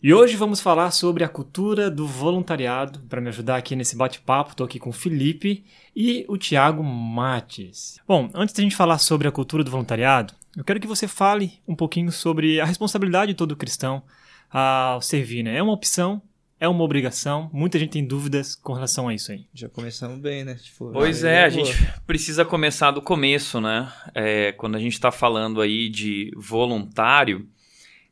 E 0.00 0.14
hoje 0.14 0.36
vamos 0.36 0.60
falar 0.60 0.92
sobre 0.92 1.24
a 1.24 1.28
cultura 1.28 1.90
do 1.90 2.06
voluntariado. 2.06 3.00
Para 3.08 3.20
me 3.20 3.30
ajudar 3.30 3.56
aqui 3.56 3.74
nesse 3.74 3.96
bate-papo, 3.96 4.52
estou 4.52 4.64
aqui 4.64 4.78
com 4.78 4.90
o 4.90 4.92
Felipe 4.92 5.64
e 5.94 6.24
o 6.28 6.38
Tiago 6.38 6.84
Mates. 6.84 7.98
Bom, 8.06 8.30
antes 8.32 8.54
de 8.54 8.60
a 8.60 8.62
gente 8.62 8.76
falar 8.76 8.98
sobre 8.98 9.26
a 9.26 9.32
cultura 9.32 9.64
do 9.64 9.72
voluntariado, 9.72 10.34
eu 10.56 10.62
quero 10.62 10.78
que 10.78 10.86
você 10.86 11.08
fale 11.08 11.54
um 11.66 11.74
pouquinho 11.74 12.12
sobre 12.12 12.60
a 12.60 12.64
responsabilidade 12.64 13.32
de 13.32 13.36
todo 13.36 13.56
cristão 13.56 14.00
ao 14.48 15.02
servir. 15.02 15.42
Né? 15.42 15.56
É 15.56 15.62
uma 15.64 15.72
opção? 15.72 16.22
É 16.60 16.68
uma 16.68 16.84
obrigação? 16.84 17.50
Muita 17.52 17.76
gente 17.76 17.90
tem 17.90 18.06
dúvidas 18.06 18.54
com 18.54 18.74
relação 18.74 19.08
a 19.08 19.14
isso 19.14 19.32
aí. 19.32 19.46
Já 19.52 19.68
começamos 19.68 20.20
bem, 20.20 20.44
né? 20.44 20.54
Tipo, 20.54 20.92
pois 20.92 21.24
é, 21.24 21.42
a 21.42 21.48
gente 21.48 21.76
precisa 22.06 22.44
começar 22.44 22.92
do 22.92 23.02
começo, 23.02 23.60
né? 23.60 23.92
É, 24.14 24.52
quando 24.52 24.76
a 24.76 24.80
gente 24.80 24.92
está 24.92 25.10
falando 25.10 25.60
aí 25.60 25.88
de 25.88 26.32
voluntário 26.36 27.48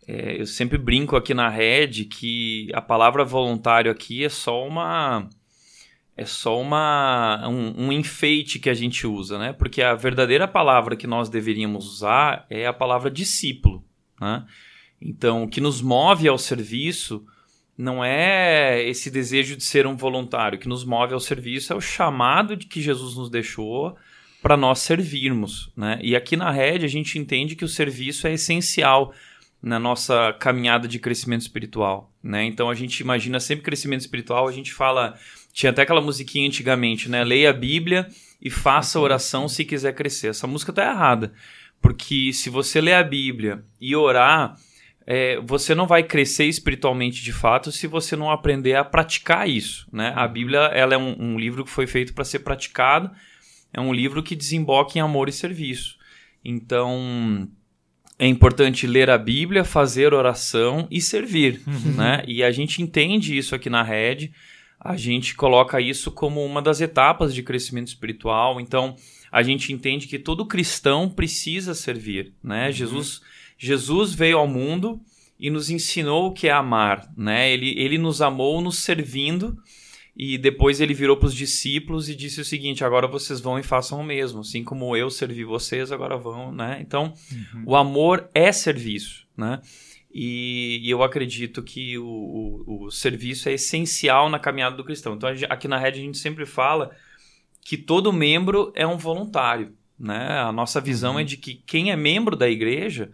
é, 0.06 0.40
eu 0.40 0.46
sempre 0.46 0.78
brinco 0.78 1.16
aqui 1.16 1.34
na 1.34 1.48
Red 1.48 2.04
que 2.04 2.70
a 2.72 2.80
palavra 2.80 3.24
voluntário 3.24 3.90
aqui 3.90 4.24
é 4.24 4.28
só 4.28 4.66
uma 4.66 5.28
é 6.16 6.24
só 6.24 6.60
uma 6.60 7.46
um, 7.48 7.86
um, 7.86 7.92
enfeite 7.92 8.58
que 8.58 8.70
a 8.70 8.74
gente 8.74 9.06
usa, 9.06 9.38
né? 9.38 9.52
Porque 9.52 9.82
a 9.82 9.94
verdadeira 9.94 10.48
palavra 10.48 10.96
que 10.96 11.06
nós 11.06 11.28
deveríamos 11.28 11.86
usar 11.86 12.46
é 12.48 12.66
a 12.66 12.72
palavra 12.72 13.10
discípulo, 13.10 13.84
né? 14.20 14.46
Então, 15.00 15.42
o 15.42 15.48
que 15.48 15.60
nos 15.60 15.82
move 15.82 16.26
ao 16.26 16.38
serviço 16.38 17.26
não 17.76 18.02
é 18.02 18.82
esse 18.88 19.10
desejo 19.10 19.56
de 19.56 19.64
ser 19.64 19.86
um 19.86 19.94
voluntário, 19.94 20.56
o 20.56 20.60
que 20.60 20.68
nos 20.68 20.84
move 20.84 21.12
ao 21.12 21.20
serviço 21.20 21.72
é 21.72 21.76
o 21.76 21.80
chamado 21.80 22.56
de 22.56 22.66
que 22.66 22.80
Jesus 22.80 23.14
nos 23.14 23.28
deixou 23.28 23.94
para 24.40 24.56
nós 24.56 24.78
servirmos, 24.78 25.70
né? 25.76 25.98
E 26.00 26.14
aqui 26.16 26.36
na 26.36 26.50
Red 26.50 26.84
a 26.84 26.88
gente 26.88 27.18
entende 27.18 27.56
que 27.56 27.64
o 27.64 27.68
serviço 27.68 28.26
é 28.26 28.32
essencial 28.32 29.12
na 29.66 29.80
nossa 29.80 30.32
caminhada 30.38 30.86
de 30.86 31.00
crescimento 31.00 31.40
espiritual, 31.40 32.14
né? 32.22 32.44
Então 32.44 32.70
a 32.70 32.74
gente 32.74 33.00
imagina 33.00 33.40
sempre 33.40 33.64
crescimento 33.64 34.02
espiritual, 34.02 34.46
a 34.46 34.52
gente 34.52 34.72
fala, 34.72 35.18
tinha 35.52 35.70
até 35.70 35.82
aquela 35.82 36.00
musiquinha 36.00 36.46
antigamente, 36.46 37.08
né? 37.08 37.24
Leia 37.24 37.50
a 37.50 37.52
Bíblia 37.52 38.06
e 38.40 38.48
faça 38.48 39.00
oração 39.00 39.48
se 39.48 39.64
quiser 39.64 39.92
crescer. 39.92 40.28
Essa 40.28 40.46
música 40.46 40.72
tá 40.72 40.88
errada, 40.88 41.32
porque 41.82 42.32
se 42.32 42.48
você 42.48 42.80
ler 42.80 42.92
a 42.92 43.02
Bíblia 43.02 43.64
e 43.80 43.96
orar, 43.96 44.56
é, 45.04 45.40
você 45.40 45.74
não 45.74 45.88
vai 45.88 46.04
crescer 46.04 46.44
espiritualmente 46.44 47.20
de 47.20 47.32
fato 47.32 47.72
se 47.72 47.88
você 47.88 48.14
não 48.14 48.30
aprender 48.30 48.76
a 48.76 48.84
praticar 48.84 49.48
isso, 49.48 49.88
né? 49.92 50.12
A 50.14 50.28
Bíblia 50.28 50.60
ela 50.66 50.94
é 50.94 50.96
um, 50.96 51.16
um 51.18 51.36
livro 51.40 51.64
que 51.64 51.70
foi 51.72 51.88
feito 51.88 52.14
para 52.14 52.24
ser 52.24 52.38
praticado, 52.38 53.10
é 53.72 53.80
um 53.80 53.92
livro 53.92 54.22
que 54.22 54.36
desemboca 54.36 54.96
em 54.96 55.00
amor 55.00 55.28
e 55.28 55.32
serviço. 55.32 55.98
Então 56.44 57.50
é 58.18 58.26
importante 58.26 58.86
ler 58.86 59.10
a 59.10 59.18
Bíblia, 59.18 59.64
fazer 59.64 60.14
oração 60.14 60.86
e 60.90 61.00
servir, 61.00 61.62
uhum. 61.66 61.92
né? 61.96 62.24
E 62.26 62.42
a 62.42 62.50
gente 62.50 62.82
entende 62.82 63.36
isso 63.36 63.54
aqui 63.54 63.68
na 63.68 63.82
Rede, 63.82 64.32
a 64.80 64.96
gente 64.96 65.34
coloca 65.34 65.80
isso 65.80 66.10
como 66.10 66.44
uma 66.44 66.62
das 66.62 66.80
etapas 66.80 67.34
de 67.34 67.42
crescimento 67.42 67.88
espiritual. 67.88 68.60
Então, 68.60 68.96
a 69.30 69.42
gente 69.42 69.72
entende 69.72 70.06
que 70.06 70.18
todo 70.18 70.46
cristão 70.46 71.08
precisa 71.10 71.74
servir, 71.74 72.32
né? 72.42 72.66
Uhum. 72.66 72.72
Jesus, 72.72 73.20
Jesus 73.58 74.14
veio 74.14 74.38
ao 74.38 74.48
mundo 74.48 75.00
e 75.38 75.50
nos 75.50 75.68
ensinou 75.68 76.28
o 76.28 76.32
que 76.32 76.48
é 76.48 76.52
amar, 76.52 77.10
né? 77.16 77.52
Ele, 77.52 77.74
ele 77.78 77.98
nos 77.98 78.22
amou 78.22 78.60
nos 78.62 78.78
servindo 78.78 79.58
e 80.16 80.38
depois 80.38 80.80
ele 80.80 80.94
virou 80.94 81.18
para 81.18 81.26
os 81.26 81.34
discípulos 81.34 82.08
e 82.08 82.14
disse 82.14 82.40
o 82.40 82.44
seguinte: 82.44 82.82
agora 82.82 83.06
vocês 83.06 83.38
vão 83.38 83.58
e 83.58 83.62
façam 83.62 84.00
o 84.00 84.04
mesmo, 84.04 84.40
assim 84.40 84.64
como 84.64 84.96
eu 84.96 85.10
servi 85.10 85.44
vocês, 85.44 85.92
agora 85.92 86.16
vão, 86.16 86.50
né? 86.50 86.78
Então, 86.80 87.12
uhum. 87.30 87.64
o 87.66 87.76
amor 87.76 88.30
é 88.34 88.50
serviço, 88.50 89.26
né? 89.36 89.60
E, 90.10 90.80
e 90.82 90.90
eu 90.90 91.02
acredito 91.02 91.62
que 91.62 91.98
o, 91.98 92.06
o, 92.06 92.86
o, 92.86 92.90
serviço 92.90 93.50
é 93.50 93.52
essencial 93.52 94.30
na 94.30 94.38
caminhada 94.38 94.74
do 94.74 94.84
cristão. 94.84 95.14
Então, 95.14 95.34
gente, 95.34 95.52
aqui 95.52 95.68
na 95.68 95.76
Rede 95.76 96.00
a 96.00 96.02
gente 96.02 96.16
sempre 96.16 96.46
fala 96.46 96.96
que 97.60 97.76
todo 97.76 98.10
membro 98.10 98.72
é 98.74 98.86
um 98.86 98.96
voluntário, 98.96 99.74
né? 99.98 100.38
A 100.38 100.50
nossa 100.50 100.80
visão 100.80 101.14
uhum. 101.14 101.20
é 101.20 101.24
de 101.24 101.36
que 101.36 101.56
quem 101.66 101.90
é 101.90 101.96
membro 101.96 102.34
da 102.34 102.48
igreja 102.48 103.10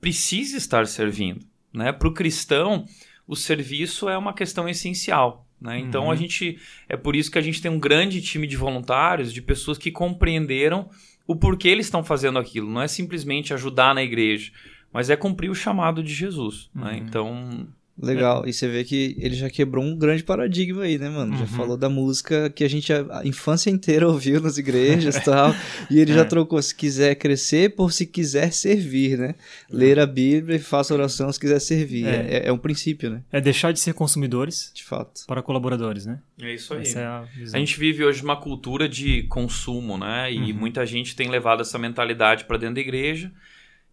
precisa 0.00 0.56
estar 0.56 0.86
servindo, 0.86 1.44
né? 1.72 1.90
Para 1.90 2.06
o 2.06 2.14
cristão, 2.14 2.84
o 3.26 3.34
serviço 3.34 4.08
é 4.08 4.16
uma 4.16 4.32
questão 4.32 4.68
essencial. 4.68 5.43
Né? 5.60 5.78
Então 5.78 6.04
uhum. 6.04 6.10
a 6.10 6.16
gente 6.16 6.58
é 6.88 6.96
por 6.96 7.16
isso 7.16 7.30
que 7.30 7.38
a 7.38 7.42
gente 7.42 7.60
tem 7.60 7.70
um 7.70 7.78
grande 7.78 8.20
time 8.20 8.46
de 8.46 8.56
voluntários, 8.56 9.32
de 9.32 9.40
pessoas 9.40 9.78
que 9.78 9.90
compreenderam 9.90 10.88
o 11.26 11.34
porquê 11.34 11.68
eles 11.68 11.86
estão 11.86 12.04
fazendo 12.04 12.38
aquilo. 12.38 12.70
Não 12.70 12.82
é 12.82 12.88
simplesmente 12.88 13.54
ajudar 13.54 13.94
na 13.94 14.02
igreja, 14.02 14.52
mas 14.92 15.10
é 15.10 15.16
cumprir 15.16 15.50
o 15.50 15.54
chamado 15.54 16.02
de 16.02 16.12
Jesus. 16.12 16.70
Né? 16.74 16.82
Uhum. 16.82 16.90
Né? 16.90 16.96
Então 16.98 17.68
Legal. 18.00 18.44
É. 18.44 18.48
E 18.48 18.52
você 18.52 18.68
vê 18.68 18.82
que 18.82 19.16
ele 19.20 19.36
já 19.36 19.48
quebrou 19.48 19.84
um 19.84 19.96
grande 19.96 20.24
paradigma 20.24 20.82
aí, 20.82 20.98
né, 20.98 21.08
mano? 21.08 21.32
Uhum. 21.32 21.38
Já 21.38 21.46
falou 21.46 21.76
da 21.76 21.88
música 21.88 22.50
que 22.50 22.64
a 22.64 22.68
gente 22.68 22.92
a, 22.92 23.22
infância 23.24 23.70
inteira 23.70 24.06
ouviu 24.08 24.40
nas 24.40 24.58
igrejas 24.58 25.16
e 25.16 25.22
tal. 25.24 25.54
E 25.90 26.00
ele 26.00 26.12
é. 26.12 26.14
já 26.16 26.24
trocou 26.24 26.60
se 26.60 26.74
quiser 26.74 27.14
crescer 27.14 27.74
por 27.74 27.92
se 27.92 28.04
quiser 28.04 28.52
servir, 28.52 29.16
né? 29.16 29.34
Ler 29.70 30.00
a 30.00 30.06
Bíblia 30.06 30.56
e 30.56 30.60
faça 30.60 30.92
oração 30.92 31.32
se 31.32 31.38
quiser 31.38 31.60
servir. 31.60 32.06
É. 32.06 32.38
é. 32.38 32.48
É, 32.48 32.52
um 32.52 32.58
princípio, 32.58 33.10
né? 33.10 33.22
É 33.30 33.40
deixar 33.40 33.72
de 33.72 33.78
ser 33.78 33.94
consumidores. 33.94 34.72
De 34.74 34.82
fato. 34.82 35.22
Para 35.26 35.42
colaboradores, 35.42 36.04
né? 36.04 36.18
É 36.40 36.52
isso 36.52 36.74
aí. 36.74 36.84
É 36.94 37.04
a, 37.04 37.24
a, 37.52 37.58
gente 37.58 37.78
vive 37.78 38.04
hoje 38.04 38.22
uma 38.22 38.36
cultura 38.36 38.88
de 38.88 39.22
consumo, 39.24 39.96
né? 39.96 40.32
E 40.32 40.52
uhum. 40.52 40.58
muita 40.58 40.84
gente 40.84 41.14
tem 41.14 41.30
levado 41.30 41.62
essa 41.62 41.78
mentalidade 41.78 42.44
para 42.44 42.56
dentro 42.56 42.74
da 42.74 42.80
igreja. 42.80 43.30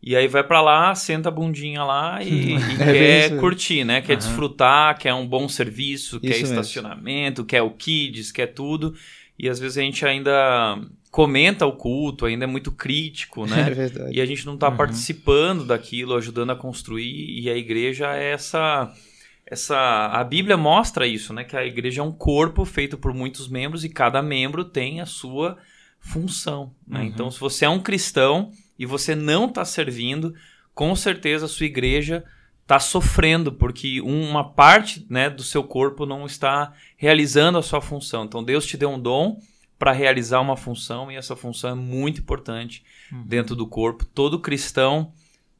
E 0.04 0.16
aí 0.16 0.28
vai 0.28 0.44
para 0.44 0.62
lá, 0.62 0.96
senta 0.96 1.30
a 1.30 1.32
bundinha 1.32 1.84
lá 1.84 2.24
e, 2.24 2.56
e 2.58 2.82
é 2.82 3.30
quer 3.30 3.40
curtir, 3.40 3.84
né? 3.84 4.02
Quer 4.02 4.14
uhum. 4.14 4.20
desfrutar, 4.20 4.98
quer 4.98 5.14
um 5.14 5.28
bom 5.28 5.48
serviço, 5.48 6.16
isso 6.16 6.20
quer 6.20 6.42
estacionamento, 6.42 7.42
mesmo. 7.42 7.46
quer 7.46 7.62
o 7.62 7.70
kids, 7.70 8.32
quer 8.32 8.48
tudo. 8.48 8.96
E 9.38 9.48
às 9.48 9.60
vezes 9.60 9.78
a 9.78 9.82
gente 9.82 10.06
ainda 10.06 10.80
comenta 11.12 11.66
o 11.68 11.74
culto, 11.74 12.26
ainda 12.26 12.46
é 12.46 12.48
muito 12.48 12.72
crítico, 12.72 13.46
né? 13.48 13.68
É 13.68 13.70
verdade. 13.70 14.16
E 14.16 14.22
a 14.22 14.26
gente 14.26 14.46
não 14.46 14.56
está 14.56 14.70
uhum. 14.70 14.78
participando 14.78 15.66
daquilo, 15.66 16.16
ajudando 16.16 16.52
a 16.52 16.56
construir. 16.56 17.40
E 17.40 17.50
a 17.50 17.56
igreja 17.56 18.16
é 18.16 18.32
essa 18.32 18.92
essa 19.46 20.08
a 20.08 20.24
Bíblia 20.24 20.56
mostra 20.58 21.06
isso, 21.06 21.34
né? 21.34 21.44
Que 21.44 21.56
a 21.56 21.66
igreja 21.66 22.02
é 22.02 22.04
um 22.04 22.12
corpo 22.12 22.66
feito 22.66 22.98
por 22.98 23.14
muitos 23.14 23.48
membros 23.48 23.84
e 23.84 23.90
cada 23.90 24.22
membro 24.22 24.64
tem 24.64 25.02
a 25.02 25.06
sua 25.06 25.58
função. 26.00 26.74
Né? 26.88 27.02
Uhum. 27.02 27.06
Então, 27.06 27.30
se 27.30 27.40
você 27.40 27.66
é 27.66 27.70
um 27.70 27.80
cristão 27.80 28.52
e 28.82 28.86
você 28.88 29.14
não 29.14 29.46
está 29.46 29.64
servindo, 29.64 30.34
com 30.74 30.96
certeza 30.96 31.46
a 31.46 31.48
sua 31.48 31.68
igreja 31.68 32.26
está 32.64 32.80
sofrendo 32.80 33.52
porque 33.52 34.02
uma 34.02 34.44
parte 34.44 35.06
né, 35.08 35.30
do 35.30 35.44
seu 35.44 35.64
corpo 35.64 36.04
não 36.04 36.26
está 36.26 36.74
realizando 36.98 37.60
a 37.60 37.62
sua 37.62 37.80
função. 37.80 38.26
Então 38.26 38.44
Deus 38.44 38.66
te 38.66 38.76
deu 38.76 38.90
um 38.90 39.00
dom 39.00 39.40
para 39.78 39.92
realizar 39.92 40.42
uma 40.42 40.58
função 40.58 41.12
e 41.12 41.16
essa 41.16 41.36
função 41.36 41.70
é 41.70 41.76
muito 41.76 42.22
importante 42.22 42.84
uhum. 43.12 43.24
dentro 43.24 43.56
do 43.56 43.68
corpo. 43.68 44.04
Todo 44.04 44.40
cristão 44.40 45.14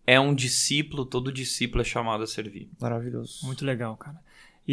é 0.08 0.20
um 0.20 0.34
discípulo, 0.34 1.06
todo 1.06 1.32
discípulo 1.32 1.82
é 1.82 1.86
chamado 1.86 2.24
a 2.24 2.28
servir. 2.28 2.72
Maravilhoso. 2.80 3.46
Muito 3.46 3.64
legal, 3.64 3.96
cara. 3.98 4.20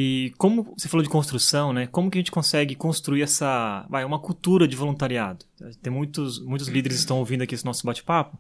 E 0.00 0.32
como 0.38 0.62
você 0.76 0.88
falou 0.88 1.02
de 1.02 1.10
construção, 1.10 1.72
né? 1.72 1.88
Como 1.88 2.08
que 2.08 2.16
a 2.16 2.20
gente 2.20 2.30
consegue 2.30 2.76
construir 2.76 3.22
essa, 3.22 3.84
vai, 3.90 4.04
uma 4.04 4.20
cultura 4.20 4.68
de 4.68 4.76
voluntariado? 4.76 5.44
Tem 5.82 5.92
muitos, 5.92 6.38
muitos 6.38 6.68
líderes 6.68 6.98
que 6.98 7.00
estão 7.00 7.18
ouvindo 7.18 7.42
aqui 7.42 7.56
esse 7.56 7.64
nosso 7.64 7.84
bate-papo. 7.84 8.38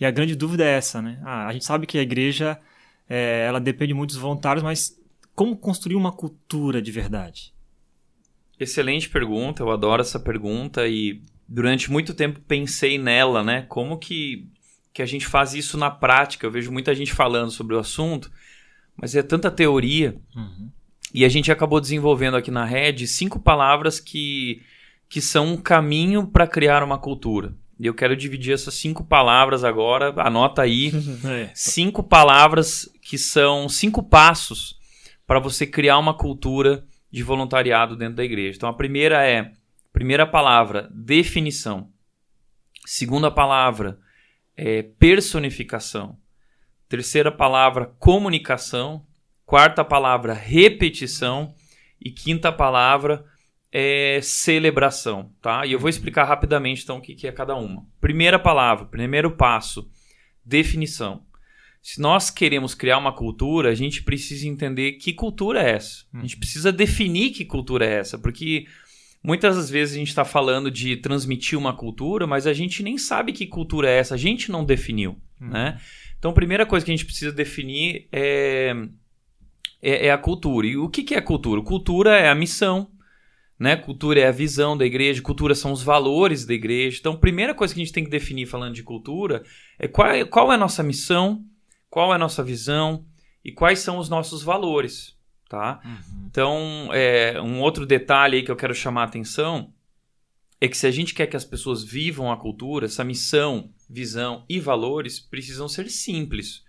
E 0.00 0.06
a 0.06 0.12
grande 0.12 0.36
dúvida 0.36 0.62
é 0.64 0.74
essa, 0.74 1.02
né? 1.02 1.20
Ah, 1.24 1.48
a 1.48 1.52
gente 1.52 1.64
sabe 1.64 1.88
que 1.88 1.98
a 1.98 2.02
igreja, 2.02 2.56
é, 3.10 3.44
ela 3.48 3.58
depende 3.58 3.92
muito 3.92 4.10
dos 4.10 4.20
voluntários, 4.20 4.62
mas 4.62 4.96
como 5.34 5.56
construir 5.56 5.96
uma 5.96 6.12
cultura 6.12 6.80
de 6.80 6.92
verdade? 6.92 7.52
Excelente 8.56 9.10
pergunta, 9.10 9.60
eu 9.60 9.72
adoro 9.72 10.02
essa 10.02 10.20
pergunta 10.20 10.86
e 10.86 11.20
durante 11.48 11.90
muito 11.90 12.14
tempo 12.14 12.38
pensei 12.46 12.96
nela, 12.96 13.42
né? 13.42 13.62
Como 13.62 13.98
que, 13.98 14.46
que 14.92 15.02
a 15.02 15.06
gente 15.06 15.26
faz 15.26 15.52
isso 15.52 15.76
na 15.76 15.90
prática? 15.90 16.46
Eu 16.46 16.52
vejo 16.52 16.70
muita 16.70 16.94
gente 16.94 17.12
falando 17.12 17.50
sobre 17.50 17.74
o 17.74 17.80
assunto, 17.80 18.30
mas 18.96 19.16
é 19.16 19.22
tanta 19.24 19.50
teoria. 19.50 20.16
Uhum. 20.36 20.70
E 21.12 21.24
a 21.24 21.28
gente 21.28 21.52
acabou 21.52 21.80
desenvolvendo 21.80 22.36
aqui 22.36 22.50
na 22.50 22.64
Red 22.64 23.06
cinco 23.06 23.38
palavras 23.38 24.00
que, 24.00 24.62
que 25.08 25.20
são 25.20 25.46
um 25.46 25.56
caminho 25.56 26.26
para 26.26 26.46
criar 26.46 26.82
uma 26.82 26.98
cultura. 26.98 27.54
E 27.78 27.86
eu 27.86 27.94
quero 27.94 28.16
dividir 28.16 28.54
essas 28.54 28.74
cinco 28.74 29.04
palavras 29.04 29.64
agora, 29.64 30.14
anota 30.16 30.62
aí. 30.62 30.92
é. 31.24 31.50
Cinco 31.54 32.02
palavras 32.02 32.88
que 33.02 33.18
são 33.18 33.68
cinco 33.68 34.02
passos 34.02 34.78
para 35.26 35.40
você 35.40 35.66
criar 35.66 35.98
uma 35.98 36.14
cultura 36.14 36.86
de 37.10 37.22
voluntariado 37.22 37.96
dentro 37.96 38.16
da 38.16 38.24
igreja. 38.24 38.56
Então 38.56 38.68
a 38.68 38.74
primeira 38.74 39.26
é, 39.26 39.52
primeira 39.92 40.26
palavra, 40.26 40.88
definição. 40.92 41.90
Segunda 42.86 43.30
palavra, 43.30 43.98
é 44.56 44.82
personificação. 44.82 46.16
Terceira 46.88 47.30
palavra, 47.30 47.86
comunicação. 47.98 49.06
Quarta 49.44 49.84
palavra, 49.84 50.32
repetição. 50.32 51.54
E 52.04 52.10
quinta 52.10 52.50
palavra, 52.50 53.24
é 53.72 54.20
celebração, 54.22 55.32
tá? 55.40 55.64
E 55.64 55.72
eu 55.72 55.78
vou 55.78 55.88
explicar 55.88 56.24
rapidamente 56.24 56.82
então 56.82 56.98
o 56.98 57.00
que, 57.00 57.14
que 57.14 57.26
é 57.26 57.32
cada 57.32 57.54
uma. 57.56 57.86
Primeira 58.00 58.38
palavra, 58.38 58.84
primeiro 58.84 59.30
passo, 59.30 59.88
definição. 60.44 61.22
Se 61.80 62.00
nós 62.00 62.30
queremos 62.30 62.74
criar 62.74 62.98
uma 62.98 63.12
cultura, 63.12 63.70
a 63.70 63.74
gente 63.74 64.02
precisa 64.02 64.46
entender 64.46 64.92
que 64.92 65.12
cultura 65.12 65.62
é 65.62 65.70
essa. 65.70 66.04
A 66.14 66.20
gente 66.20 66.36
precisa 66.36 66.70
definir 66.70 67.30
que 67.30 67.44
cultura 67.44 67.86
é 67.86 67.94
essa, 67.94 68.18
porque 68.18 68.66
muitas 69.24 69.56
das 69.56 69.70
vezes 69.70 69.96
a 69.96 69.98
gente 69.98 70.08
está 70.08 70.24
falando 70.24 70.70
de 70.70 70.96
transmitir 70.98 71.58
uma 71.58 71.74
cultura, 71.74 72.26
mas 72.26 72.46
a 72.46 72.52
gente 72.52 72.82
nem 72.82 72.98
sabe 72.98 73.32
que 73.32 73.46
cultura 73.46 73.88
é 73.88 73.98
essa, 73.98 74.14
a 74.14 74.18
gente 74.18 74.50
não 74.50 74.64
definiu, 74.64 75.16
uhum. 75.40 75.48
né? 75.48 75.80
Então, 76.18 76.30
a 76.30 76.34
primeira 76.34 76.64
coisa 76.64 76.86
que 76.86 76.92
a 76.92 76.94
gente 76.94 77.06
precisa 77.06 77.32
definir 77.32 78.06
é, 78.12 78.72
é, 79.82 80.06
é 80.06 80.12
a 80.12 80.18
cultura. 80.18 80.66
E 80.66 80.76
o 80.76 80.88
que, 80.88 81.02
que 81.02 81.14
é 81.14 81.20
cultura? 81.20 81.60
Cultura 81.60 82.16
é 82.16 82.28
a 82.28 82.34
missão, 82.34 82.90
né? 83.58 83.76
Cultura 83.76 84.20
é 84.20 84.28
a 84.28 84.32
visão 84.32 84.76
da 84.76 84.86
igreja, 84.86 85.20
cultura 85.20 85.54
são 85.54 85.72
os 85.72 85.82
valores 85.82 86.46
da 86.46 86.54
igreja. 86.54 86.98
Então, 87.00 87.14
a 87.14 87.18
primeira 87.18 87.54
coisa 87.54 87.74
que 87.74 87.80
a 87.80 87.84
gente 87.84 87.92
tem 87.92 88.04
que 88.04 88.10
definir 88.10 88.46
falando 88.46 88.74
de 88.74 88.82
cultura 88.82 89.42
é 89.78 89.88
qual 89.88 90.08
é, 90.08 90.24
qual 90.24 90.52
é 90.52 90.54
a 90.54 90.58
nossa 90.58 90.82
missão, 90.82 91.44
qual 91.90 92.12
é 92.12 92.14
a 92.14 92.18
nossa 92.18 92.42
visão 92.42 93.04
e 93.44 93.50
quais 93.50 93.80
são 93.80 93.98
os 93.98 94.08
nossos 94.08 94.42
valores, 94.42 95.16
tá? 95.48 95.80
Uhum. 95.84 96.26
Então, 96.30 96.88
é, 96.92 97.40
um 97.40 97.60
outro 97.60 97.84
detalhe 97.84 98.36
aí 98.36 98.42
que 98.42 98.50
eu 98.50 98.56
quero 98.56 98.74
chamar 98.74 99.02
a 99.02 99.06
atenção 99.06 99.72
é 100.60 100.68
que 100.68 100.76
se 100.76 100.86
a 100.86 100.92
gente 100.92 101.12
quer 101.12 101.26
que 101.26 101.36
as 101.36 101.44
pessoas 101.44 101.82
vivam 101.82 102.30
a 102.30 102.36
cultura, 102.36 102.86
essa 102.86 103.02
missão, 103.02 103.70
visão 103.90 104.44
e 104.48 104.60
valores 104.60 105.18
precisam 105.18 105.68
ser 105.68 105.90
simples. 105.90 106.62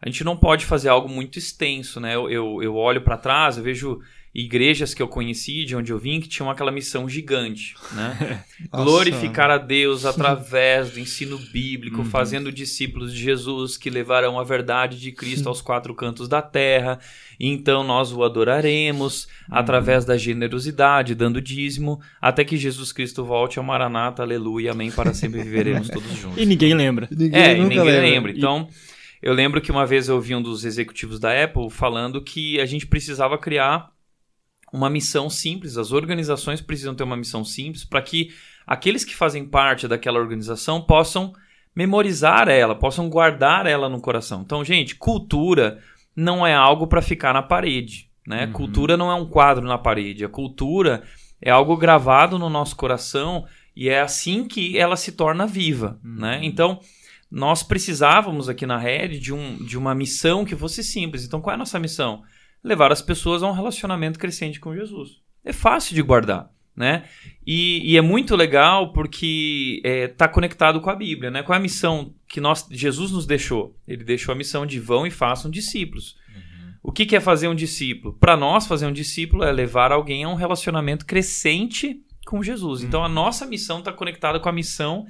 A 0.00 0.08
gente 0.08 0.22
não 0.22 0.36
pode 0.36 0.64
fazer 0.64 0.88
algo 0.88 1.08
muito 1.08 1.38
extenso, 1.38 1.98
né? 1.98 2.14
Eu, 2.14 2.30
eu, 2.30 2.62
eu 2.62 2.76
olho 2.76 3.00
para 3.00 3.16
trás, 3.16 3.56
eu 3.56 3.64
vejo 3.64 4.00
igrejas 4.34 4.94
que 4.94 5.02
eu 5.02 5.08
conheci, 5.08 5.64
de 5.64 5.74
onde 5.74 5.90
eu 5.90 5.98
vim, 5.98 6.20
que 6.20 6.28
tinham 6.28 6.48
aquela 6.48 6.70
missão 6.70 7.08
gigante, 7.08 7.74
né? 7.92 8.44
Glorificar 8.70 9.50
a 9.50 9.58
Deus 9.58 10.04
através 10.06 10.92
do 10.92 11.00
ensino 11.00 11.36
bíblico, 11.36 11.98
uhum. 11.98 12.04
fazendo 12.04 12.52
discípulos 12.52 13.12
de 13.12 13.20
Jesus 13.20 13.76
que 13.76 13.90
levarão 13.90 14.38
a 14.38 14.44
verdade 14.44 15.00
de 15.00 15.10
Cristo 15.10 15.48
aos 15.48 15.60
quatro 15.60 15.92
cantos 15.94 16.28
da 16.28 16.40
terra. 16.40 17.00
E 17.40 17.48
então 17.48 17.82
nós 17.82 18.12
o 18.12 18.22
adoraremos 18.22 19.24
uhum. 19.24 19.56
através 19.56 20.04
da 20.04 20.16
generosidade, 20.16 21.16
dando 21.16 21.40
dízimo, 21.40 22.00
até 22.20 22.44
que 22.44 22.56
Jesus 22.56 22.92
Cristo 22.92 23.24
volte 23.24 23.58
ao 23.58 23.64
Maranata, 23.64 24.22
aleluia, 24.22 24.70
amém, 24.70 24.92
para 24.92 25.12
sempre 25.14 25.42
viveremos 25.42 25.88
todos 25.90 26.16
juntos. 26.16 26.38
E 26.40 26.46
ninguém 26.46 26.74
lembra. 26.74 27.08
Ninguém 27.10 27.40
é, 27.40 27.56
e 27.56 27.60
ninguém 27.60 27.78
lembra. 27.78 28.00
lembra. 28.00 28.32
Então, 28.32 28.68
eu 29.22 29.32
lembro 29.32 29.60
que 29.60 29.70
uma 29.70 29.86
vez 29.86 30.08
eu 30.08 30.14
ouvi 30.14 30.34
um 30.34 30.42
dos 30.42 30.64
executivos 30.64 31.18
da 31.18 31.44
Apple 31.44 31.70
falando 31.70 32.22
que 32.22 32.60
a 32.60 32.66
gente 32.66 32.86
precisava 32.86 33.36
criar 33.36 33.90
uma 34.72 34.90
missão 34.90 35.30
simples, 35.30 35.76
as 35.76 35.92
organizações 35.92 36.60
precisam 36.60 36.94
ter 36.94 37.02
uma 37.02 37.16
missão 37.16 37.44
simples 37.44 37.84
para 37.84 38.02
que 38.02 38.30
aqueles 38.66 39.04
que 39.04 39.14
fazem 39.14 39.44
parte 39.44 39.88
daquela 39.88 40.18
organização 40.18 40.80
possam 40.80 41.32
memorizar 41.74 42.48
ela, 42.48 42.74
possam 42.74 43.08
guardar 43.08 43.66
ela 43.66 43.88
no 43.88 44.00
coração. 44.00 44.42
Então, 44.42 44.64
gente, 44.64 44.94
cultura 44.94 45.78
não 46.14 46.46
é 46.46 46.54
algo 46.54 46.86
para 46.86 47.00
ficar 47.00 47.32
na 47.32 47.42
parede, 47.42 48.10
né? 48.26 48.46
Uhum. 48.46 48.52
Cultura 48.52 48.96
não 48.96 49.10
é 49.10 49.14
um 49.14 49.26
quadro 49.26 49.64
na 49.64 49.78
parede, 49.78 50.24
a 50.24 50.28
cultura 50.28 51.02
é 51.40 51.50
algo 51.50 51.76
gravado 51.76 52.38
no 52.38 52.50
nosso 52.50 52.76
coração 52.76 53.46
e 53.74 53.88
é 53.88 54.00
assim 54.00 54.44
que 54.44 54.76
ela 54.76 54.96
se 54.96 55.12
torna 55.12 55.46
viva, 55.46 55.98
uhum. 56.04 56.16
né? 56.16 56.40
Então, 56.42 56.80
nós 57.30 57.62
precisávamos 57.62 58.48
aqui 58.48 58.66
na 58.66 58.78
rede 58.78 59.18
de, 59.18 59.32
um, 59.32 59.56
de 59.56 59.76
uma 59.76 59.94
missão 59.94 60.44
que 60.44 60.56
fosse 60.56 60.82
simples. 60.82 61.24
Então, 61.24 61.40
qual 61.40 61.52
é 61.52 61.54
a 61.54 61.58
nossa 61.58 61.78
missão? 61.78 62.22
levar 62.62 62.92
as 62.92 63.02
pessoas 63.02 63.42
a 63.42 63.48
um 63.48 63.52
relacionamento 63.52 64.18
crescente 64.18 64.60
com 64.60 64.74
Jesus. 64.74 65.20
É 65.44 65.52
fácil 65.52 65.94
de 65.94 66.02
guardar, 66.02 66.50
né? 66.76 67.04
E, 67.46 67.92
e 67.92 67.96
é 67.96 68.00
muito 68.00 68.36
legal 68.36 68.92
porque 68.92 69.80
está 69.82 69.88
é, 69.88 70.08
tá 70.08 70.28
conectado 70.28 70.80
com 70.80 70.90
a 70.90 70.96
Bíblia, 70.96 71.30
né? 71.30 71.42
Qual 71.42 71.54
é 71.54 71.58
a 71.58 71.62
missão 71.62 72.14
que 72.28 72.40
nós, 72.40 72.66
Jesus 72.70 73.12
nos 73.12 73.26
deixou? 73.26 73.76
Ele 73.86 74.04
deixou 74.04 74.32
a 74.32 74.36
missão 74.36 74.66
de 74.66 74.80
vão 74.80 75.06
e 75.06 75.10
façam 75.10 75.50
discípulos. 75.50 76.16
Uhum. 76.28 76.72
O 76.82 76.92
que, 76.92 77.06
que 77.06 77.16
é 77.16 77.20
fazer 77.20 77.48
um 77.48 77.54
discípulo? 77.54 78.14
Para 78.14 78.36
nós, 78.36 78.66
fazer 78.66 78.86
um 78.86 78.92
discípulo 78.92 79.44
é 79.44 79.52
levar 79.52 79.92
alguém 79.92 80.24
a 80.24 80.28
um 80.28 80.34
relacionamento 80.34 81.06
crescente 81.06 82.02
com 82.26 82.42
Jesus. 82.42 82.80
Uhum. 82.80 82.88
Então, 82.88 83.04
a 83.04 83.08
nossa 83.08 83.46
missão 83.46 83.78
está 83.78 83.92
conectada 83.92 84.40
com 84.40 84.48
a 84.48 84.52
missão 84.52 85.06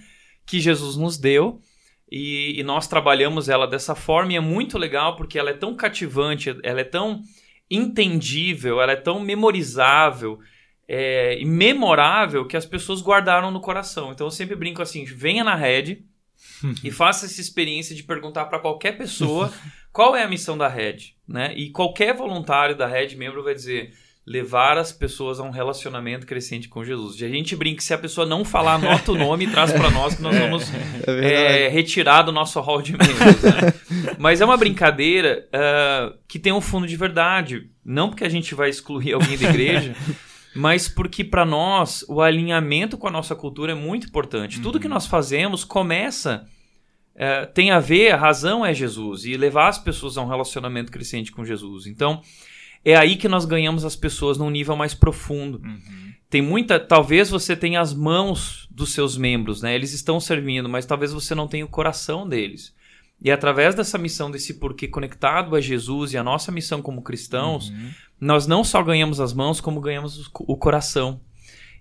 que 0.46 0.60
Jesus 0.60 0.96
nos 0.96 1.18
deu 1.18 1.60
e, 2.10 2.58
e, 2.58 2.62
nós 2.62 2.86
trabalhamos 2.86 3.48
ela 3.48 3.66
dessa 3.66 3.94
forma 3.94 4.32
e 4.32 4.36
é 4.36 4.40
muito 4.40 4.78
legal 4.78 5.16
porque 5.16 5.38
ela 5.38 5.50
é 5.50 5.54
tão 5.54 5.74
cativante, 5.74 6.56
ela 6.62 6.80
é 6.80 6.84
tão 6.84 7.22
entendível, 7.70 8.80
ela 8.80 8.92
é 8.92 8.96
tão 8.96 9.20
memorizável 9.20 10.38
é, 10.88 11.38
e 11.38 11.44
memorável 11.44 12.46
que 12.46 12.56
as 12.56 12.64
pessoas 12.64 13.02
guardaram 13.02 13.50
no 13.50 13.60
coração. 13.60 14.10
Então 14.10 14.26
eu 14.26 14.30
sempre 14.30 14.56
brinco 14.56 14.80
assim: 14.80 15.04
venha 15.04 15.44
na 15.44 15.54
rede 15.54 16.04
e 16.82 16.90
faça 16.90 17.26
essa 17.26 17.40
experiência 17.40 17.94
de 17.94 18.02
perguntar 18.02 18.46
para 18.46 18.58
qualquer 18.58 18.96
pessoa 18.96 19.52
qual 19.92 20.16
é 20.16 20.22
a 20.22 20.28
missão 20.28 20.56
da 20.56 20.68
rede, 20.68 21.16
né? 21.26 21.52
E 21.56 21.70
qualquer 21.70 22.14
voluntário 22.14 22.76
da 22.76 22.86
rede 22.86 23.16
membro 23.16 23.42
vai 23.42 23.54
dizer 23.54 23.92
levar 24.28 24.76
as 24.76 24.92
pessoas 24.92 25.40
a 25.40 25.42
um 25.42 25.50
relacionamento 25.50 26.26
crescente 26.26 26.68
com 26.68 26.84
Jesus. 26.84 27.18
E 27.18 27.24
a 27.24 27.28
gente 27.28 27.56
brinca 27.56 27.80
se 27.80 27.94
a 27.94 27.98
pessoa 27.98 28.26
não 28.26 28.44
falar, 28.44 28.74
anota 28.74 29.12
o 29.12 29.16
nome 29.16 29.46
e 29.46 29.50
traz 29.50 29.72
para 29.72 29.90
nós 29.90 30.16
que 30.16 30.22
nós 30.22 30.36
vamos 30.38 30.70
é 31.06 31.64
é, 31.64 31.68
retirar 31.68 32.22
do 32.22 32.30
nosso 32.30 32.60
hall 32.60 32.82
de 32.82 32.92
membros. 32.92 33.42
Né? 33.42 34.12
Mas 34.18 34.42
é 34.42 34.44
uma 34.44 34.58
brincadeira 34.58 35.48
uh, 35.48 36.18
que 36.28 36.38
tem 36.38 36.52
um 36.52 36.60
fundo 36.60 36.86
de 36.86 36.94
verdade. 36.94 37.70
Não 37.82 38.10
porque 38.10 38.24
a 38.24 38.28
gente 38.28 38.54
vai 38.54 38.68
excluir 38.68 39.14
alguém 39.14 39.38
da 39.38 39.48
igreja, 39.48 39.96
mas 40.54 40.88
porque 40.88 41.24
para 41.24 41.46
nós 41.46 42.04
o 42.06 42.20
alinhamento 42.20 42.98
com 42.98 43.08
a 43.08 43.10
nossa 43.10 43.34
cultura 43.34 43.72
é 43.72 43.74
muito 43.74 44.08
importante. 44.08 44.58
Uhum. 44.58 44.62
Tudo 44.62 44.78
que 44.78 44.86
uhum. 44.86 44.92
nós 44.92 45.06
fazemos 45.06 45.64
começa... 45.64 46.44
Uh, 47.14 47.52
tem 47.52 47.72
a 47.72 47.80
ver, 47.80 48.12
a 48.12 48.16
razão 48.16 48.64
é 48.64 48.72
Jesus, 48.72 49.24
e 49.24 49.36
levar 49.36 49.66
as 49.66 49.76
pessoas 49.76 50.16
a 50.16 50.22
um 50.22 50.28
relacionamento 50.28 50.92
crescente 50.92 51.32
com 51.32 51.44
Jesus. 51.44 51.88
Então, 51.88 52.22
é 52.90 52.96
aí 52.96 53.16
que 53.16 53.28
nós 53.28 53.44
ganhamos 53.44 53.84
as 53.84 53.94
pessoas 53.94 54.38
num 54.38 54.48
nível 54.48 54.74
mais 54.74 54.94
profundo. 54.94 55.60
Uhum. 55.62 56.12
Tem 56.30 56.40
muita. 56.40 56.80
Talvez 56.80 57.28
você 57.28 57.54
tenha 57.54 57.80
as 57.80 57.92
mãos 57.92 58.66
dos 58.70 58.92
seus 58.92 59.16
membros, 59.16 59.60
né? 59.60 59.74
Eles 59.74 59.92
estão 59.92 60.18
servindo, 60.18 60.68
mas 60.68 60.86
talvez 60.86 61.12
você 61.12 61.34
não 61.34 61.46
tenha 61.46 61.64
o 61.64 61.68
coração 61.68 62.26
deles. 62.26 62.74
E 63.20 63.30
através 63.30 63.74
dessa 63.74 63.98
missão, 63.98 64.30
desse 64.30 64.54
porquê 64.54 64.88
conectado 64.88 65.54
a 65.54 65.60
Jesus 65.60 66.12
e 66.12 66.16
a 66.16 66.22
nossa 66.22 66.50
missão 66.50 66.80
como 66.80 67.02
cristãos, 67.02 67.68
uhum. 67.68 67.90
nós 68.20 68.46
não 68.46 68.64
só 68.64 68.82
ganhamos 68.82 69.20
as 69.20 69.34
mãos, 69.34 69.60
como 69.60 69.80
ganhamos 69.80 70.30
o 70.34 70.56
coração. 70.56 71.20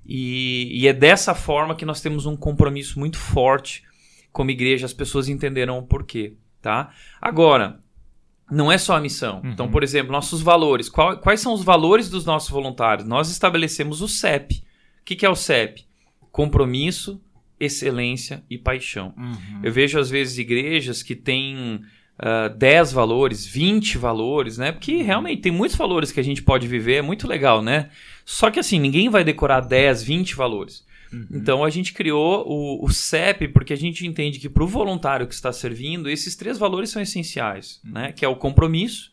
E, 0.06 0.70
e, 0.74 0.88
é 0.88 0.94
dessa 0.94 1.36
forma 1.36 1.76
que 1.76 1.86
nós 1.86 2.02
temos 2.02 2.26
um 2.26 2.36
compromisso 2.36 2.98
muito 2.98 3.18
forte 3.18 3.84
como 4.32 4.52
igreja, 4.52 4.86
as 4.86 4.94
pessoas 4.94 5.28
entenderam 5.28 5.78
o 5.78 5.84
porquê, 5.84 6.34
tá? 6.62 6.94
Agora, 7.20 7.80
não 8.50 8.72
é 8.72 8.78
só 8.78 8.96
a 8.96 9.02
missão. 9.02 9.42
Uhum. 9.44 9.52
Então, 9.52 9.70
por 9.70 9.84
exemplo, 9.84 10.12
nossos 10.12 10.42
valores. 10.42 10.90
Qual, 10.90 11.18
quais 11.18 11.42
são 11.42 11.54
os 11.54 11.64
valores 11.64 12.10
dos 12.10 12.26
nossos 12.26 12.50
voluntários? 12.50 13.08
Nós 13.08 13.30
estabelecemos 13.30 14.02
o 14.02 14.08
CEP. 14.08 14.64
O 15.02 15.06
que, 15.06 15.16
que 15.16 15.26
é 15.26 15.30
o 15.30 15.36
CEP? 15.36 15.86
Compromisso, 16.32 17.22
excelência 17.60 18.44
e 18.50 18.58
paixão. 18.58 19.14
Uhum. 19.18 19.62
Eu 19.64 19.72
vejo, 19.72 20.00
às 20.00 20.10
vezes, 20.10 20.38
igrejas 20.38 21.04
que 21.04 21.16
têm 21.16 21.82
uh, 22.20 22.56
10 22.56 22.92
valores, 22.92 23.46
20 23.46 23.98
valores, 23.98 24.58
né? 24.58 24.72
Porque 24.72 25.02
realmente 25.02 25.42
tem 25.42 25.52
muitos 25.52 25.78
valores 25.78 26.12
que 26.12 26.20
a 26.20 26.24
gente 26.24 26.42
pode 26.42 26.68
viver, 26.68 26.96
é 26.96 27.02
muito 27.02 27.28
legal, 27.28 27.62
né? 27.62 27.90
Só 28.26 28.50
que 28.50 28.60
assim, 28.60 28.80
ninguém 28.80 29.10
vai 29.10 29.24
decorar 29.24 29.62
10, 29.62 30.04
20 30.04 30.36
valores. 30.36 30.86
Uhum. 31.12 31.28
Então 31.32 31.64
a 31.64 31.70
gente 31.70 31.94
criou 31.94 32.46
o, 32.48 32.86
o, 32.86 32.92
CEP 32.92 33.48
porque 33.50 33.74
a 33.74 33.78
gente 33.78 34.06
entende 34.06 34.40
que 34.40 34.50
para 34.50 34.64
o 34.64 34.68
voluntário 34.68 35.28
que 35.28 35.34
está 35.34 35.52
servindo, 35.52 36.10
esses 36.10 36.36
três 36.36 36.58
valores 36.58 36.90
são 36.90 37.02
essenciais, 37.02 37.82
uhum. 37.86 37.92
né? 37.94 38.12
Que 38.12 38.26
é 38.26 38.28
o 38.28 38.36
compromisso, 38.36 39.12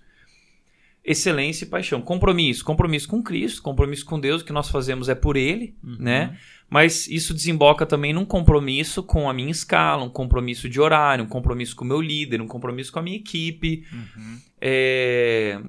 excelência 1.05 1.65
e 1.65 1.69
paixão. 1.69 2.01
Compromisso, 2.01 2.65
compromisso 2.65 3.09
com 3.09 3.23
Cristo, 3.23 3.63
compromisso 3.63 4.05
com 4.05 4.19
Deus, 4.19 4.43
o 4.43 4.45
que 4.45 4.53
nós 4.53 4.69
fazemos 4.69 5.09
é 5.09 5.15
por 5.15 5.37
Ele, 5.37 5.75
uhum. 5.83 5.97
né? 5.99 6.39
Mas 6.69 7.07
isso 7.07 7.35
desemboca 7.35 7.87
também 7.87 8.13
num 8.13 8.25
compromisso 8.25 9.03
com 9.03 9.29
a 9.29 9.35
minha 9.35 9.51
escala, 9.51 10.03
um 10.03 10.09
compromisso 10.09 10.69
de 10.69 10.81
horário, 10.81 11.25
um 11.25 11.29
compromisso 11.29 11.77
com 11.77 11.85
o 11.85 11.89
meu 11.89 12.01
líder, 12.01 12.41
um 12.41 12.49
compromisso 12.49 12.91
com 12.91 12.99
a 12.99 13.03
minha 13.03 13.17
equipe. 13.17 13.85
Uhum. 13.93 14.39
É... 14.61 15.61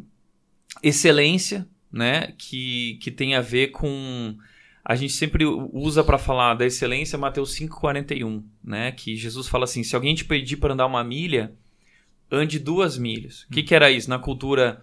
Excelência, 0.81 1.67
né? 1.91 2.33
Que, 2.37 2.97
que 3.01 3.11
tem 3.11 3.35
a 3.35 3.41
ver 3.41 3.67
com 3.67 4.35
a 4.87 4.95
gente 4.95 5.13
sempre 5.13 5.43
usa 5.45 6.03
para 6.03 6.19
falar 6.19 6.53
da 6.53 6.63
excelência 6.63 7.17
Mateus 7.17 7.57
5,41, 7.57 8.43
né? 8.63 8.91
Que 8.91 9.15
Jesus 9.15 9.47
fala 9.47 9.63
assim: 9.63 9.83
se 9.83 9.95
alguém 9.95 10.13
te 10.13 10.23
pedir 10.23 10.57
para 10.57 10.73
andar 10.73 10.85
uma 10.85 11.03
milha, 11.03 11.55
ande 12.31 12.59
duas 12.59 12.95
milhas. 12.95 13.43
O 13.49 13.53
que, 13.53 13.63
que 13.63 13.73
era 13.73 13.89
isso? 13.89 14.07
Na 14.07 14.19
cultura 14.19 14.79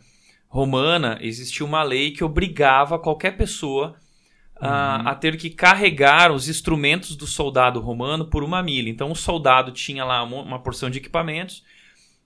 romana 0.48 1.18
existia 1.20 1.64
uma 1.64 1.84
lei 1.84 2.10
que 2.10 2.24
obrigava 2.24 2.98
qualquer 2.98 3.36
pessoa 3.36 3.94
a, 4.60 5.02
uhum. 5.02 5.08
a, 5.08 5.14
ter 5.14 5.36
que 5.36 5.48
carregar 5.48 6.32
os 6.32 6.48
instrumentos 6.48 7.14
do 7.14 7.26
soldado 7.26 7.78
romano 7.78 8.24
por 8.24 8.42
uma 8.42 8.60
milha. 8.60 8.90
Então 8.90 9.08
o 9.08 9.16
soldado 9.16 9.70
tinha 9.70 10.04
lá 10.04 10.24
uma, 10.24 10.42
uma 10.42 10.58
porção 10.58 10.90
de 10.90 10.98
equipamentos 10.98 11.62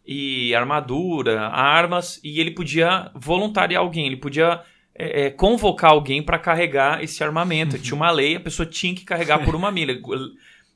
e 0.06 0.54
armadura, 0.54 1.48
armas, 1.48 2.18
e 2.24 2.40
ele 2.40 2.52
podia 2.52 3.10
voluntariar 3.14 3.82
alguém, 3.82 4.06
ele 4.06 4.16
podia 4.16 4.62
é, 4.98 5.26
é, 5.26 5.30
convocar 5.30 5.90
alguém 5.90 6.22
para 6.22 6.38
carregar 6.38 7.02
esse 7.02 7.22
armamento. 7.22 7.76
Uhum. 7.76 7.82
Tinha 7.82 7.96
uma 7.96 8.10
lei, 8.10 8.36
a 8.36 8.40
pessoa 8.40 8.66
tinha 8.66 8.94
que 8.94 9.04
carregar 9.04 9.44
por 9.44 9.54
uma 9.54 9.70
milha, 9.70 10.00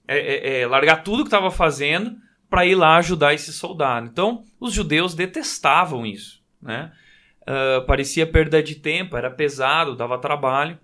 é, 0.06 0.18
é, 0.18 0.60
é 0.60 0.66
largar 0.66 1.02
tudo 1.02 1.22
que 1.22 1.28
estava 1.28 1.50
fazendo 1.50 2.16
para 2.48 2.66
ir 2.66 2.74
lá 2.74 2.96
ajudar 2.96 3.32
esse 3.32 3.52
soldado. 3.52 4.06
Então 4.06 4.44
os 4.58 4.74
judeus 4.74 5.14
detestavam 5.14 6.04
isso, 6.04 6.42
né? 6.60 6.92
Uh, 7.42 7.84
parecia 7.86 8.26
perda 8.26 8.62
de 8.62 8.74
tempo, 8.74 9.16
era 9.16 9.30
pesado, 9.30 9.96
dava 9.96 10.18
trabalho. 10.18 10.78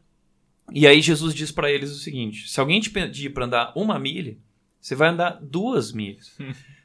E 0.72 0.86
aí 0.86 1.00
Jesus 1.02 1.34
diz 1.34 1.52
para 1.52 1.70
eles 1.70 1.90
o 1.90 1.98
seguinte: 1.98 2.48
se 2.48 2.58
alguém 2.58 2.80
te 2.80 2.90
pedir 2.90 3.30
para 3.30 3.44
andar 3.44 3.72
uma 3.76 3.98
milha, 3.98 4.38
você 4.80 4.94
vai 4.94 5.08
andar 5.08 5.38
duas 5.42 5.92
milhas. 5.92 6.34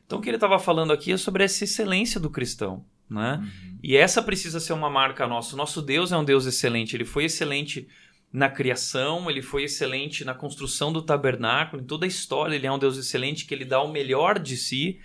então 0.05 0.19
o 0.19 0.21
que 0.21 0.29
ele 0.29 0.37
estava 0.37 0.59
falando 0.59 0.91
aqui 0.91 1.13
é 1.13 1.17
sobre 1.17 1.43
essa 1.43 1.63
excelência 1.63 2.19
do 2.19 2.29
cristão. 2.29 2.83
Né? 3.11 3.39
Uhum. 3.41 3.77
E 3.83 3.97
essa 3.97 4.21
precisa 4.21 4.59
ser 4.59 4.73
uma 4.73 4.89
marca 4.89 5.27
nossa. 5.27 5.57
Nosso 5.57 5.81
Deus 5.81 6.11
é 6.11 6.17
um 6.17 6.23
Deus 6.23 6.45
excelente. 6.45 6.95
Ele 6.95 7.03
foi 7.03 7.25
excelente 7.25 7.87
na 8.31 8.49
criação, 8.49 9.29
ele 9.29 9.41
foi 9.41 9.63
excelente 9.65 10.23
na 10.23 10.33
construção 10.33 10.93
do 10.93 11.01
tabernáculo, 11.01 11.81
em 11.81 11.85
toda 11.85 12.05
a 12.05 12.07
história. 12.07 12.55
Ele 12.55 12.65
é 12.65 12.71
um 12.71 12.79
Deus 12.79 12.97
excelente 12.97 13.45
que 13.45 13.53
ele 13.53 13.65
dá 13.65 13.81
o 13.81 13.91
melhor 13.91 14.39
de 14.39 14.55
si. 14.55 14.99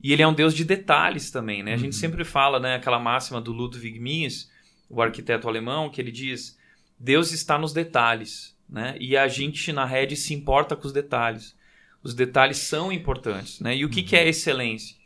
E 0.00 0.12
ele 0.12 0.22
é 0.22 0.26
um 0.26 0.34
Deus 0.34 0.54
de 0.54 0.64
detalhes 0.64 1.30
também. 1.30 1.62
Né? 1.62 1.74
A 1.74 1.76
gente 1.76 1.94
uhum. 1.94 2.00
sempre 2.00 2.24
fala 2.24 2.60
né, 2.60 2.76
aquela 2.76 3.00
máxima 3.00 3.40
do 3.40 3.52
Ludwig 3.52 3.98
Mies, 3.98 4.48
o 4.88 5.02
arquiteto 5.02 5.48
alemão, 5.48 5.90
que 5.90 6.00
ele 6.00 6.12
diz 6.12 6.56
Deus 6.98 7.32
está 7.32 7.58
nos 7.58 7.72
detalhes, 7.72 8.56
né? 8.68 8.94
E 9.00 9.16
a 9.16 9.26
gente 9.26 9.72
na 9.72 9.84
rede 9.84 10.14
se 10.14 10.32
importa 10.32 10.76
com 10.76 10.86
os 10.86 10.92
detalhes. 10.92 11.56
Os 12.00 12.14
detalhes 12.14 12.58
são 12.58 12.92
importantes, 12.92 13.58
né? 13.58 13.76
E 13.76 13.84
o 13.84 13.88
que, 13.88 14.00
uhum. 14.00 14.06
que 14.06 14.14
é 14.14 14.28
excelência? 14.28 15.01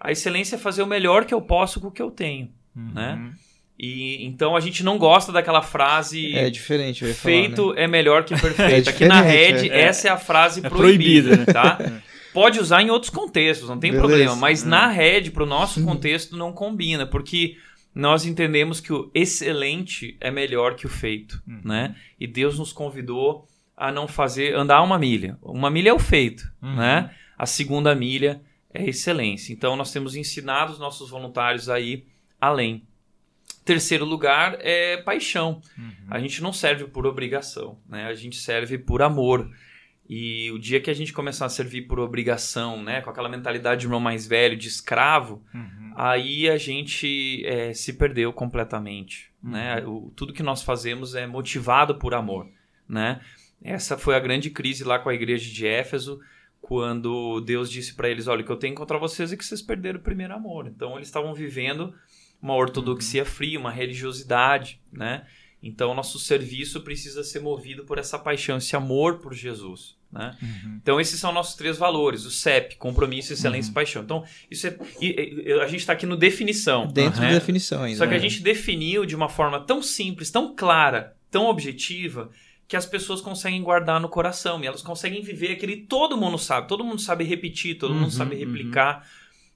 A 0.00 0.12
excelência 0.12 0.56
é 0.56 0.58
fazer 0.58 0.82
o 0.82 0.86
melhor 0.86 1.24
que 1.24 1.34
eu 1.34 1.40
posso 1.40 1.80
com 1.80 1.88
o 1.88 1.90
que 1.90 2.02
eu 2.02 2.10
tenho, 2.10 2.50
uhum. 2.76 2.92
né? 2.94 3.32
E 3.78 4.24
então 4.26 4.56
a 4.56 4.60
gente 4.60 4.82
não 4.82 4.98
gosta 4.98 5.30
daquela 5.30 5.62
frase. 5.62 6.34
É 6.34 6.50
diferente. 6.50 7.04
Feito 7.14 7.62
falar, 7.62 7.74
né? 7.76 7.82
é 7.84 7.86
melhor 7.86 8.24
que 8.24 8.34
perfeito. 8.38 8.88
É 8.88 8.92
Aqui 8.92 9.04
na 9.04 9.20
rede 9.20 9.70
é. 9.70 9.82
essa 9.82 10.08
é 10.08 10.10
a 10.10 10.16
frase 10.16 10.64
é 10.64 10.68
proibida, 10.68 11.28
proibida, 11.28 11.52
tá? 11.52 11.78
Pode 12.34 12.60
usar 12.60 12.82
em 12.82 12.90
outros 12.90 13.10
contextos, 13.10 13.68
não 13.68 13.78
tem 13.78 13.90
Beleza. 13.90 14.06
problema. 14.06 14.36
Mas 14.36 14.64
é. 14.64 14.66
na 14.66 14.88
rede, 14.88 15.30
para 15.30 15.42
o 15.42 15.46
nosso 15.46 15.82
contexto, 15.84 16.36
não 16.36 16.52
combina, 16.52 17.06
porque 17.06 17.56
nós 17.94 18.26
entendemos 18.26 18.80
que 18.80 18.92
o 18.92 19.10
excelente 19.14 20.16
é 20.20 20.30
melhor 20.30 20.76
que 20.76 20.86
o 20.86 20.88
feito, 20.88 21.42
uhum. 21.48 21.60
né? 21.64 21.96
E 22.20 22.26
Deus 22.26 22.58
nos 22.58 22.72
convidou 22.72 23.46
a 23.76 23.90
não 23.90 24.06
fazer 24.06 24.54
andar 24.54 24.82
uma 24.82 24.98
milha. 24.98 25.36
Uma 25.40 25.70
milha 25.70 25.90
é 25.90 25.92
o 25.92 25.98
feito, 25.98 26.48
uhum. 26.62 26.76
né? 26.76 27.10
A 27.36 27.46
segunda 27.46 27.94
milha 27.94 28.40
é 28.72 28.88
excelência. 28.88 29.52
Então 29.52 29.76
nós 29.76 29.92
temos 29.92 30.14
ensinado 30.14 30.72
os 30.72 30.78
nossos 30.78 31.10
voluntários 31.10 31.68
aí 31.68 32.04
além. 32.40 32.86
Terceiro 33.64 34.04
lugar 34.04 34.56
é 34.60 34.96
paixão. 34.98 35.60
Uhum. 35.76 35.92
A 36.10 36.18
gente 36.18 36.42
não 36.42 36.52
serve 36.52 36.84
por 36.84 37.06
obrigação, 37.06 37.78
né? 37.88 38.06
A 38.06 38.14
gente 38.14 38.36
serve 38.36 38.78
por 38.78 39.02
amor. 39.02 39.50
E 40.08 40.50
o 40.52 40.58
dia 40.58 40.80
que 40.80 40.90
a 40.90 40.94
gente 40.94 41.12
começar 41.12 41.44
a 41.44 41.50
servir 41.50 41.82
por 41.82 41.98
obrigação, 41.98 42.82
né, 42.82 43.02
com 43.02 43.10
aquela 43.10 43.28
mentalidade 43.28 43.82
de 43.82 43.86
irmão 43.86 44.00
mais 44.00 44.26
velho, 44.26 44.56
de 44.56 44.66
escravo, 44.66 45.44
uhum. 45.52 45.92
aí 45.94 46.48
a 46.48 46.56
gente 46.56 47.44
é, 47.44 47.74
se 47.74 47.92
perdeu 47.92 48.32
completamente. 48.32 49.30
Uhum. 49.42 49.50
Né? 49.50 49.84
O, 49.84 50.10
tudo 50.16 50.32
que 50.32 50.42
nós 50.42 50.62
fazemos 50.62 51.14
é 51.14 51.26
motivado 51.26 51.96
por 51.96 52.14
amor. 52.14 52.48
Né? 52.88 53.20
Essa 53.62 53.98
foi 53.98 54.14
a 54.14 54.20
grande 54.20 54.48
crise 54.48 54.82
lá 54.82 54.98
com 54.98 55.10
a 55.10 55.14
igreja 55.14 55.52
de 55.52 55.66
Éfeso, 55.66 56.18
quando 56.60 57.40
Deus 57.40 57.70
disse 57.70 57.94
para 57.94 58.08
eles: 58.08 58.26
Olha, 58.26 58.42
o 58.42 58.44
que 58.44 58.52
eu 58.52 58.56
tenho 58.56 58.74
contra 58.74 58.98
vocês 58.98 59.32
é 59.32 59.36
que 59.36 59.44
vocês 59.44 59.62
perderam 59.62 59.98
o 59.98 60.02
primeiro 60.02 60.34
amor. 60.34 60.66
Então 60.66 60.96
eles 60.96 61.08
estavam 61.08 61.34
vivendo 61.34 61.94
uma 62.40 62.54
ortodoxia 62.54 63.22
uhum. 63.22 63.28
fria, 63.28 63.58
uma 63.58 63.70
religiosidade. 63.70 64.80
Né? 64.92 65.26
Então 65.62 65.94
nosso 65.94 66.18
serviço 66.18 66.82
precisa 66.82 67.24
ser 67.24 67.40
movido 67.40 67.84
por 67.84 67.98
essa 67.98 68.18
paixão, 68.18 68.58
esse 68.58 68.76
amor 68.76 69.18
por 69.18 69.34
Jesus. 69.34 69.98
Né? 70.10 70.34
Uhum. 70.40 70.78
Então, 70.82 70.98
esses 70.98 71.20
são 71.20 71.32
nossos 71.32 71.54
três 71.54 71.76
valores: 71.76 72.24
o 72.24 72.30
CEP, 72.30 72.76
compromisso, 72.76 73.32
excelência 73.32 73.68
uhum. 73.68 73.72
e 73.72 73.74
paixão. 73.74 74.02
Então, 74.02 74.24
isso 74.50 74.66
é, 74.66 74.74
a 75.62 75.66
gente 75.66 75.80
está 75.80 75.92
aqui 75.92 76.06
no 76.06 76.16
definição. 76.16 76.86
Dentro 76.86 77.20
né? 77.20 77.28
da 77.28 77.34
definição 77.34 77.82
ainda. 77.82 77.98
Só 77.98 78.06
que 78.06 78.14
a 78.14 78.16
né? 78.16 78.22
gente 78.22 78.42
definiu 78.42 79.04
de 79.04 79.14
uma 79.14 79.28
forma 79.28 79.60
tão 79.60 79.82
simples, 79.82 80.30
tão 80.30 80.54
clara, 80.56 81.14
tão 81.30 81.46
objetiva, 81.46 82.30
que 82.68 82.76
as 82.76 82.84
pessoas 82.84 83.22
conseguem 83.22 83.62
guardar 83.62 83.98
no 83.98 84.10
coração 84.10 84.62
e 84.62 84.66
elas 84.66 84.82
conseguem 84.82 85.22
viver 85.22 85.52
aquele. 85.52 85.78
Todo 85.78 86.18
mundo 86.18 86.36
sabe, 86.36 86.68
todo 86.68 86.84
mundo 86.84 87.00
sabe 87.00 87.24
repetir, 87.24 87.78
todo 87.78 87.94
uhum, 87.94 88.00
mundo 88.00 88.12
sabe 88.12 88.34
uhum. 88.34 88.40
replicar. 88.40 89.08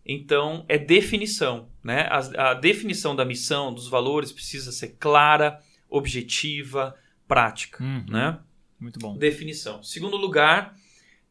Então, 0.04 0.64
é 0.66 0.78
definição. 0.78 1.68
Né? 1.84 2.08
A, 2.10 2.50
a 2.50 2.54
definição 2.54 3.14
da 3.14 3.24
missão, 3.24 3.72
dos 3.72 3.86
valores, 3.86 4.32
precisa 4.32 4.72
ser 4.72 4.96
clara, 4.98 5.60
objetiva, 5.90 6.96
prática. 7.28 7.84
Uhum. 7.84 8.06
Né? 8.08 8.38
Muito 8.80 8.98
bom. 8.98 9.16
Definição. 9.18 9.82
Segundo 9.82 10.16
lugar, 10.16 10.74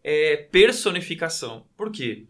é 0.03 0.37
personificação. 0.37 1.65
Por 1.75 1.91
quê? 1.91 2.27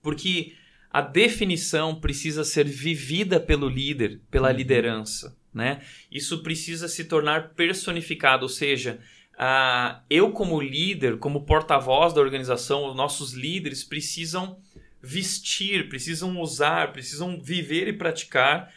Porque 0.00 0.54
a 0.90 1.02
definição 1.02 2.00
precisa 2.00 2.44
ser 2.44 2.66
vivida 2.66 3.38
pelo 3.38 3.68
líder, 3.68 4.22
pela 4.30 4.48
uhum. 4.48 4.56
liderança. 4.56 5.36
Né? 5.54 5.80
Isso 6.10 6.42
precisa 6.42 6.88
se 6.88 7.04
tornar 7.04 7.50
personificado, 7.50 8.42
ou 8.42 8.48
seja, 8.48 8.98
uh, 9.34 10.02
eu 10.10 10.32
como 10.32 10.60
líder, 10.60 11.18
como 11.18 11.44
porta-voz 11.44 12.12
da 12.12 12.20
organização, 12.20 12.88
os 12.88 12.96
nossos 12.96 13.32
líderes 13.32 13.84
precisam 13.84 14.58
vestir, 15.00 15.88
precisam 15.88 16.40
usar, 16.40 16.92
precisam 16.92 17.40
viver 17.40 17.86
e 17.86 17.92
praticar 17.92 18.72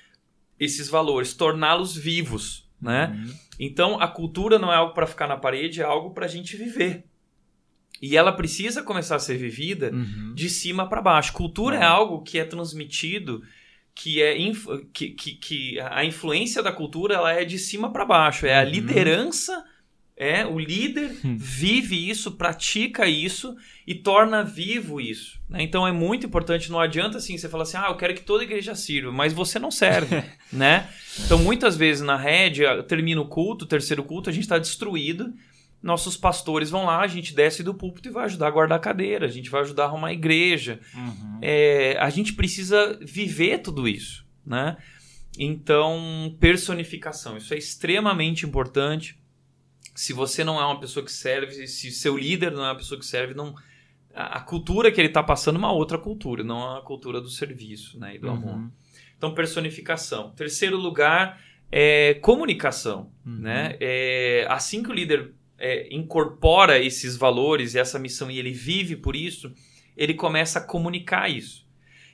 esses 0.59 0.87
valores, 0.87 1.33
torná-los 1.33 1.95
vivos, 1.95 2.69
né? 2.81 3.07
Uhum. 3.07 3.33
Então, 3.59 3.99
a 3.99 4.07
cultura 4.07 4.59
não 4.59 4.71
é 4.71 4.75
algo 4.75 4.93
para 4.93 5.07
ficar 5.07 5.27
na 5.27 5.37
parede, 5.37 5.81
é 5.81 5.83
algo 5.83 6.11
para 6.11 6.25
a 6.25 6.29
gente 6.29 6.55
viver. 6.55 7.05
E 8.01 8.15
ela 8.15 8.31
precisa 8.31 8.83
começar 8.83 9.15
a 9.15 9.19
ser 9.19 9.37
vivida 9.37 9.91
uhum. 9.91 10.33
de 10.35 10.49
cima 10.49 10.87
para 10.87 11.01
baixo. 11.01 11.33
Cultura 11.33 11.77
é. 11.77 11.79
é 11.79 11.83
algo 11.85 12.21
que 12.21 12.37
é 12.37 12.45
transmitido, 12.45 13.43
que 13.97 14.21
é 14.21 14.37
que, 14.93 15.09
que, 15.09 15.31
que, 15.33 15.79
a 15.79 16.05
influência 16.05 16.61
da 16.61 16.71
cultura 16.71 17.15
ela 17.15 17.33
é 17.33 17.43
de 17.43 17.57
cima 17.57 17.91
para 17.91 18.05
baixo. 18.05 18.45
É 18.45 18.59
a 18.59 18.63
uhum. 18.63 18.69
liderança, 18.69 19.65
é 20.15 20.45
o 20.45 20.59
líder 20.59 21.17
uhum. 21.23 21.35
vive 21.35 22.07
isso, 22.07 22.33
pratica 22.33 23.07
isso 23.07 23.55
e 23.87 23.95
torna 23.95 24.43
vivo 24.43 25.01
isso. 25.01 25.41
Né? 25.49 25.63
Então 25.63 25.87
é 25.87 25.91
muito 25.91 26.27
importante. 26.27 26.71
Não 26.71 26.79
adianta 26.79 27.17
assim 27.17 27.35
você 27.35 27.49
falar 27.49 27.63
assim, 27.63 27.77
ah, 27.77 27.87
eu 27.89 27.97
quero 27.97 28.13
que 28.13 28.21
toda 28.21 28.43
igreja 28.43 28.75
sirva, 28.75 29.11
mas 29.11 29.33
você 29.33 29.57
não 29.57 29.71
serve, 29.71 30.23
né? 30.53 30.87
Então, 31.25 31.39
muitas 31.39 31.75
vezes 31.75 32.03
na 32.03 32.15
rede, 32.15 32.61
termina 32.87 33.19
o 33.19 33.27
culto, 33.27 33.65
o 33.65 33.67
terceiro 33.67 34.03
culto, 34.03 34.29
a 34.29 34.33
gente 34.33 34.43
está 34.43 34.59
destruído. 34.59 35.33
Nossos 35.87 36.17
pastores 36.17 36.69
vão 36.69 36.83
lá, 36.83 36.99
a 36.99 37.07
gente 37.07 37.33
desce 37.33 37.63
do 37.63 37.73
púlpito 37.73 38.09
e 38.09 38.11
vai 38.11 38.25
ajudar 38.25 38.47
a 38.47 38.51
guardar 38.51 38.77
a 38.77 38.81
cadeira, 38.81 39.25
a 39.25 39.29
gente 39.29 39.49
vai 39.49 39.61
ajudar 39.61 39.83
a 39.83 39.85
arrumar 39.85 40.09
a 40.09 40.13
igreja. 40.13 40.81
Uhum. 40.93 41.39
É, 41.41 41.95
a 41.97 42.09
gente 42.09 42.33
precisa 42.33 42.99
viver 43.01 43.59
tudo 43.59 43.87
isso, 43.87 44.27
né? 44.45 44.75
Então, 45.39 46.35
personificação, 46.41 47.37
isso 47.37 47.53
é 47.53 47.57
extremamente 47.57 48.45
importante. 48.45 49.17
Se 49.95 50.11
você 50.11 50.43
não 50.43 50.59
é 50.59 50.65
uma 50.65 50.77
pessoa 50.77 51.05
que 51.05 51.11
serve, 51.11 51.65
se 51.67 51.89
seu 51.89 52.17
líder 52.17 52.51
não 52.51 52.65
é 52.65 52.67
uma 52.67 52.75
pessoa 52.75 52.99
que 52.99 53.05
serve, 53.05 53.33
não, 53.33 53.55
a, 54.13 54.41
cultura 54.41 54.91
que 54.91 54.99
ele 54.99 55.07
está 55.07 55.23
passando 55.23 55.55
é 55.55 55.59
uma 55.59 55.71
outra 55.71 55.97
cultura, 55.97 56.43
não 56.43 56.75
a 56.75 56.81
cultura 56.81 57.21
do 57.21 57.29
serviço 57.29 57.97
né, 57.97 58.15
e 58.15 58.19
do 58.19 58.27
uhum. 58.27 58.33
amor. 58.33 58.71
Então, 59.17 59.33
personificação. 59.33 60.31
Terceiro 60.31 60.75
lugar 60.75 61.41
é 61.71 62.15
comunicação. 62.15 63.09
Uhum. 63.25 63.39
Né? 63.39 63.77
É, 63.79 64.45
assim 64.49 64.83
que 64.83 64.89
o 64.89 64.93
líder 64.93 65.33
é, 65.59 65.87
incorpora 65.93 66.79
esses 66.79 67.15
valores 67.15 67.73
e 67.73 67.79
essa 67.79 67.99
missão 67.99 68.29
e 68.29 68.39
ele 68.39 68.51
vive 68.51 68.95
por 68.95 69.15
isso, 69.15 69.53
ele 69.95 70.13
começa 70.13 70.59
a 70.59 70.63
comunicar 70.63 71.29
isso. 71.29 71.65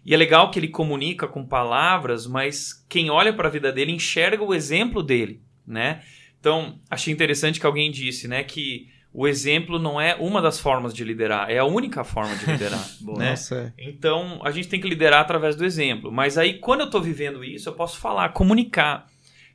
E 0.06 0.14
é 0.14 0.18
legal 0.18 0.52
que 0.52 0.60
ele 0.60 0.68
comunica 0.68 1.28
com 1.28 1.46
palavras, 1.46 2.28
mas 2.28 2.86
quem 2.90 3.10
olha 3.10 3.34
para 3.34 3.48
a 3.48 3.52
vida 3.52 3.72
dele 3.72 3.92
enxerga 3.92 4.44
o 4.44 4.54
exemplo 4.54 5.02
dele, 5.02 5.42
né? 5.66 6.02
Então, 6.40 6.80
achei 6.90 7.14
interessante 7.14 7.60
que 7.60 7.66
alguém 7.66 7.90
disse, 7.90 8.28
né, 8.28 8.44
que 8.44 8.90
o 9.14 9.28
exemplo 9.28 9.80
não 9.80 10.02
é 10.02 10.16
uma 10.16 10.42
das 10.42 10.60
formas 10.60 10.94
de 10.94 11.04
liderar, 11.04 11.50
é 11.50 11.60
a 11.60 11.66
única 11.66 12.04
forma 12.04 12.36
de 12.36 12.46
liderar. 12.46 12.86
né? 13.18 13.30
Nossa. 13.30 13.74
É. 13.78 13.90
Então, 13.90 14.42
a 14.44 14.52
gente 14.52 14.68
tem 14.68 14.82
que 14.82 14.90
liderar 14.90 15.22
através 15.22 15.56
do 15.56 15.64
exemplo. 15.64 16.12
Mas 16.12 16.38
aí, 16.38 16.56
quando 16.56 16.82
eu 16.82 16.88
estou 16.88 17.02
vivendo 17.02 17.44
isso, 17.44 17.70
eu 17.70 17.74
posso 17.74 17.98
falar, 17.98 18.30
comunicar. 18.30 19.08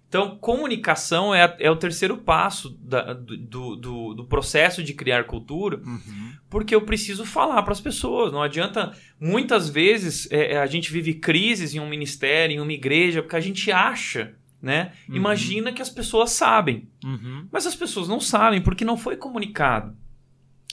Então, 0.08 0.38
comunicação 0.38 1.34
é, 1.34 1.54
é 1.60 1.70
o 1.70 1.76
terceiro 1.76 2.16
passo 2.16 2.70
da, 2.80 3.12
do, 3.12 3.76
do, 3.76 4.14
do, 4.14 4.24
processo 4.24 4.82
de 4.82 4.94
criar 4.94 5.24
cultura, 5.24 5.82
uhum. 5.84 6.32
porque 6.48 6.74
eu 6.74 6.80
preciso 6.80 7.26
falar 7.26 7.62
para 7.62 7.72
as 7.72 7.80
pessoas. 7.80 8.32
Não 8.32 8.42
adianta. 8.42 8.96
Muitas 9.20 9.68
vezes 9.68 10.26
é, 10.32 10.54
é, 10.54 10.58
a 10.58 10.66
gente 10.66 10.90
vive 10.90 11.12
crises 11.12 11.74
em 11.74 11.80
um 11.80 11.88
ministério, 11.88 12.56
em 12.56 12.60
uma 12.60 12.72
igreja, 12.72 13.20
porque 13.20 13.36
a 13.36 13.40
gente 13.40 13.70
acha, 13.70 14.34
né? 14.62 14.92
Uhum. 15.06 15.16
Imagina 15.16 15.72
que 15.72 15.82
as 15.82 15.90
pessoas 15.90 16.30
sabem. 16.30 16.88
Uhum. 17.04 17.46
Mas 17.52 17.66
as 17.66 17.76
pessoas 17.76 18.08
não 18.08 18.18
sabem 18.18 18.62
porque 18.62 18.86
não 18.86 18.96
foi 18.96 19.14
comunicado. 19.14 19.94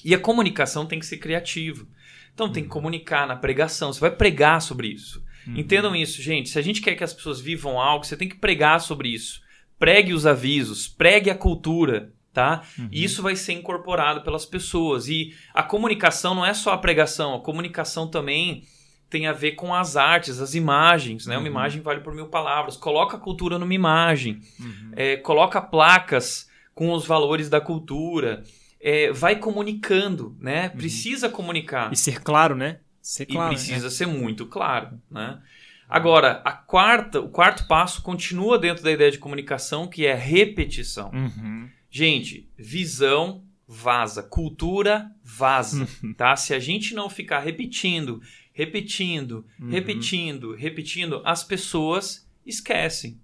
E 0.03 0.15
a 0.15 0.19
comunicação 0.19 0.85
tem 0.85 0.97
que 0.97 1.05
ser 1.05 1.17
criativa. 1.17 1.85
Então, 2.33 2.49
tem 2.49 2.63
que 2.63 2.69
uhum. 2.69 2.73
comunicar 2.73 3.27
na 3.27 3.35
pregação. 3.35 3.91
Você 3.91 3.99
vai 3.99 4.11
pregar 4.11 4.61
sobre 4.61 4.87
isso. 4.87 5.24
Uhum. 5.47 5.57
Entendam 5.57 5.95
isso, 5.95 6.21
gente. 6.21 6.49
Se 6.49 6.59
a 6.59 6.61
gente 6.61 6.81
quer 6.81 6.95
que 6.95 7.03
as 7.03 7.13
pessoas 7.13 7.39
vivam 7.39 7.79
algo, 7.79 8.05
você 8.05 8.17
tem 8.17 8.29
que 8.29 8.37
pregar 8.37 8.79
sobre 8.79 9.09
isso. 9.09 9.41
Pregue 9.77 10.13
os 10.13 10.25
avisos, 10.25 10.87
pregue 10.87 11.29
a 11.29 11.35
cultura, 11.35 12.13
tá? 12.33 12.63
Uhum. 12.77 12.89
E 12.91 13.03
isso 13.03 13.21
vai 13.21 13.35
ser 13.35 13.53
incorporado 13.53 14.21
pelas 14.21 14.45
pessoas. 14.45 15.07
E 15.07 15.33
a 15.53 15.63
comunicação 15.63 16.35
não 16.35 16.45
é 16.45 16.53
só 16.53 16.73
a 16.73 16.77
pregação, 16.77 17.35
a 17.35 17.41
comunicação 17.41 18.07
também 18.07 18.63
tem 19.09 19.27
a 19.27 19.33
ver 19.33 19.51
com 19.51 19.73
as 19.73 19.95
artes, 19.95 20.39
as 20.41 20.55
imagens, 20.55 21.25
né? 21.25 21.35
Uma 21.35 21.41
uhum. 21.41 21.47
imagem 21.47 21.81
vale 21.81 22.01
por 22.01 22.13
mil 22.13 22.27
palavras. 22.27 22.75
Coloca 22.75 23.17
a 23.17 23.19
cultura 23.19 23.57
numa 23.57 23.73
imagem, 23.73 24.41
uhum. 24.59 24.91
é, 24.95 25.17
coloca 25.17 25.61
placas 25.61 26.49
com 26.73 26.91
os 26.91 27.05
valores 27.05 27.49
da 27.49 27.61
cultura. 27.61 28.43
É, 28.79 29.11
vai 29.11 29.37
comunicando, 29.37 30.35
né? 30.39 30.69
Uhum. 30.69 30.77
Precisa 30.77 31.29
comunicar. 31.29 31.91
E 31.91 31.95
ser 31.95 32.21
claro, 32.21 32.55
né? 32.55 32.79
Ser 33.05 33.27
claro, 33.27 33.53
e 33.53 33.55
precisa 33.55 33.83
né? 33.83 33.91
ser 33.91 34.07
muito 34.07 34.47
claro, 34.47 34.99
né? 35.11 35.39
Agora, 35.87 36.41
a 36.43 36.51
quarta, 36.51 37.21
o 37.21 37.29
quarto 37.29 37.67
passo 37.67 38.01
continua 38.01 38.57
dentro 38.57 38.83
da 38.83 38.91
ideia 38.91 39.11
de 39.11 39.19
comunicação, 39.19 39.87
que 39.87 40.07
é 40.07 40.15
repetição. 40.15 41.11
Uhum. 41.11 41.69
Gente, 41.87 42.49
visão 42.57 43.43
vaza, 43.67 44.23
cultura 44.23 45.11
vaza, 45.23 45.87
uhum. 46.01 46.15
tá? 46.15 46.35
Se 46.35 46.51
a 46.55 46.57
gente 46.57 46.95
não 46.95 47.07
ficar 47.07 47.41
repetindo, 47.41 48.23
repetindo, 48.51 49.45
uhum. 49.59 49.69
repetindo, 49.69 50.55
repetindo, 50.55 51.21
as 51.23 51.43
pessoas 51.43 52.27
esquecem. 52.43 53.19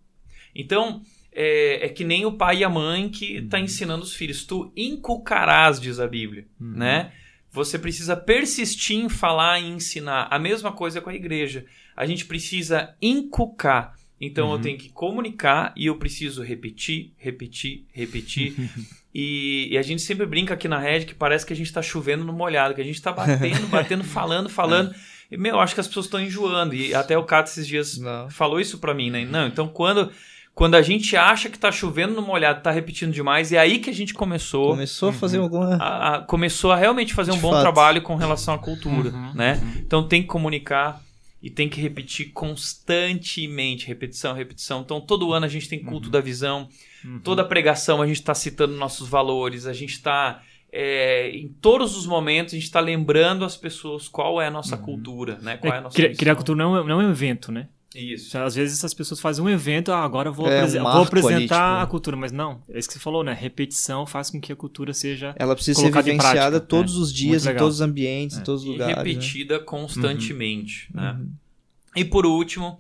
Então, 0.54 1.02
é, 1.32 1.88
é, 1.88 1.90
que 1.90 2.04
nem 2.04 2.24
o 2.24 2.34
pai 2.34 2.60
e 2.60 2.64
a 2.64 2.70
mãe 2.70 3.10
que 3.10 3.38
está 3.38 3.58
uhum. 3.58 3.64
ensinando 3.64 4.04
os 4.04 4.14
filhos. 4.14 4.46
Tu 4.46 4.72
inculcarás, 4.78 5.82
diz 5.82 6.00
a 6.00 6.08
Bíblia, 6.08 6.46
uhum. 6.60 6.74
né? 6.74 7.14
Você 7.52 7.78
precisa 7.78 8.16
persistir 8.16 8.98
em 8.98 9.10
falar 9.10 9.60
e 9.60 9.68
ensinar. 9.68 10.28
A 10.32 10.40
mesma 10.40 10.72
coisa 10.72 11.02
com 11.02 11.10
a 11.10 11.16
igreja. 11.16 11.66
A 11.96 12.06
gente 12.06 12.26
precisa 12.26 12.96
inculcar. 13.02 13.94
Então 14.20 14.48
uhum. 14.48 14.54
eu 14.54 14.60
tenho 14.60 14.78
que 14.78 14.90
comunicar 14.90 15.74
e 15.76 15.88
eu 15.88 15.98
preciso 15.98 16.44
repetir, 16.44 17.12
repetir, 17.18 17.86
repetir. 17.92 18.56
e, 19.14 19.68
e, 19.72 19.78
a 19.78 19.82
gente 19.82 20.02
sempre 20.04 20.28
brinca 20.28 20.54
aqui 20.54 20.68
na 20.68 20.78
rede 20.78 21.08
que 21.08 21.16
parece 21.16 21.46
que 21.46 21.52
a 21.52 21.56
gente 21.56 21.66
está 21.66 21.82
chovendo 21.82 22.24
no 22.24 22.32
molhado, 22.32 22.76
que 22.76 22.82
a 22.82 22.86
gente 22.86 22.96
está 22.96 23.12
batendo, 23.12 23.66
batendo, 23.68 24.04
falando, 24.04 24.48
falando. 24.48 24.94
E, 25.30 25.38
meu, 25.38 25.60
acho 25.60 25.74
que 25.74 25.82
as 25.82 25.88
pessoas 25.88 26.06
estão 26.06 26.22
enjoando. 26.22 26.76
E 26.76 26.94
até 26.94 27.18
o 27.18 27.24
Cato 27.24 27.50
esses 27.50 27.66
dias 27.66 27.98
Não. 27.98 28.30
falou 28.30 28.60
isso 28.60 28.78
para 28.78 28.94
mim, 28.94 29.10
né? 29.10 29.26
Não, 29.26 29.48
então 29.48 29.68
quando 29.68 30.12
quando 30.54 30.76
a 30.76 30.82
gente 30.82 31.16
acha 31.16 31.50
que 31.50 31.56
está 31.56 31.72
chovendo 31.72 32.14
no 32.14 32.22
molhado, 32.22 32.60
está 32.60 32.72
repetindo 32.72 33.12
demais, 33.12 33.52
é 33.52 33.58
aí 33.58 33.80
que 33.80 33.90
a 33.90 33.94
gente 33.94 34.14
começou. 34.14 34.72
Começou 34.72 35.10
a 35.10 35.14
fazer 35.14 35.38
uhum, 35.38 35.44
alguma. 35.44 35.76
A, 35.78 36.16
a, 36.16 36.22
começou 36.22 36.72
a 36.72 36.76
realmente 36.76 37.14
fazer 37.14 37.32
De 37.32 37.38
um 37.38 37.42
bom 37.42 37.52
fato. 37.52 37.62
trabalho 37.62 38.02
com 38.02 38.16
relação 38.16 38.54
à 38.54 38.58
cultura, 38.58 39.10
uhum, 39.10 39.34
né? 39.34 39.60
Uhum. 39.62 39.82
Então 39.86 40.08
tem 40.08 40.22
que 40.22 40.28
comunicar 40.28 41.02
e 41.42 41.50
tem 41.50 41.70
que 41.70 41.82
repetir 41.82 42.32
constantemente, 42.34 43.88
repetição, 43.88 44.34
repetição. 44.34 44.82
Então 44.82 45.00
todo 45.00 45.34
ano 45.34 45.46
a 45.46 45.50
gente 45.50 45.70
tem 45.70 45.80
culto 45.80 46.08
uhum. 46.08 46.12
da 46.12 46.20
visão, 46.20 46.68
uhum. 47.04 47.20
toda 47.20 47.44
pregação 47.46 48.02
a 48.02 48.06
gente 48.06 48.20
está 48.20 48.36
citando 48.36 48.76
nossos 48.76 49.08
valores, 49.08 49.66
a 49.66 49.74
gente 49.74 49.94
está 49.94 50.44
é, 50.72 51.30
em 51.32 51.48
todos 51.48 51.98
os 51.98 52.06
momentos 52.06 52.54
a 52.54 52.58
gente 52.58 52.66
está 52.66 52.80
lembrando 52.80 53.44
as 53.44 53.58
pessoas 53.58 54.08
qual 54.08 54.42
é 54.42 54.48
a 54.48 54.52
nossa 54.52 54.76
uhum. 54.76 54.84
cultura, 54.84 55.38
né? 55.42 55.58
Qual 55.58 55.72
é, 55.72 55.78
é 55.78 55.80
a 55.80 55.82
nossa 55.82 55.96
criar, 55.96 56.16
criar 56.16 56.36
cultura 56.36 56.58
não 56.58 56.78
é, 56.78 56.84
não 56.84 57.02
é 57.02 57.06
um 57.06 57.10
evento, 57.10 57.52
né? 57.52 57.68
Isso. 57.94 58.38
Às 58.38 58.56
vezes 58.56 58.78
essas 58.78 58.94
pessoas 58.94 59.20
fazem 59.20 59.44
um 59.44 59.50
evento, 59.50 59.92
ah, 59.92 60.04
agora 60.04 60.32
vou, 60.32 60.48
é, 60.48 60.64
um 60.64 60.84
vou 60.84 61.04
apresentar 61.04 61.36
ali, 61.36 61.48
tipo... 61.48 61.84
a 61.84 61.88
cultura, 61.88 62.16
mas 62.16 62.32
não, 62.32 62.64
é 62.70 62.80
isso 62.80 62.88
que 62.88 62.94
você 62.94 63.00
falou, 63.00 63.22
né? 63.22 63.34
Repetição 63.34 64.06
faz 64.06 64.30
com 64.30 64.40
que 64.40 64.52
a 64.52 64.56
cultura 64.56 64.94
seja. 64.94 65.36
Ela 65.38 65.56
precisa 65.56 65.82
ser 65.82 65.92
vivenciada 65.92 66.60
todos 66.62 66.96
é. 66.96 67.00
os 67.00 67.14
dias, 67.14 67.46
em 67.46 67.56
todos 67.56 67.76
os 67.76 67.82
ambientes, 67.82 68.38
é. 68.38 68.40
em 68.40 68.44
todos 68.44 68.64
os 68.64 68.68
lugares. 68.68 68.94
E 68.94 68.98
né? 68.98 69.04
repetida 69.04 69.60
né? 69.60 69.64
constantemente, 69.66 70.90
uhum. 70.94 71.02
né? 71.02 71.12
Uhum. 71.12 71.32
E 71.96 72.06
por 72.06 72.26
último, 72.26 72.80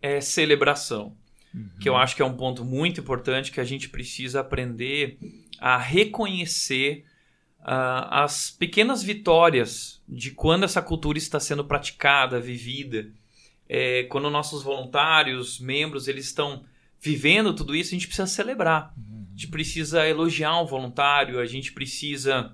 é 0.00 0.18
celebração, 0.22 1.14
uhum. 1.54 1.68
que 1.78 1.88
eu 1.88 1.94
acho 1.94 2.16
que 2.16 2.22
é 2.22 2.24
um 2.24 2.34
ponto 2.34 2.64
muito 2.64 3.00
importante 3.00 3.52
que 3.52 3.60
a 3.60 3.64
gente 3.64 3.90
precisa 3.90 4.40
aprender 4.40 5.18
a 5.58 5.76
reconhecer 5.76 7.04
uh, 7.60 8.08
as 8.10 8.50
pequenas 8.50 9.02
vitórias 9.02 10.00
de 10.08 10.30
quando 10.30 10.64
essa 10.64 10.80
cultura 10.80 11.18
está 11.18 11.38
sendo 11.38 11.64
praticada, 11.64 12.40
vivida 12.40 13.10
é, 13.68 14.04
quando 14.04 14.30
nossos 14.30 14.62
voluntários, 14.62 15.60
membros, 15.60 16.08
eles 16.08 16.26
estão 16.26 16.64
vivendo 17.00 17.54
tudo 17.54 17.76
isso, 17.76 17.90
a 17.90 17.98
gente 17.98 18.06
precisa 18.06 18.26
celebrar. 18.26 18.94
A 18.96 19.30
gente 19.30 19.48
precisa 19.48 20.08
elogiar 20.08 20.60
um 20.60 20.66
voluntário, 20.66 21.38
a 21.38 21.46
gente 21.46 21.72
precisa, 21.72 22.52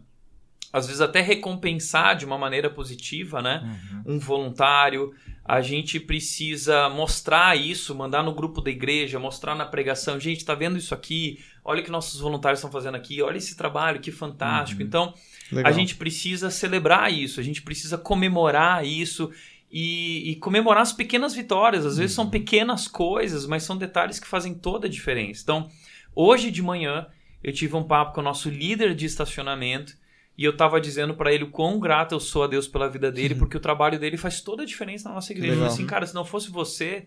às 0.73 0.87
vezes, 0.87 1.01
até 1.01 1.21
recompensar 1.21 2.17
de 2.17 2.27
uma 2.27 2.37
maneira 2.37 2.69
positiva 2.69 3.41
né? 3.41 3.81
Uhum. 4.05 4.17
um 4.17 4.19
voluntário. 4.19 5.15
A 5.43 5.61
gente 5.61 6.01
precisa 6.01 6.89
mostrar 6.89 7.57
isso, 7.57 7.95
mandar 7.95 8.23
no 8.23 8.35
grupo 8.35 8.61
da 8.61 8.71
igreja, 8.71 9.19
mostrar 9.19 9.55
na 9.55 9.65
pregação. 9.65 10.19
Gente, 10.19 10.39
está 10.39 10.55
vendo 10.55 10.77
isso 10.77 10.95
aqui? 10.95 11.43
Olha 11.65 11.81
o 11.81 11.85
que 11.85 11.91
nossos 11.91 12.21
voluntários 12.21 12.59
estão 12.59 12.71
fazendo 12.71 12.97
aqui, 12.97 13.23
olha 13.23 13.39
esse 13.39 13.57
trabalho, 13.57 14.01
que 14.01 14.11
fantástico. 14.11 14.83
Uhum. 14.83 14.87
Então, 14.87 15.15
Legal. 15.51 15.71
a 15.71 15.75
gente 15.75 15.97
precisa 15.97 16.51
celebrar 16.51 17.13
isso, 17.13 17.41
a 17.41 17.43
gente 17.43 17.63
precisa 17.63 17.97
comemorar 17.97 18.85
isso 18.85 19.31
e, 19.77 20.31
e, 20.31 20.37
comemorar 20.37 20.83
as 20.83 20.93
pequenas 20.93 21.35
vitórias. 21.35 21.85
Às 21.85 21.97
vezes 21.97 22.15
são 22.15 22.27
uhum. 22.27 22.31
pequenas 22.31 22.87
coisas, 22.87 23.45
mas 23.45 23.65
são 23.65 23.77
detalhes 23.77 24.21
que 24.21 24.27
fazem 24.27 24.55
toda 24.55 24.87
a 24.87 24.91
diferença. 24.91 25.43
Então, 25.43 25.69
hoje 26.15 26.53
de 26.53 26.63
manhã, 26.63 27.09
eu 27.43 27.53
tive 27.53 27.75
um 27.75 27.83
papo 27.83 28.15
com 28.15 28.21
o 28.21 28.25
nosso 28.25 28.49
líder 28.49 28.95
de 28.95 29.05
estacionamento 29.05 29.97
e 30.39 30.45
eu 30.45 30.53
estava 30.53 30.81
dizendo 30.81 31.15
para 31.15 31.33
ele 31.33 31.43
o 31.43 31.51
quão 31.51 31.81
grato 31.81 32.15
eu 32.15 32.21
sou 32.21 32.45
a 32.45 32.47
Deus 32.47 32.69
pela 32.69 32.89
vida 32.89 33.11
dele, 33.11 33.35
porque 33.35 33.57
o 33.57 33.61
trabalho 33.61 33.99
dele 33.99 34.17
faz 34.17 34.41
toda 34.41 34.63
a 34.63 34.67
diferença 34.67 35.09
na 35.09 35.17
nossa 35.17 35.33
igreja. 35.33 35.55
Legal. 35.55 35.67
Assim, 35.67 35.85
cara, 35.85 36.07
se 36.07 36.15
não 36.15 36.25
fosse 36.25 36.53
você, 36.53 37.07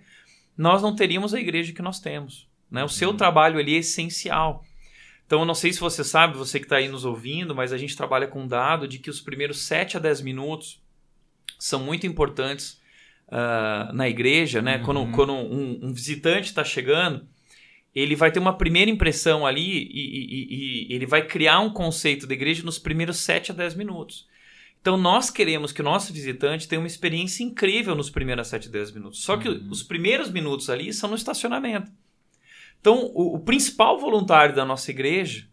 nós 0.57 0.81
não 0.81 0.93
teríamos 0.93 1.33
a 1.33 1.39
igreja 1.39 1.71
que 1.71 1.81
nós 1.81 2.01
temos. 2.01 2.49
Né? 2.69 2.83
O 2.83 2.89
seu 2.89 3.11
uhum. 3.11 3.15
trabalho 3.17 3.59
ali 3.59 3.75
é 3.75 3.79
essencial. 3.79 4.61
Então, 5.25 5.39
eu 5.39 5.45
não 5.45 5.55
sei 5.55 5.71
se 5.71 5.79
você 5.79 6.03
sabe, 6.03 6.37
você 6.37 6.59
que 6.59 6.65
está 6.65 6.75
aí 6.75 6.89
nos 6.89 7.05
ouvindo, 7.05 7.55
mas 7.55 7.71
a 7.71 7.77
gente 7.77 7.95
trabalha 7.95 8.27
com 8.27 8.41
um 8.41 8.47
dado 8.47 8.89
de 8.89 8.99
que 8.99 9.09
os 9.09 9.21
primeiros 9.21 9.61
7 9.61 9.95
a 9.95 9.99
10 10.01 10.19
minutos 10.19 10.85
são 11.57 11.83
muito 11.83 12.05
importantes 12.05 12.79
uh, 13.27 13.93
na 13.93 14.07
igreja, 14.07 14.61
né? 14.61 14.77
Uhum. 14.77 14.83
Quando, 14.83 15.11
quando 15.11 15.33
um, 15.33 15.79
um 15.83 15.93
visitante 15.93 16.47
está 16.47 16.63
chegando, 16.63 17.27
ele 17.93 18.15
vai 18.15 18.31
ter 18.31 18.39
uma 18.39 18.57
primeira 18.57 18.91
impressão 18.91 19.45
ali 19.45 19.89
e, 19.91 19.91
e, 19.91 20.87
e, 20.91 20.93
ele 20.93 21.05
vai 21.05 21.25
criar 21.25 21.59
um 21.59 21.69
conceito 21.71 22.27
da 22.27 22.33
igreja 22.33 22.63
nos 22.63 22.77
primeiros 22.77 23.17
7 23.17 23.51
a 23.51 23.55
10 23.55 23.75
minutos. 23.75 24.27
Então 24.79 24.95
nós 24.95 25.29
queremos 25.29 25.71
que 25.71 25.81
o 25.81 25.83
nosso 25.83 26.13
visitante 26.13 26.67
tenha 26.67 26.79
uma 26.79 26.87
experiência 26.87 27.43
incrível 27.43 27.95
nos 27.95 28.09
primeiros 28.09 28.47
7 28.47 28.67
a 28.67 28.71
10 28.71 28.91
minutos. 28.91 29.23
Só 29.23 29.35
que 29.35 29.49
uhum. 29.49 29.67
os 29.69 29.81
primeiros 29.81 30.29
minutos 30.29 30.69
ali 30.69 30.93
são 30.93 31.09
no 31.09 31.15
estacionamento. 31.15 31.91
Então 32.79 33.11
o, 33.15 33.35
o 33.35 33.39
principal 33.39 33.99
voluntário 33.99 34.55
da 34.55 34.63
nossa 34.63 34.91
igreja 34.91 35.47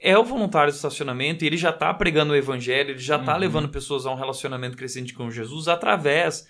é 0.00 0.16
o 0.16 0.24
voluntário 0.24 0.72
do 0.72 0.76
estacionamento 0.76 1.44
e 1.44 1.46
ele 1.46 1.56
já 1.56 1.70
está 1.70 1.92
pregando 1.92 2.32
o 2.32 2.36
evangelho, 2.36 2.90
ele 2.90 2.98
já 2.98 3.16
está 3.16 3.34
uhum. 3.34 3.40
levando 3.40 3.68
pessoas 3.68 4.06
a 4.06 4.12
um 4.12 4.16
relacionamento 4.16 4.76
crescente 4.76 5.12
com 5.12 5.30
Jesus 5.30 5.66
através 5.66 6.46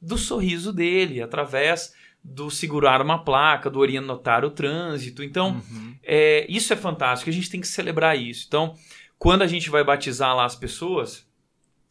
do 0.00 0.16
sorriso 0.16 0.72
dele, 0.72 1.20
através 1.20 1.94
do 2.22 2.50
segurar 2.50 3.02
uma 3.02 3.22
placa, 3.22 3.68
do 3.68 3.80
orientar 3.80 4.44
o 4.44 4.50
trânsito. 4.50 5.22
Então, 5.22 5.62
uhum. 5.70 5.94
é, 6.02 6.46
isso 6.48 6.72
é 6.72 6.76
fantástico, 6.76 7.28
a 7.28 7.32
gente 7.32 7.50
tem 7.50 7.60
que 7.60 7.68
celebrar 7.68 8.16
isso. 8.16 8.44
Então, 8.46 8.74
quando 9.18 9.42
a 9.42 9.46
gente 9.46 9.70
vai 9.70 9.82
batizar 9.82 10.34
lá 10.34 10.44
as 10.44 10.54
pessoas, 10.54 11.26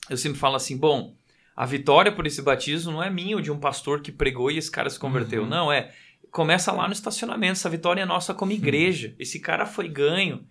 eu 0.10 0.18
sempre 0.18 0.40
falo 0.40 0.56
assim: 0.56 0.78
bom, 0.78 1.16
a 1.56 1.66
vitória 1.66 2.12
por 2.12 2.26
esse 2.26 2.42
batismo 2.42 2.94
não 2.94 3.04
é 3.04 3.10
minha 3.10 3.36
ou 3.36 3.42
de 3.42 3.52
um 3.52 3.60
pastor 3.60 4.02
que 4.02 4.12
pregou 4.12 4.50
e 4.50 4.58
esse 4.58 4.72
cara 4.72 4.90
se 4.90 5.00
converteu. 5.00 5.44
Uhum. 5.44 5.50
Não, 5.50 5.72
é. 5.72 5.92
Começa 6.32 6.72
lá 6.72 6.88
no 6.88 6.94
estacionamento. 6.94 7.54
Essa 7.54 7.70
vitória 7.70 8.02
é 8.02 8.06
nossa 8.06 8.34
como 8.34 8.52
igreja. 8.52 9.14
Esse 9.20 9.40
cara 9.40 9.68
foi 9.68 9.88
ganho 9.88 10.44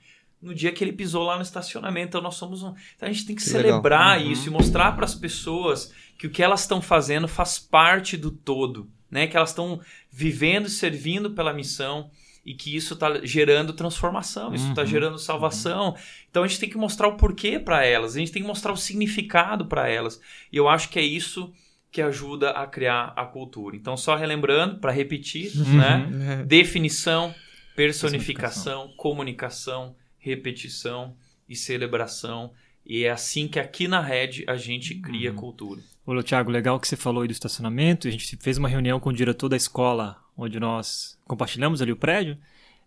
no 0.43 0.55
dia 0.55 0.73
que 0.73 0.83
ele 0.83 0.93
pisou 0.93 1.25
lá 1.25 1.37
no 1.37 1.43
estacionamento. 1.43 2.09
Então 2.09 2.21
nós 2.21 2.35
somos 2.35 2.63
um. 2.63 2.75
Então 2.97 3.09
a 3.09 3.13
gente 3.13 3.25
tem 3.25 3.37
que, 3.37 3.43
que 3.43 3.49
celebrar 3.49 4.21
uhum. 4.21 4.31
isso 4.31 4.49
e 4.49 4.51
mostrar 4.51 4.93
para 4.93 5.05
as 5.05 5.15
pessoas 5.15 5.93
que 6.19 6.27
o 6.27 6.31
que 6.31 6.43
elas 6.43 6.63
estão 6.63 6.83
fazendo 6.83 7.29
faz 7.29 7.59
parte 7.59 8.17
do 8.17 8.31
todo, 8.31 8.91
né? 9.11 9.27
Que 9.27 9.37
elas 9.37 9.51
estão 9.51 9.81
vivendo 10.11 10.67
e 10.67 10.71
servindo 10.71 11.31
pela 11.31 11.53
missão 11.53 12.11
e 12.45 12.55
que 12.55 12.75
isso 12.75 12.95
está 12.95 13.25
gerando 13.25 13.73
transformação, 13.73 14.53
isso 14.53 14.69
está 14.69 14.83
uhum. 14.83 14.89
gerando 14.89 15.19
salvação. 15.19 15.91
Uhum. 15.91 15.97
Então 16.29 16.43
a 16.43 16.47
gente 16.47 16.59
tem 16.59 16.69
que 16.69 16.77
mostrar 16.77 17.07
o 17.07 17.17
porquê 17.17 17.59
para 17.59 17.85
elas, 17.85 18.17
a 18.17 18.19
gente 18.19 18.33
tem 18.33 18.43
que 18.43 18.49
mostrar 18.49 18.73
o 18.73 18.77
significado 18.77 19.67
para 19.67 19.89
elas. 19.89 20.21
E 20.53 20.57
eu 20.57 20.69
acho 20.69 20.89
que 20.89 20.99
é 20.99 21.03
isso 21.03 21.53
que 21.91 22.03
ajuda 22.03 22.51
a 22.51 22.67
criar 22.67 23.13
a 23.15 23.25
cultura. 23.25 23.77
Então 23.77 23.97
só 23.97 24.17
relembrando 24.17 24.79
para 24.81 24.91
repetir, 24.91 25.53
uhum. 25.57 25.77
né? 25.77 26.45
Definição 26.47 27.33
personificação, 27.75 28.93
comunicação, 28.97 29.95
repetição 30.23 31.15
e 31.49 31.55
celebração. 31.55 32.53
E 32.87 33.05
é 33.05 33.11
assim 33.11 33.47
que 33.47 33.59
aqui 33.61 33.87
na 33.87 34.01
Red 34.01 34.45
a 34.47 34.57
gente 34.57 34.95
cria 34.95 35.31
Uhum. 35.31 35.37
cultura. 35.37 35.81
Ô, 36.07 36.21
Thiago, 36.23 36.51
legal 36.51 36.81
que 36.81 36.89
você 36.89 36.97
falou 36.97 37.23
aí 37.23 37.29
do 37.29 37.33
estacionamento. 37.33 38.09
A 38.09 38.11
gente 38.11 38.37
fez 38.39 38.57
uma 38.57 38.69
reunião 38.69 38.99
com 38.99 39.11
o 39.11 39.13
diretor 39.13 39.49
da 39.49 39.57
escola, 39.57 40.17
onde 40.37 40.59
nós 40.59 41.19
compartilhamos 41.27 41.83
ali 41.83 41.93
o 41.93 41.97
prédio, 41.97 42.37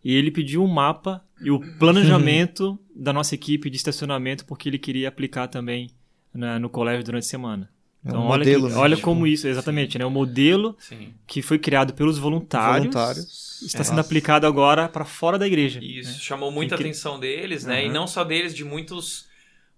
e 0.03 0.13
ele 0.13 0.31
pediu 0.31 0.63
um 0.63 0.67
mapa 0.67 1.23
e 1.41 1.49
o 1.51 1.59
planejamento 1.77 2.77
da 2.95 3.13
nossa 3.13 3.35
equipe 3.35 3.69
de 3.69 3.77
estacionamento, 3.77 4.45
porque 4.45 4.67
ele 4.69 4.77
queria 4.79 5.07
aplicar 5.07 5.47
também 5.47 5.89
né, 6.33 6.59
no 6.59 6.69
colégio 6.69 7.03
durante 7.05 7.23
a 7.23 7.27
semana. 7.27 7.69
É 8.05 8.09
um 8.09 8.11
Então, 8.11 8.25
olha, 8.27 8.37
modelo, 8.39 8.67
que- 8.67 8.73
né? 8.73 8.79
olha 8.79 8.95
Tipo, 8.95 9.05
como 9.07 9.25
isso, 9.25 9.47
exatamente, 9.47 9.97
né? 9.97 10.05
O 10.05 10.11
modelo 10.11 10.75
Sim. 10.79 11.13
que 11.25 11.41
foi 11.41 11.57
criado 11.57 11.93
pelos 11.93 12.17
voluntários, 12.19 12.93
voluntários. 12.93 13.61
está 13.63 13.79
É. 13.81 13.83
sendo 13.83 13.99
aplicado 13.99 14.45
agora 14.45 14.87
para 14.87 15.03
fora 15.03 15.39
da 15.39 15.47
igreja. 15.47 15.79
Isso 15.83 16.19
chamou 16.23 16.51
muita 16.51 16.75
Incri- 16.75 16.87
atenção 16.89 17.19
deles, 17.19 17.65
né? 17.65 17.83
E 17.83 17.87
Uhum. 17.87 17.93
não 17.93 18.07
só 18.07 18.23
deles, 18.23 18.53
de 18.53 18.63
muitos 18.63 19.25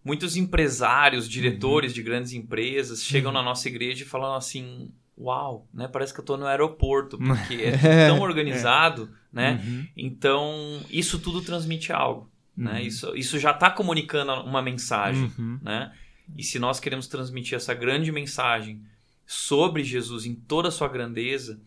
muitos 0.03 0.37
empresários, 0.37 1.27
diretores 1.27 1.93
de 1.93 2.01
grandes 2.01 2.31
empresas 2.33 3.03
chegam 3.03 3.29
na 3.31 3.41
nossa 3.43 3.67
igreja 3.67 4.03
e 4.03 4.07
falam 4.07 4.35
assim: 4.35 4.89
"Uau, 5.17 5.67
né? 5.73 5.87
Parece 5.87 6.13
que 6.13 6.19
eu 6.21 6.25
tô 6.25 6.37
no 6.37 6.45
aeroporto, 6.45 7.17
porque 7.51 7.55
é 7.55 7.71
tudo 7.71 7.81
tão 8.07 8.21
organizado, 8.21 9.09
né? 9.33 9.61
Uhum, 9.65 9.87
Então, 9.97 10.79
isso 10.89 11.19
tudo 11.19 11.41
transmite 11.41 11.91
algo, 11.91 12.29
né? 12.55 12.79
uhum, 12.81 12.87
Isso 12.87 13.15
isso 13.17 13.37
já 13.39 13.51
está 13.51 13.69
comunicando 13.69 14.31
uma 14.43 14.61
mensagem, 14.61 15.29
uhum. 15.37 15.59
né? 15.61 15.91
E 16.35 16.43
se 16.43 16.59
nós 16.59 16.79
queremos 16.79 17.07
transmitir 17.07 17.55
essa 17.55 17.73
grande 17.73 18.11
mensagem 18.11 18.81
sobre 19.25 19.83
Jesus 19.83 20.25
em 20.25 20.33
toda 20.33 20.69
a 20.69 20.71
sua 20.71 20.87
grandeza, 20.87 21.59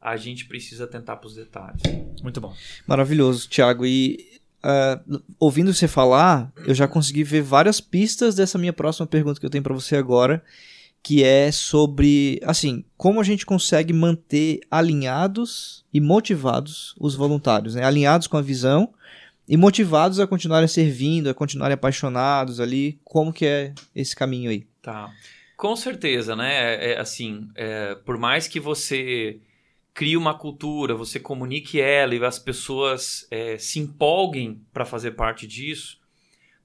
a 0.00 0.16
gente 0.16 0.46
precisa 0.46 0.86
tentar 0.86 1.16
para 1.16 1.26
os 1.26 1.34
detalhes. 1.34 1.82
Muito 2.22 2.40
bom. 2.40 2.54
Maravilhoso, 2.86 3.48
Thiago. 3.48 3.84
E 3.84 4.38
ah, 4.62 5.00
ouvindo 5.38 5.72
você 5.72 5.86
falar, 5.86 6.52
eu 6.66 6.74
já 6.74 6.88
consegui 6.88 7.22
ver 7.22 7.42
várias 7.42 7.80
pistas 7.80 8.34
dessa 8.34 8.58
minha 8.58 8.72
próxima 8.72 9.06
pergunta 9.06 9.38
que 9.38 9.46
eu 9.46 9.50
tenho 9.50 9.62
para 9.62 9.74
você 9.74 9.96
agora, 9.96 10.42
que 11.02 11.22
é 11.22 11.50
sobre, 11.52 12.40
assim, 12.44 12.84
como 12.96 13.20
a 13.20 13.24
gente 13.24 13.46
consegue 13.46 13.92
manter 13.92 14.60
alinhados 14.70 15.84
e 15.94 16.00
motivados 16.00 16.94
os 16.98 17.14
voluntários, 17.14 17.74
né? 17.74 17.84
Alinhados 17.84 18.26
com 18.26 18.36
a 18.36 18.42
visão 18.42 18.92
e 19.48 19.56
motivados 19.56 20.20
a 20.20 20.26
continuarem 20.26 20.68
servindo, 20.68 21.30
a 21.30 21.34
continuarem 21.34 21.74
apaixonados 21.74 22.60
ali. 22.60 23.00
Como 23.02 23.32
que 23.32 23.46
é 23.46 23.74
esse 23.94 24.14
caminho 24.14 24.50
aí? 24.50 24.66
Tá. 24.82 25.10
Com 25.56 25.74
certeza, 25.74 26.36
né? 26.36 26.74
É, 26.74 26.92
é, 26.92 27.00
assim, 27.00 27.48
é, 27.54 27.94
por 27.94 28.18
mais 28.18 28.46
que 28.46 28.60
você 28.60 29.40
crie 29.94 30.16
uma 30.16 30.38
cultura, 30.38 30.94
você 30.94 31.18
comunique 31.18 31.80
ela 31.80 32.14
e 32.14 32.24
as 32.24 32.38
pessoas 32.38 33.26
é, 33.30 33.58
se 33.58 33.80
empolguem 33.80 34.62
para 34.72 34.84
fazer 34.84 35.12
parte 35.12 35.46
disso, 35.46 35.98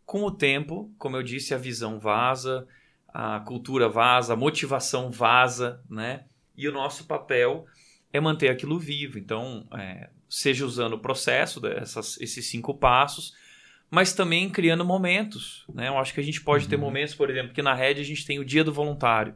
com 0.06 0.24
o 0.24 0.32
tempo, 0.32 0.94
como 1.00 1.16
eu 1.16 1.24
disse, 1.24 1.54
a 1.54 1.58
visão 1.58 1.98
vaza, 1.98 2.68
a 3.08 3.40
cultura 3.40 3.88
vaza, 3.88 4.34
a 4.34 4.38
motivação 4.38 5.10
vaza, 5.10 5.82
né? 5.90 6.26
E 6.56 6.68
o 6.68 6.72
nosso 6.72 7.06
papel 7.06 7.66
é 8.12 8.20
manter 8.20 8.50
aquilo 8.50 8.78
vivo. 8.78 9.18
Então, 9.18 9.66
é, 9.74 10.10
seja 10.34 10.66
usando 10.66 10.94
o 10.94 11.00
processo, 11.00 11.60
dessas, 11.60 12.20
esses 12.20 12.48
cinco 12.48 12.74
passos, 12.74 13.36
mas 13.90 14.14
também 14.14 14.50
criando 14.50 14.84
momentos. 14.84 15.64
Né? 15.72 15.90
Eu 15.90 15.98
acho 16.00 16.12
que 16.12 16.20
a 16.20 16.24
gente 16.24 16.42
pode 16.42 16.68
ter 16.68 16.76
momentos, 16.76 17.14
por 17.14 17.30
exemplo, 17.30 17.54
que 17.54 17.62
na 17.62 17.76
rede 17.76 18.02
a 18.02 18.04
gente 18.04 18.26
tem 18.26 18.40
o 18.40 18.46
dia 18.46 18.64
do 18.64 18.74
voluntário. 18.74 19.36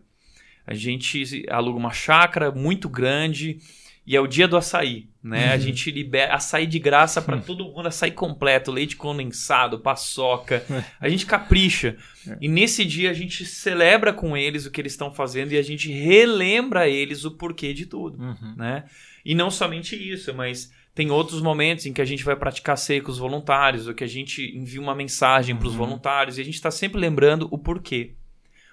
A 0.65 0.73
gente 0.73 1.45
aluga 1.49 1.77
uma 1.77 1.93
chácara 1.93 2.51
muito 2.51 2.89
grande 2.89 3.59
e 4.07 4.15
é 4.15 4.19
o 4.19 4.25
dia 4.25 4.47
do 4.47 4.57
açaí. 4.57 5.07
Né? 5.21 5.51
A 5.53 5.57
gente 5.59 5.91
libera 5.91 6.33
açaí 6.33 6.65
de 6.65 6.79
graça 6.79 7.21
para 7.21 7.37
todo 7.45 7.65
mundo, 7.65 7.87
açaí 7.87 8.09
completo, 8.11 8.71
leite 8.71 8.95
condensado, 8.95 9.79
paçoca. 9.79 10.65
A 10.99 11.07
gente 11.07 11.27
capricha. 11.27 11.95
E 12.41 12.47
nesse 12.47 12.83
dia 12.83 13.11
a 13.11 13.13
gente 13.13 13.45
celebra 13.45 14.11
com 14.11 14.35
eles 14.35 14.65
o 14.65 14.71
que 14.71 14.81
eles 14.81 14.93
estão 14.93 15.13
fazendo 15.13 15.51
e 15.51 15.57
a 15.57 15.61
gente 15.61 15.91
relembra 15.91 16.81
a 16.81 16.89
eles 16.89 17.23
o 17.23 17.31
porquê 17.31 17.71
de 17.73 17.85
tudo 17.85 18.17
Uhum. 18.19 18.55
né? 18.57 18.85
E 19.23 19.35
não 19.35 19.51
somente 19.51 19.95
isso, 19.95 20.33
mas 20.33 20.71
tem 20.97 21.11
outros 21.11 21.41
momentos 21.43 21.85
em 21.85 21.93
que 21.93 22.01
a 22.01 22.05
gente 22.05 22.23
vai 22.23 22.35
praticar 22.35 22.75
ceia 22.75 23.01
com 23.03 23.11
os 23.11 23.19
voluntários, 23.19 23.87
ou 23.87 23.93
que 23.93 24.03
a 24.03 24.07
gente 24.07 24.41
envia 24.57 24.81
uma 24.81 24.95
mensagem 24.95 25.55
para 25.55 25.67
os 25.67 25.73
Uhum. 25.73 25.77
voluntários, 25.77 26.37
e 26.37 26.41
a 26.41 26.43
gente 26.43 26.55
está 26.55 26.71
sempre 26.71 26.99
lembrando 26.99 27.47
o 27.51 27.57
porquê. 27.59 28.15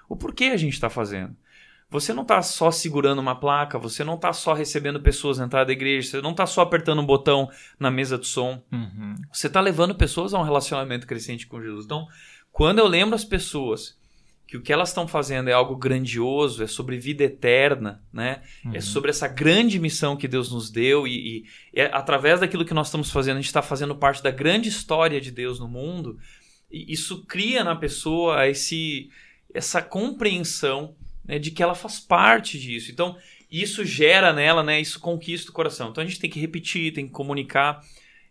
O 0.08 0.16
porquê 0.16 0.44
a 0.44 0.56
gente 0.56 0.72
está 0.72 0.88
fazendo. 0.88 1.37
Você 1.90 2.14
não 2.14 2.22
está 2.22 2.40
só 2.40 2.70
segurando 2.70 3.18
uma 3.20 3.38
placa, 3.38 3.78
você 3.78 4.02
não 4.02 4.14
está 4.14 4.32
só 4.32 4.54
recebendo 4.54 5.00
pessoas 5.02 5.38
na 5.38 5.44
entrada 5.44 5.66
da 5.66 5.72
igreja, 5.72 6.08
você 6.08 6.22
não 6.22 6.30
está 6.30 6.46
só 6.46 6.62
apertando 6.62 7.00
um 7.02 7.06
botão 7.06 7.48
na 7.78 7.90
mesa 7.90 8.16
de 8.16 8.26
som, 8.26 8.62
Uhum. 8.72 9.14
você 9.30 9.46
está 9.46 9.60
levando 9.60 9.94
pessoas 9.94 10.32
a 10.32 10.38
um 10.40 10.42
relacionamento 10.44 11.06
crescente 11.06 11.46
com 11.46 11.60
Jesus. 11.60 11.84
Então, 11.84 12.06
quando 12.50 12.78
eu 12.78 12.87
lembro 12.88 13.14
as 13.14 13.24
pessoas 13.24 13.96
que 14.46 14.57
o 14.57 14.62
que 14.62 14.72
elas 14.72 14.90
estão 14.90 15.09
fazendo 15.09 15.48
é 15.48 15.52
algo 15.52 15.74
grandioso, 15.76 16.62
é 16.62 16.66
sobre 16.66 16.98
vida 16.98 17.24
eterna, 17.24 18.02
né? 18.12 18.42
É 18.72 18.80
sobre 18.80 19.11
essa 19.11 19.26
grande 19.26 19.78
missão 19.78 20.16
que 20.16 20.28
Deus 20.28 20.52
nos 20.52 20.70
deu 20.70 21.07
e, 21.07 21.44
e 21.72 21.80
é 21.80 21.87
através 21.87 22.40
daquilo 22.40 22.64
que 22.64 22.74
nós 22.74 22.88
estamos 22.88 23.11
fazendo, 23.11 23.37
a 23.37 23.40
gente 23.40 23.46
está 23.46 23.62
fazendo 23.62 23.96
parte 23.96 24.22
da 24.22 24.30
grande 24.30 24.68
história 24.68 25.20
de 25.20 25.30
Deus 25.30 25.59
no 25.59 25.66
mundo. 25.66 26.18
E 26.70 26.92
isso 26.92 27.24
cria 27.24 27.64
na 27.64 27.74
pessoa 27.74 28.46
esse, 28.46 29.09
essa 29.52 29.80
compreensão 29.80 30.94
né, 31.24 31.38
de 31.38 31.50
que 31.50 31.62
ela 31.62 31.74
faz 31.74 31.98
parte 31.98 32.59
disso. 32.59 32.90
Então, 32.90 33.16
isso 33.50 33.85
gera 33.85 34.33
nela, 34.33 34.62
né? 34.62 34.80
Isso 34.80 35.00
conquista 35.00 35.50
o 35.50 35.54
coração. 35.54 35.90
Então, 35.90 36.02
a 36.02 36.07
gente 36.07 36.18
tem 36.18 36.28
que 36.28 36.40
repetir, 36.40 36.92
tem 36.92 37.07
que 37.07 37.12
comunicar, 37.12 37.80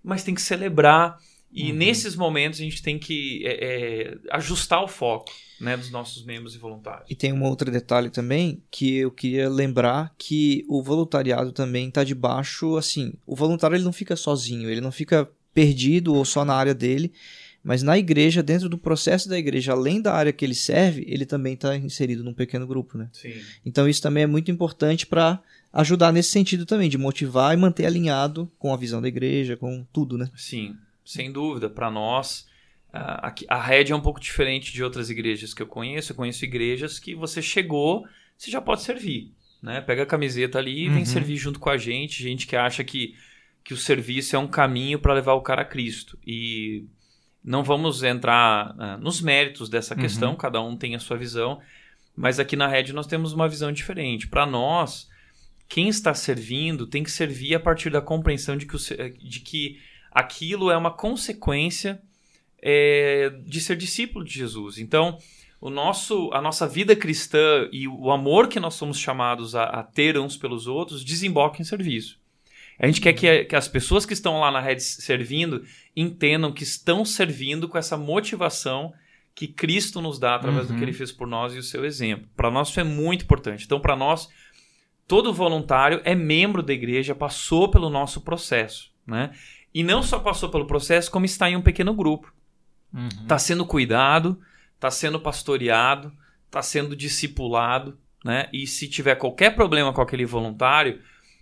mas 0.03 0.23
tem 0.23 0.35
que 0.35 0.41
celebrar. 0.41 1.17
E 1.53 1.71
Uhum. 1.71 1.77
nesses 1.77 2.15
momentos 2.15 2.59
a 2.59 2.63
gente 2.63 2.81
tem 2.81 2.97
que 2.97 3.43
é, 3.45 3.53
é, 3.53 4.17
ajustar 4.31 4.83
o 4.83 4.87
foco 4.87 5.31
né, 5.59 5.77
dos 5.77 5.91
nossos 5.91 6.25
membros 6.25 6.55
e 6.55 6.57
voluntários. 6.57 7.09
E 7.09 7.15
tem 7.15 7.31
um 7.31 7.43
outro 7.43 7.69
detalhe 7.71 8.09
também 8.09 8.61
que 8.71 8.95
eu 8.97 9.11
queria 9.11 9.47
lembrar 9.49 10.13
que 10.17 10.65
o 10.67 10.81
voluntariado 10.81 11.51
também 11.51 11.87
está 11.87 12.03
debaixo, 12.03 12.75
assim, 12.75 13.13
o 13.25 13.35
voluntário 13.35 13.75
ele 13.75 13.83
não 13.83 13.93
fica 13.93 14.15
sozinho, 14.15 14.69
ele 14.69 14.81
não 14.81 14.91
fica 14.91 15.29
perdido 15.53 16.15
ou 16.15 16.25
só 16.25 16.43
na 16.43 16.55
área 16.55 16.73
dele, 16.73 17.13
mas 17.63 17.81
na 17.81 17.97
igreja, 17.97 18.43
dentro 18.43 18.67
do 18.67 18.77
processo 18.77 19.29
da 19.29 19.37
igreja, 19.37 19.71
além 19.71 20.01
da 20.01 20.13
área 20.13 20.33
que 20.33 20.43
ele 20.43 20.55
serve, 20.55 21.05
ele 21.07 21.25
também 21.25 21.53
está 21.53 21.77
inserido 21.77 22.23
num 22.23 22.33
pequeno 22.33 22.67
grupo, 22.67 22.97
né? 22.97 23.09
Sim. 23.13 23.35
Então 23.65 23.87
isso 23.87 24.01
também 24.01 24.23
é 24.23 24.27
muito 24.27 24.51
importante 24.51 25.05
para 25.05 25.39
ajudar 25.71 26.11
nesse 26.11 26.31
sentido 26.31 26.65
também, 26.65 26.89
de 26.89 26.97
motivar 26.97 27.53
e 27.53 27.57
manter 27.57 27.85
alinhado 27.85 28.51
com 28.59 28.73
a 28.73 28.77
visão 28.77 29.01
da 29.01 29.07
igreja, 29.07 29.55
com 29.55 29.85
tudo, 29.93 30.17
né? 30.17 30.29
Sim, 30.35 30.75
sem 31.05 31.31
dúvida. 31.31 31.69
Para 31.69 31.89
nós, 31.91 32.47
a, 32.91 33.33
a 33.49 33.61
Red 33.61 33.91
é 33.91 33.95
um 33.95 34.01
pouco 34.01 34.19
diferente 34.19 34.71
de 34.71 34.83
outras 34.83 35.09
igrejas 35.09 35.53
que 35.53 35.61
eu 35.61 35.67
conheço. 35.67 36.11
Eu 36.11 36.15
conheço 36.15 36.43
igrejas 36.45 36.99
que 36.99 37.15
você 37.15 37.41
chegou, 37.41 38.05
você 38.37 38.51
já 38.51 38.61
pode 38.61 38.81
servir. 38.81 39.31
Né? 39.61 39.79
Pega 39.81 40.03
a 40.03 40.05
camiseta 40.05 40.59
ali 40.59 40.85
e 40.85 40.89
vem 40.89 40.99
Uhum. 40.99 41.05
servir 41.05 41.37
junto 41.37 41.59
com 41.59 41.69
a 41.69 41.77
gente. 41.77 42.21
Gente 42.21 42.45
que 42.45 42.55
acha 42.55 42.83
que, 42.83 43.15
que 43.63 43.73
o 43.73 43.77
serviço 43.77 44.35
é 44.35 44.39
um 44.39 44.47
caminho 44.47 44.99
para 44.99 45.13
levar 45.13 45.33
o 45.33 45.41
cara 45.41 45.61
a 45.61 45.65
Cristo. 45.65 46.19
E 46.27 46.85
não 47.43 47.63
vamos 47.63 48.03
entrar 48.03 48.75
ah, 48.77 48.97
nos 48.97 49.21
méritos 49.21 49.69
dessa 49.69 49.95
Uhum. 49.95 50.01
questão, 50.01 50.35
cada 50.35 50.61
um 50.61 50.75
tem 50.75 50.95
a 50.95 50.99
sua 50.99 51.17
visão. 51.17 51.61
Mas 52.15 52.39
aqui 52.39 52.55
na 52.55 52.67
Red 52.67 52.91
nós 52.93 53.07
temos 53.07 53.33
uma 53.33 53.47
visão 53.49 53.71
diferente. 53.71 54.27
Para 54.27 54.45
nós, 54.45 55.09
quem 55.67 55.87
está 55.87 56.13
servindo 56.13 56.85
tem 56.85 57.01
que 57.01 57.09
servir 57.09 57.55
a 57.55 57.59
partir 57.59 57.89
da 57.89 58.01
compreensão 58.01 58.55
de 58.57 58.65
que, 58.67 58.75
o 58.75 58.79
de 58.79 59.39
que 59.39 59.79
aquilo 60.13 60.69
é 60.71 60.77
uma 60.77 60.91
consequência 60.91 62.01
é, 62.61 63.31
de 63.45 63.59
ser 63.59 63.75
discípulo 63.75 64.23
de 64.23 64.33
Jesus. 64.33 64.77
Então, 64.77 65.17
o 65.59 65.69
nosso, 65.69 66.29
a 66.33 66.41
nossa 66.41 66.67
vida 66.67 66.95
cristã 66.95 67.67
e 67.71 67.87
o 67.87 68.11
amor 68.11 68.47
que 68.47 68.59
nós 68.59 68.73
somos 68.73 68.99
chamados 68.99 69.55
a, 69.55 69.63
a 69.63 69.83
ter 69.83 70.17
uns 70.17 70.35
pelos 70.37 70.67
outros 70.67 71.03
desemboca 71.03 71.61
em 71.61 71.65
serviço. 71.65 72.19
A 72.79 72.87
gente 72.87 72.99
quer 72.99 73.13
que, 73.13 73.45
que 73.45 73.55
as 73.55 73.67
pessoas 73.67 74.05
que 74.05 74.13
estão 74.13 74.39
lá 74.39 74.51
na 74.51 74.59
rede 74.59 74.83
servindo 74.83 75.63
entendam 75.95 76.51
que 76.51 76.63
estão 76.63 77.05
servindo 77.05 77.69
com 77.69 77.77
essa 77.77 77.95
motivação 77.95 78.93
que 79.35 79.47
Cristo 79.47 80.01
nos 80.01 80.19
dá 80.19 80.35
através 80.35 80.67
do 80.67 80.73
Uhum. 80.73 80.79
que 80.79 80.85
ele 80.85 80.93
fez 80.93 81.11
por 81.11 81.27
nós 81.27 81.53
e 81.53 81.57
o 81.57 81.63
seu 81.63 81.85
exemplo. 81.85 82.27
Para 82.35 82.51
nós 82.51 82.69
isso 82.69 82.79
é 82.79 82.83
muito 82.83 83.23
importante. 83.23 83.65
Então, 83.65 83.79
para 83.79 83.95
nós, 83.95 84.27
todo 85.07 85.33
voluntário 85.33 86.01
é 86.03 86.13
membro 86.13 86.61
da 86.61 86.73
igreja, 86.73 87.15
passou 87.15 87.69
pelo 87.69 87.89
nosso 87.89 88.21
processo, 88.21 88.91
né? 89.07 89.31
E 89.73 89.83
não 89.83 90.03
só 90.03 90.19
passou 90.19 90.49
pelo 90.49 90.67
processo, 90.67 91.09
como 91.09 91.25
está 91.25 91.49
em 91.49 91.55
um 91.55 91.61
pequeno 91.61 91.93
grupo. 91.93 92.33
Uhum. 92.93 93.07
Está 93.23 93.39
sendo 93.39 93.65
cuidado, 93.65 94.39
está 94.75 94.91
sendo 94.91 95.19
pastoreado, 95.19 96.11
está 96.45 96.61
sendo 96.61 96.95
discipulado, 96.95 97.97
né? 98.23 98.47
E 98.53 98.67
se 98.67 98.87
tiver 98.87 99.15
qualquer 99.15 99.55
problema 99.55 99.91
com 99.91 100.01
aquele 100.01 100.25
voluntário, 100.25 101.01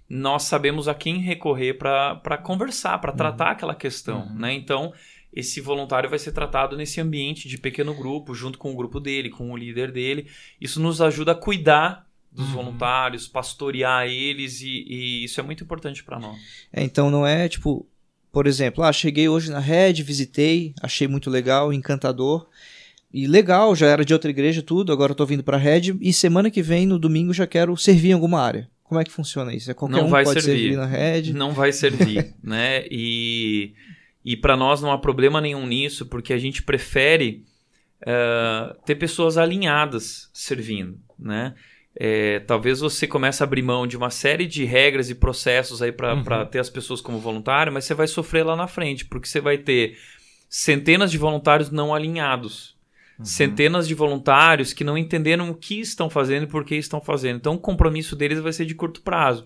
nós 0.10 0.44
sabemos 0.44 0.88
a 0.88 0.94
quem 0.96 1.20
recorrer 1.20 1.74
para 1.78 2.38
conversar, 2.38 2.98
para 3.00 3.12
tratar 3.12 3.52
aquela 3.52 3.76
questão, 3.76 4.22
Uhum. 4.28 4.36
né? 4.40 4.54
Então, 4.54 4.94
esse 5.34 5.60
voluntário 5.62 6.10
vai 6.10 6.20
ser 6.20 6.32
tratado 6.32 6.76
nesse 6.78 7.00
ambiente 7.02 7.48
de 7.48 7.58
pequeno 7.58 7.94
grupo, 7.94 8.34
junto 8.34 8.58
com 8.58 8.72
o 8.72 8.76
grupo 8.76 9.00
dele, 9.00 9.30
com 9.30 9.52
o 9.52 9.58
líder 9.58 9.92
dele. 9.92 10.28
Isso 10.60 10.82
nos 10.82 11.02
ajuda 11.02 11.34
a 11.34 11.36
cuidar 11.36 12.06
dos 12.32 12.48
Uhum. 12.48 12.54
voluntários, 12.54 13.28
pastorear 13.28 14.08
eles 14.08 14.62
e, 14.62 14.86
e 14.88 15.24
isso 15.26 15.40
é 15.40 15.44
muito 15.44 15.64
importante 15.66 16.02
para 16.02 16.18
nós. 16.20 16.38
É, 16.72 16.82
então 16.82 17.10
não 17.12 17.28
é 17.28 17.50
tipo 17.50 17.86
por 18.32 18.48
exemplo, 18.48 18.84
ah, 18.84 18.94
cheguei 18.94 19.28
hoje 19.28 19.52
na 19.52 19.60
Red, 19.60 19.94
visitei, 20.04 20.74
achei 20.82 21.08
muito 21.08 21.30
legal, 21.30 21.74
encantador. 21.74 22.48
E 23.14 23.28
legal, 23.28 23.76
já 23.76 23.88
era 23.88 24.06
de 24.06 24.14
outra 24.14 24.30
igreja 24.30 24.62
tudo, 24.62 24.94
agora 24.94 25.12
eu 25.12 25.16
tô 25.16 25.26
vindo 25.26 25.44
pra 25.44 25.58
Red 25.58 25.98
e 26.00 26.14
semana 26.14 26.50
que 26.50 26.62
vem, 26.62 26.86
no 26.86 26.98
domingo, 26.98 27.34
já 27.34 27.46
quero 27.46 27.76
servir 27.76 28.10
em 28.10 28.14
alguma 28.14 28.42
área. 28.42 28.70
Como 28.84 29.00
é 29.00 29.04
que 29.04 29.12
funciona 29.12 29.54
isso? 29.54 29.70
É 29.70 29.74
qualquer 29.74 29.98
não 29.98 30.08
um 30.08 30.10
vai 30.10 30.24
pode 30.24 30.42
servir. 30.42 30.60
servir 30.62 30.78
na 30.78 30.86
Red? 30.86 31.34
Não 31.34 31.52
vai 31.52 31.74
servir, 31.74 32.34
né? 32.42 32.86
E, 32.90 33.74
e 34.24 34.38
para 34.38 34.56
nós 34.56 34.82
não 34.82 34.92
há 34.92 34.98
problema 34.98 35.42
nenhum 35.42 35.66
nisso, 35.66 36.06
porque 36.06 36.32
a 36.32 36.38
gente 36.38 36.64
prefere 36.64 37.44
uh, 38.02 38.74
ter 38.86 38.96
pessoas 38.96 39.38
alinhadas 39.38 40.30
servindo, 40.34 40.98
né? 41.20 41.54
É, 41.96 42.40
talvez 42.40 42.80
você 42.80 43.06
comece 43.06 43.44
a 43.44 43.46
abrir 43.46 43.62
mão 43.62 43.86
de 43.86 43.98
uma 43.98 44.10
série 44.10 44.48
de 44.48 44.64
regras 44.64 45.10
e 45.10 45.16
processos 45.16 45.82
aí 45.82 45.92
para 45.92 46.14
Uhum. 46.14 46.46
ter 46.46 46.60
as 46.60 46.70
pessoas 46.70 47.02
como 47.02 47.20
voluntário, 47.20 47.72
mas 47.72 47.84
você 47.86 47.94
vai 47.94 48.08
sofrer 48.08 48.46
lá 48.46 48.56
na 48.56 48.68
frente, 48.68 49.06
porque 49.06 49.28
você 49.28 49.42
vai 49.42 49.58
ter 49.58 49.98
centenas 50.50 51.12
de 51.12 51.18
voluntários 51.18 51.70
não 51.70 51.94
alinhados. 51.94 52.76
Uhum. 53.20 53.26
Centenas 53.26 53.88
de 53.88 53.94
voluntários 53.94 54.74
que 54.74 54.84
não 54.84 54.98
entenderam 54.98 55.50
o 55.50 55.54
que 55.56 55.80
estão 55.82 56.10
fazendo 56.10 56.44
e 56.44 56.48
por 56.48 56.64
que 56.64 56.76
estão 56.76 57.02
fazendo. 57.02 57.36
Então, 57.38 57.54
o 57.56 57.60
compromisso 57.60 58.16
deles 58.16 58.40
vai 58.40 58.54
ser 58.54 58.66
de 58.66 58.74
curto 58.74 59.02
prazo. 59.02 59.46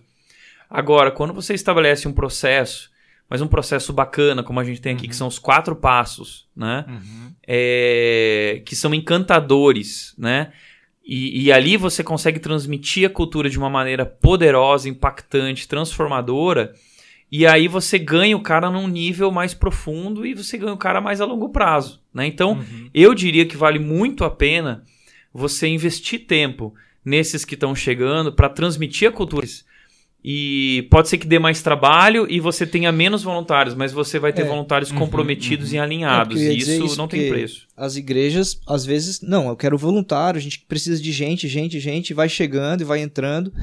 Agora, 0.70 1.12
quando 1.12 1.34
você 1.34 1.54
estabelece 1.54 2.08
um 2.08 2.14
processo, 2.14 2.90
mas 3.30 3.42
um 3.42 3.48
processo 3.48 3.92
bacana, 3.92 4.44
como 4.44 4.60
a 4.60 4.64
gente 4.64 4.80
tem 4.82 4.94
aqui, 4.96 5.08
que 5.08 5.16
são 5.16 5.28
os 5.28 5.40
quatro 5.40 5.76
passos, 5.76 6.48
né? 6.56 6.86
Uhum. 6.88 7.34
é, 7.48 8.62
que 8.66 8.76
são 8.76 8.94
encantadores, 8.94 10.14
né? 10.18 10.52
E, 11.06 11.44
e 11.44 11.52
ali 11.52 11.78
você 11.78 12.04
consegue 12.04 12.40
transmitir 12.40 13.06
a 13.06 13.12
cultura 13.12 13.50
de 13.50 13.58
uma 13.60 13.70
maneira 13.70 14.06
poderosa, 14.06 14.90
impactante, 14.90 15.68
transformadora. 15.68 16.74
E 17.32 17.46
aí 17.46 17.68
você 17.68 18.00
ganha 18.00 18.36
o 18.36 18.42
cara 18.42 18.70
num 18.72 18.88
nível 18.88 19.30
mais 19.32 19.54
profundo 19.54 20.26
e 20.26 20.34
você 20.34 20.58
ganha 20.58 20.74
o 20.74 20.78
cara 20.78 21.02
mais 21.02 21.22
a 21.22 21.26
longo 21.26 21.50
prazo, 21.50 22.02
né? 22.14 22.26
Então, 22.26 22.54
Uhum. 22.54 22.90
eu 22.94 23.14
diria 23.14 23.46
que 23.46 23.58
vale 23.58 23.78
muito 23.80 24.24
a 24.24 24.30
pena 24.32 24.84
você 25.34 25.68
investir 25.68 26.26
tempo 26.26 26.74
nesses 27.04 27.44
que 27.46 27.54
estão 27.56 27.76
chegando 27.76 28.32
para 28.34 28.50
transmitir 28.50 29.08
a 29.10 29.12
cultura. 29.12 29.46
E 30.28 30.88
pode 30.90 31.08
ser 31.08 31.20
que 31.20 31.28
dê 31.28 31.38
mais 31.38 31.62
trabalho 31.62 32.26
e 32.28 32.40
você 32.40 32.66
tenha 32.66 32.92
menos 32.92 33.22
voluntários, 33.22 33.76
mas 33.76 33.94
você 33.94 34.18
vai 34.18 34.34
ter 34.34 34.42
É. 34.42 34.46
voluntários 34.46 34.90
Uhum, 34.90 34.98
comprometidos 34.98 35.70
uhum. 35.70 35.76
e 35.76 35.80
alinhados. 35.80 36.42
É, 36.42 36.46
ia 36.46 36.52
e 36.52 36.58
isso, 36.58 36.84
isso, 36.84 36.98
não 36.98 37.08
tem 37.08 37.30
preço. 37.30 37.68
As 37.78 37.96
igrejas, 37.96 38.60
às 38.66 38.84
vezes, 38.84 39.22
não, 39.22 39.50
eu 39.50 39.56
quero 39.56 39.78
voluntário, 39.78 40.40
a 40.40 40.42
gente 40.42 40.62
precisa 40.62 41.00
de 41.00 41.12
gente, 41.12 41.48
gente, 41.48 41.80
gente, 41.80 42.12
vai 42.12 42.28
chegando 42.28 42.82
e 42.82 42.84
vai 42.84 43.02
entrando. 43.02 43.54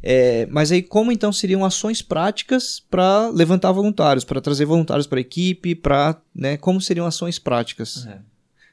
É, 0.00 0.46
mas 0.48 0.70
aí, 0.70 0.80
como 0.80 1.10
então 1.10 1.32
seriam 1.32 1.64
ações 1.64 2.00
práticas 2.00 2.80
para 2.88 3.28
levantar 3.30 3.72
voluntários, 3.72 4.24
para 4.24 4.40
trazer 4.40 4.64
voluntários 4.64 5.08
para 5.08 5.18
a 5.18 5.20
equipe, 5.20 5.74
para, 5.74 6.16
né, 6.32 6.56
como 6.56 6.80
seriam 6.80 7.04
ações 7.04 7.40
práticas? 7.40 8.06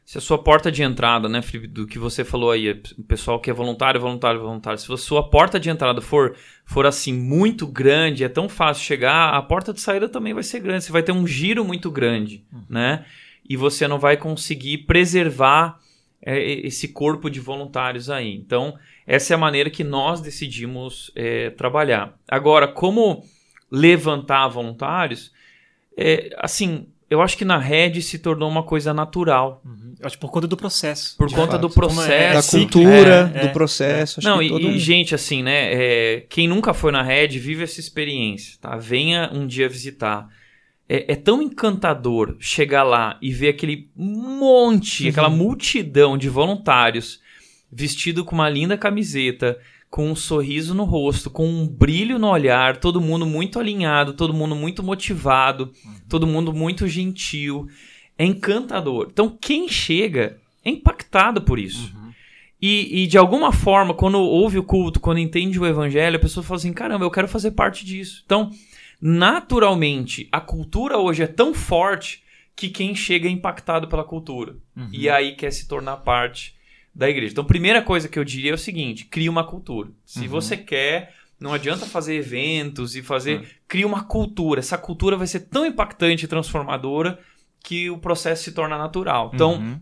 Se 0.09 0.17
a 0.17 0.21
sua 0.21 0.39
porta 0.39 0.71
de 0.71 0.81
entrada, 0.81 1.29
né, 1.29 1.39
Felipe, 1.39 1.67
do 1.67 1.85
que 1.85 1.99
você 1.99 2.25
falou 2.25 2.49
aí, 2.49 2.71
o 2.97 3.03
pessoal 3.03 3.39
que 3.39 3.47
é 3.47 3.53
voluntário, 3.53 4.01
voluntário, 4.01 4.41
voluntário, 4.41 4.79
se 4.79 4.91
a 4.91 4.97
sua 4.97 5.29
porta 5.29 5.59
de 5.59 5.69
entrada 5.69 6.01
for, 6.01 6.35
for 6.65 6.87
assim, 6.87 7.13
muito 7.13 7.67
grande, 7.67 8.23
é 8.23 8.27
tão 8.27 8.49
fácil 8.49 8.83
chegar, 8.83 9.35
a 9.35 9.39
porta 9.43 9.71
de 9.71 9.79
saída 9.79 10.09
também 10.09 10.33
vai 10.33 10.41
ser 10.41 10.61
grande. 10.61 10.83
Você 10.83 10.91
vai 10.91 11.03
ter 11.03 11.11
um 11.11 11.27
giro 11.27 11.63
muito 11.63 11.91
grande, 11.91 12.43
né? 12.67 13.05
E 13.47 13.55
você 13.55 13.87
não 13.87 13.99
vai 13.99 14.17
conseguir 14.17 14.79
preservar 14.79 15.77
é, 16.25 16.41
esse 16.65 16.87
corpo 16.87 17.29
de 17.29 17.39
voluntários 17.39 18.09
aí. 18.09 18.33
Então, 18.33 18.79
essa 19.05 19.31
é 19.31 19.35
a 19.35 19.37
maneira 19.37 19.69
que 19.69 19.83
nós 19.83 20.21
decidimos 20.21 21.11
é, 21.15 21.51
trabalhar. 21.51 22.17
Agora, 22.27 22.67
como 22.67 23.23
levantar 23.69 24.47
voluntários, 24.47 25.31
é, 25.95 26.35
assim, 26.39 26.87
eu 27.09 27.21
acho 27.21 27.37
que 27.37 27.43
na 27.45 27.57
rede 27.57 28.01
se 28.01 28.19
tornou 28.19 28.49
uma 28.49 28.63
coisa 28.63 28.93
natural. 28.93 29.61
Uhum. 29.65 29.95
Acho 30.03 30.17
por 30.19 30.29
conta 30.31 30.47
do 30.47 30.55
processo. 30.55 31.17
Por 31.17 31.29
conta 31.29 31.53
fato. 31.53 31.61
do 31.61 31.67
é- 31.67 31.73
processo. 31.73 32.33
da 32.35 32.41
ciclo, 32.41 32.81
cultura, 32.83 33.31
é, 33.35 33.39
é. 33.39 33.47
do 33.47 33.53
processo, 33.53 34.19
acho 34.19 34.27
Não, 34.29 34.39
que 34.39 34.45
e, 34.45 34.49
todo 34.49 34.67
um- 34.67 34.77
gente, 34.77 35.13
assim, 35.15 35.41
né? 35.43 35.73
é, 35.73 36.25
quem 36.29 36.47
nunca 36.47 36.73
foi 36.73 36.91
na 36.91 37.01
Red, 37.01 37.29
vive 37.39 37.63
essa 37.63 37.79
experiência, 37.79 38.57
tá? 38.61 38.77
Venha 38.77 39.29
um 39.33 39.45
dia 39.47 39.67
visitar. 39.67 40.27
É, 40.87 41.13
é 41.13 41.15
tão 41.15 41.41
encantador 41.41 42.35
chegar 42.39 42.83
lá 42.83 43.17
e 43.21 43.31
ver 43.31 43.49
aquele 43.49 43.89
monte, 43.95 45.03
Uhum. 45.03 45.09
aquela 45.09 45.29
multidão 45.29 46.17
de 46.17 46.29
voluntários 46.29 47.19
vestido 47.71 48.25
com 48.25 48.33
uma 48.35 48.49
linda 48.49 48.75
camiseta, 48.77 49.57
com 49.89 50.11
um 50.11 50.15
sorriso 50.15 50.75
no 50.75 50.83
rosto, 50.83 51.29
com 51.29 51.47
um 51.47 51.67
brilho 51.67 52.19
no 52.19 52.27
olhar, 52.27 52.77
todo 52.77 53.01
mundo 53.01 53.25
muito 53.25 53.59
alinhado, 53.59 54.13
todo 54.13 54.33
mundo 54.33 54.55
muito 54.55 54.83
motivado, 54.83 55.73
todo 56.07 56.27
mundo 56.27 56.53
muito 56.53 56.87
gentil. 56.87 57.67
É 58.17 58.23
encantador. 58.25 59.07
Então, 59.11 59.35
quem 59.41 59.67
chega 59.67 60.37
é 60.63 60.69
impactado 60.69 61.41
por 61.41 61.57
isso. 61.57 61.91
Uhum. 61.95 62.11
E, 62.61 63.03
e, 63.03 63.07
de 63.07 63.17
alguma 63.17 63.51
forma, 63.51 63.93
quando 63.93 64.19
ouve 64.19 64.59
o 64.59 64.63
culto, 64.63 64.99
quando 64.99 65.17
entende 65.17 65.59
o 65.59 65.65
evangelho, 65.65 66.17
a 66.17 66.19
pessoa 66.19 66.43
fala 66.43 66.57
assim: 66.57 66.73
caramba, 66.73 67.05
eu 67.05 67.11
quero 67.11 67.27
fazer 67.27 67.51
parte 67.51 67.85
disso. 67.85 68.21
Então, 68.25 68.51
naturalmente, 69.01 70.27
a 70.31 70.41
cultura 70.41 70.97
hoje 70.97 71.23
é 71.23 71.27
tão 71.27 71.53
forte 71.53 72.21
que 72.55 72.67
quem 72.67 72.93
chega 72.93 73.27
é 73.27 73.31
impactado 73.31 73.87
pela 73.87 74.03
cultura. 74.03 74.57
Uhum. 74.75 74.89
E 74.91 75.09
aí 75.09 75.35
quer 75.35 75.51
se 75.51 75.67
tornar 75.67 75.97
parte 75.97 76.58
da 76.93 77.09
igreja. 77.09 77.31
Então, 77.33 77.43
primeira 77.45 77.81
coisa 77.81 78.07
que 78.07 78.17
eu 78.19 78.23
diria 78.23 78.51
é 78.51 78.53
o 78.53 78.57
seguinte: 78.57 79.05
cria 79.05 79.29
uma 79.31 79.43
cultura. 79.43 79.89
Se 80.05 80.21
Uhum. 80.21 80.27
você 80.27 80.57
quer. 80.57 81.15
Não 81.39 81.53
adianta 81.53 81.85
fazer 81.85 82.15
eventos 82.15 82.97
e 82.97 83.01
fazer. 83.01 83.39
Uhum. 83.39 83.45
Cria 83.65 83.87
uma 83.87 84.03
cultura. 84.03 84.59
Essa 84.59 84.77
cultura 84.77 85.15
vai 85.15 85.25
ser 85.25 85.39
tão 85.41 85.65
impactante 85.65 86.25
e 86.25 86.27
transformadora 86.27 87.17
que 87.63 87.89
o 87.89 87.97
processo 87.97 88.43
se 88.43 88.51
torna 88.51 88.77
natural. 88.77 89.31
Então, 89.33 89.53
Uhum. 89.53 89.79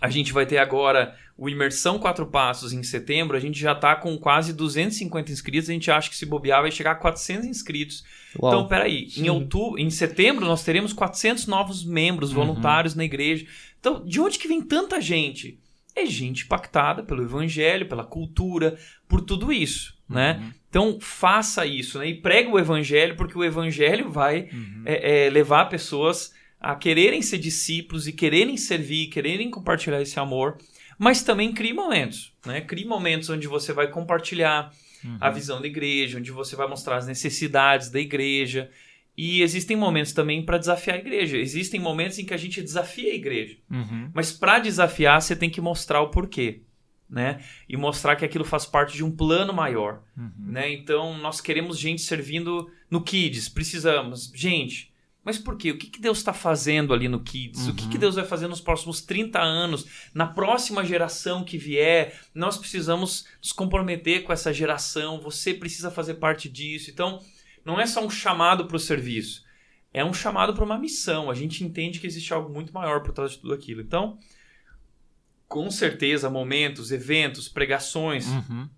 a 0.00 0.10
gente 0.10 0.32
vai 0.32 0.44
ter 0.44 0.58
agora 0.58 1.14
o 1.36 1.48
Imersão 1.48 2.00
Quatro 2.00 2.26
Passos 2.26 2.72
em 2.72 2.82
setembro. 2.82 3.36
A 3.36 3.40
gente 3.40 3.60
já 3.60 3.74
está 3.74 3.94
com 3.94 4.18
quase 4.18 4.52
250 4.52 5.30
inscritos. 5.30 5.70
A 5.70 5.72
gente 5.72 5.88
acha 5.88 6.10
que 6.10 6.16
se 6.16 6.26
bobear 6.26 6.62
vai 6.62 6.72
chegar 6.72 6.90
a 6.90 6.96
400 6.96 7.46
inscritos. 7.46 8.02
Uau. 8.36 8.52
Então, 8.52 8.66
peraí. 8.66 9.06
Em, 9.16 9.30
outubro, 9.30 9.78
em 9.78 9.90
setembro, 9.90 10.44
nós 10.46 10.64
teremos 10.64 10.92
400 10.92 11.46
novos 11.46 11.84
membros 11.84 12.30
Uhum. 12.30 12.36
voluntários 12.44 12.96
na 12.96 13.04
igreja. 13.04 13.46
Então, 13.78 14.04
de 14.04 14.20
onde 14.20 14.36
que 14.36 14.48
vem 14.48 14.60
tanta 14.60 15.00
gente? 15.00 15.60
É 16.02 16.06
gente 16.06 16.44
impactada 16.44 17.02
pelo 17.02 17.22
evangelho, 17.22 17.88
pela 17.88 18.04
cultura, 18.04 18.78
por 19.08 19.20
tudo 19.20 19.52
isso, 19.52 19.94
né? 20.08 20.38
Uhum. 20.42 20.52
Então, 20.70 20.98
faça 21.00 21.64
isso, 21.66 21.98
né? 21.98 22.08
E 22.08 22.14
prega 22.20 22.50
o 22.50 22.58
evangelho, 22.58 23.16
porque 23.16 23.36
o 23.38 23.44
evangelho 23.44 24.10
vai 24.10 24.48
Uhum. 24.52 24.82
é, 24.84 25.26
é, 25.26 25.30
levar 25.30 25.66
pessoas 25.66 26.32
a 26.60 26.74
quererem 26.74 27.22
ser 27.22 27.38
discípulos 27.38 28.06
e 28.06 28.12
quererem 28.12 28.56
servir, 28.56 29.06
quererem 29.08 29.50
compartilhar 29.50 30.02
esse 30.02 30.18
amor, 30.18 30.58
mas 30.98 31.22
também 31.22 31.52
crie 31.52 31.72
momentos, 31.72 32.32
né? 32.44 32.60
Crie 32.60 32.84
momentos 32.84 33.30
onde 33.30 33.46
você 33.46 33.72
vai 33.72 33.88
compartilhar 33.88 34.70
Uhum. 35.04 35.16
a 35.20 35.30
visão 35.30 35.60
da 35.60 35.66
igreja, 35.68 36.18
onde 36.18 36.32
você 36.32 36.56
vai 36.56 36.66
mostrar 36.68 36.96
as 36.96 37.06
necessidades 37.06 37.88
da 37.88 38.00
igreja. 38.00 38.68
E 39.20 39.42
existem 39.42 39.76
momentos 39.76 40.12
também 40.12 40.44
para 40.44 40.58
desafiar 40.58 40.96
a 40.96 41.00
igreja. 41.00 41.36
Existem 41.36 41.80
momentos 41.80 42.20
em 42.20 42.24
que 42.24 42.32
a 42.32 42.36
gente 42.36 42.62
desafia 42.62 43.10
a 43.10 43.16
igreja. 43.16 43.56
Uhum. 43.68 44.12
Mas 44.14 44.30
para 44.30 44.60
desafiar, 44.60 45.20
você 45.20 45.34
tem 45.34 45.50
que 45.50 45.60
mostrar 45.60 46.00
o 46.00 46.08
porquê, 46.12 46.62
né? 47.10 47.40
E 47.68 47.76
mostrar 47.76 48.14
que 48.14 48.24
aquilo 48.24 48.44
faz 48.44 48.64
parte 48.64 48.96
de 48.96 49.02
um 49.02 49.10
plano 49.10 49.52
maior 49.52 50.04
Uhum. 50.16 50.30
né? 50.38 50.70
Então, 50.72 51.18
nós 51.18 51.40
queremos 51.40 51.76
gente 51.76 52.00
servindo 52.00 52.70
no 52.88 53.02
Kids, 53.02 53.48
precisamos. 53.48 54.30
Gente, 54.32 54.92
mas 55.24 55.36
por 55.36 55.56
quê? 55.56 55.72
O 55.72 55.76
que, 55.78 55.88
que 55.88 56.00
Deus 56.00 56.18
está 56.18 56.32
fazendo 56.32 56.94
ali 56.94 57.08
no 57.08 57.18
Kids? 57.20 57.66
O 57.66 57.74
que, 57.74 57.84
Uhum. 57.84 57.90
que 57.90 57.98
Deus 57.98 58.14
vai 58.14 58.24
fazer 58.24 58.46
nos 58.46 58.60
próximos 58.60 59.00
30 59.02 59.40
anos? 59.42 59.84
Na 60.14 60.28
próxima 60.28 60.84
geração 60.84 61.42
que 61.44 61.58
vier, 61.58 62.14
nós 62.32 62.56
precisamos 62.56 63.26
nos 63.42 63.50
comprometer 63.52 64.22
com 64.22 64.32
essa 64.32 64.52
geração. 64.54 65.20
Você 65.20 65.52
precisa 65.52 65.90
fazer 65.90 66.14
parte 66.14 66.48
disso. 66.48 66.88
Então, 66.88 67.20
não 67.68 67.80
é 67.80 67.86
só 67.86 68.04
um 68.04 68.10
chamado 68.10 68.66
para 68.66 68.76
o 68.76 68.80
serviço. 68.80 69.44
É 69.92 70.04
um 70.04 70.12
chamado 70.12 70.52
para 70.54 70.64
uma 70.64 70.78
missão. 70.78 71.30
A 71.30 71.34
gente 71.34 71.62
entende 71.64 72.00
que 72.00 72.06
existe 72.06 72.32
algo 72.32 72.52
muito 72.52 72.72
maior 72.74 73.02
por 73.02 73.12
trás 73.12 73.32
de 73.32 73.38
tudo 73.38 73.54
aquilo. 73.54 73.80
Então, 73.80 74.18
com 75.46 75.70
certeza, 75.70 76.28
momentos, 76.28 76.90
eventos, 76.90 77.48
pregações, 77.48 78.26
Uhum. 78.26 78.68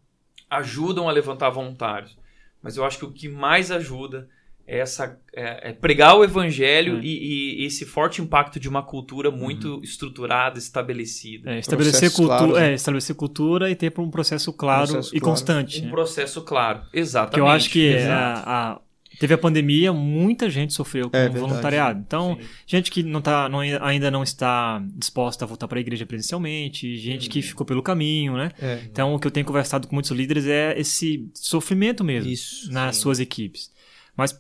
ajudam 0.48 1.09
a 1.09 1.12
levantar 1.12 1.50
voluntários. 1.50 2.16
Mas 2.62 2.76
eu 2.76 2.85
acho 2.85 2.98
que 2.98 3.05
o 3.05 3.12
que 3.12 3.29
mais 3.29 3.70
ajuda 3.70 4.29
essa, 4.78 5.18
é, 5.35 5.70
é 5.70 5.72
pregar 5.72 6.16
o 6.16 6.22
evangelho 6.22 6.98
É. 6.98 7.00
e, 7.02 7.62
e 7.62 7.64
esse 7.64 7.85
forte 7.85 8.22
impacto 8.22 8.61
de 8.61 8.68
uma 8.68 8.83
cultura 8.83 9.30
muito 9.30 9.80
estruturada, 9.83 10.59
estabelecida. 10.59 11.50
É, 11.50 11.59
estabelecer, 11.59 12.11
cultura, 12.12 12.37
claros, 12.38 12.54
né? 12.56 12.70
é, 12.70 12.74
estabelecer 12.74 13.16
cultura 13.16 13.70
e 13.70 13.74
ter 13.74 13.92
um 13.98 14.11
processo 14.11 14.52
claro 14.52 14.88
Processo 14.92 15.16
e 15.16 15.20
claro. 15.20 15.33
constante. 15.35 15.80
Um 15.80 15.85
né? 15.87 15.90
processo 15.90 16.42
claro. 16.42 16.83
Exatamente. 16.92 17.30
Porque 17.30 17.40
eu 17.40 17.48
acho 17.48 17.70
que 17.70 17.88
é, 17.94 18.06
a, 18.09 18.35
a- 18.74 18.80
teve 19.18 19.35
a 19.35 19.38
pandemia, 19.38 19.92
muita 19.92 20.48
gente 20.48 20.72
sofreu 20.72 21.11
com 21.11 21.16
É 21.16 21.28
o 21.28 21.33
voluntariado. 21.33 22.00
Então, 22.06 22.38
Sim. 22.40 22.46
gente 22.66 22.90
que 22.90 23.02
não 23.02 23.20
tá, 23.20 23.48
não, 23.48 23.61
ainda 23.61 24.11
não 24.11 24.22
está 24.22 24.83
disposta 24.96 25.44
a 25.44 25.48
voltar 25.48 25.68
para 25.68 25.78
a 25.78 25.80
igreja 25.80 26.06
presencialmente, 26.06 26.96
gente 26.96 27.28
que 27.28 27.42
ficou 27.42 27.66
pelo 27.66 27.83
caminho, 27.83 28.35
né? 28.37 28.50
É, 28.61 28.80
Então, 28.85 29.14
o 29.14 29.18
que 29.18 29.26
eu 29.26 29.30
tenho 29.30 29.44
conversado 29.44 29.87
com 29.88 29.94
muitos 29.96 30.11
líderes 30.12 30.46
é 30.46 30.78
esse 30.78 31.28
sofrimento 31.35 32.02
mesmo 32.04 32.30
isso. 32.30 32.70
nas 32.72 32.96
sim. 32.96 33.02
suas 33.02 33.20
equipes. 33.20 33.70
Mas 34.16 34.38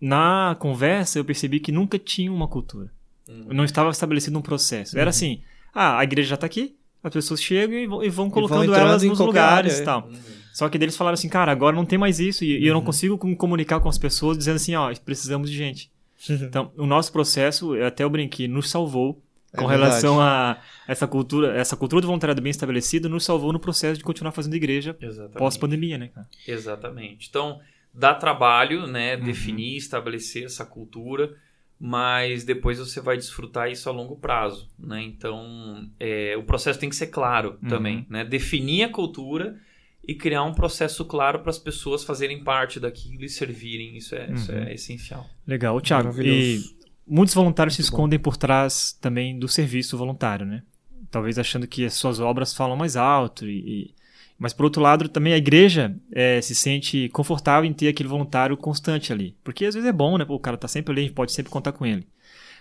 na 0.00 0.56
conversa 0.58 1.18
eu 1.18 1.24
percebi 1.24 1.60
que 1.60 1.70
nunca 1.72 1.98
tinha 1.98 2.32
uma 2.32 2.48
cultura. 2.48 2.90
Uhum. 3.28 3.46
Não 3.54 3.64
estava 3.64 3.90
estabelecido 3.90 4.38
um 4.38 4.42
processo. 4.42 4.98
Era 4.98 5.10
assim, 5.10 5.42
ah, 5.74 5.98
a 5.98 6.04
igreja 6.04 6.30
já 6.30 6.34
está 6.34 6.46
aqui, 6.46 6.74
as 7.02 7.12
pessoas 7.12 7.42
chegam 7.42 7.78
e 7.78 7.86
vão, 7.86 8.04
e 8.04 8.08
vão 8.10 8.30
colocando 8.30 8.64
entrando 8.64 8.88
elas 8.88 9.02
em 9.02 9.08
nos 9.08 9.18
lugares 9.18 9.74
área, 9.74 9.82
e 9.82 9.84
tal. 9.84 10.08
Uhum. 10.08 10.40
Só 10.52 10.68
que 10.68 10.78
deles 10.78 10.96
falaram 10.96 11.14
assim, 11.14 11.28
cara, 11.28 11.52
agora 11.52 11.76
não 11.76 11.86
tem 11.86 11.98
mais 11.98 12.18
isso 12.18 12.44
e, 12.44 12.58
e 12.58 12.66
eu 12.66 12.74
não 12.74 12.82
consigo 12.82 13.16
com- 13.16 13.34
comunicar 13.36 13.80
com 13.80 13.88
as 13.88 13.98
pessoas 13.98 14.36
dizendo 14.36 14.56
assim, 14.56 14.74
ó, 14.74 14.92
precisamos 15.04 15.50
de 15.50 15.56
gente. 15.56 15.90
Então, 16.28 16.70
o 16.76 16.84
nosso 16.84 17.10
processo, 17.12 17.72
até 17.82 18.04
eu 18.04 18.10
brinquei, 18.10 18.46
nos 18.46 18.68
salvou 18.68 19.22
É 19.54 19.56
com 19.56 19.64
relação 19.64 20.20
a 20.20 20.58
essa 20.86 21.06
cultura, 21.06 21.56
essa 21.56 21.74
cultura 21.76 22.02
do 22.02 22.08
voluntariado 22.08 22.42
bem 22.42 22.50
estabelecida, 22.50 23.08
nos 23.08 23.24
salvou 23.24 23.54
no 23.54 23.58
processo 23.58 23.96
de 23.96 24.04
continuar 24.04 24.32
fazendo 24.32 24.54
igreja 24.54 24.94
pós-pandemia, 25.38 25.96
né, 25.96 26.08
cara? 26.08 26.28
Exatamente. 26.46 27.26
Então, 27.30 27.58
dá 27.92 28.14
trabalho, 28.14 28.86
né, 28.86 29.16
Uhum. 29.16 29.24
definir, 29.24 29.76
estabelecer 29.76 30.44
essa 30.44 30.64
cultura, 30.64 31.34
mas 31.78 32.44
depois 32.44 32.78
você 32.78 33.00
vai 33.00 33.16
desfrutar 33.16 33.70
isso 33.70 33.88
a 33.88 33.92
longo 33.92 34.16
prazo, 34.16 34.68
né? 34.78 35.02
Então, 35.02 35.88
é, 35.98 36.36
o 36.36 36.42
processo 36.42 36.78
tem 36.78 36.88
que 36.90 36.96
ser 36.96 37.06
claro 37.06 37.58
Uhum. 37.62 37.68
também, 37.68 38.06
né? 38.08 38.24
Definir 38.24 38.84
a 38.84 38.88
cultura 38.90 39.58
e 40.06 40.14
criar 40.14 40.42
um 40.44 40.52
processo 40.52 41.04
claro 41.04 41.40
para 41.40 41.50
as 41.50 41.58
pessoas 41.58 42.04
fazerem 42.04 42.44
parte 42.44 42.78
daquilo 42.78 43.24
e 43.24 43.28
servirem. 43.28 43.96
Isso 43.96 44.14
é, 44.14 44.30
isso 44.32 44.52
Uhum. 44.52 44.58
é 44.58 44.74
essencial. 44.74 45.26
Legal. 45.46 45.80
Thiago, 45.80 46.20
e 46.22 46.60
muitos 47.06 47.34
voluntários 47.34 47.74
se 47.74 47.80
Muito 47.82 47.90
bom. 47.90 47.96
escondem 47.96 48.18
por 48.18 48.36
trás 48.36 48.92
também 49.00 49.38
do 49.38 49.48
serviço 49.48 49.96
voluntário, 49.96 50.44
né? 50.44 50.62
Talvez 51.10 51.38
achando 51.38 51.66
que 51.66 51.84
as 51.84 51.94
suas 51.94 52.20
obras 52.20 52.54
falam 52.54 52.76
mais 52.76 52.94
alto 52.96 53.46
e... 53.48 53.94
Mas, 54.40 54.54
por 54.54 54.64
outro 54.64 54.80
lado, 54.80 55.06
também 55.06 55.34
a 55.34 55.36
igreja 55.36 55.94
eh, 56.10 56.40
se 56.40 56.54
sente 56.54 57.10
confortável 57.10 57.68
em 57.68 57.74
ter 57.74 57.88
aquele 57.88 58.08
voluntário 58.08 58.56
constante 58.56 59.12
ali. 59.12 59.36
Porque 59.44 59.66
às 59.66 59.74
vezes 59.74 59.86
é 59.86 59.92
bom, 59.92 60.16
né? 60.16 60.24
O 60.26 60.38
cara 60.38 60.56
tá 60.56 60.66
sempre 60.66 60.92
ali, 60.92 61.02
a 61.02 61.04
gente 61.04 61.14
pode 61.14 61.30
sempre 61.30 61.52
contar 61.52 61.72
com 61.72 61.84
ele. 61.84 62.08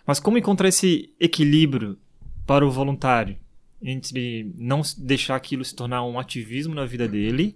Mas 0.05 0.19
como 0.19 0.37
encontrar 0.37 0.67
esse 0.67 1.09
equilíbrio 1.17 1.97
para 2.45 2.67
o 2.67 2.69
voluntário? 2.69 3.37
Entre 3.81 4.53
não 4.57 4.81
deixar 4.97 5.37
aquilo 5.37 5.63
se 5.63 5.73
tornar 5.73 6.03
um 6.03 6.19
ativismo 6.19 6.75
na 6.75 6.85
vida 6.85 7.07
dele, 7.07 7.55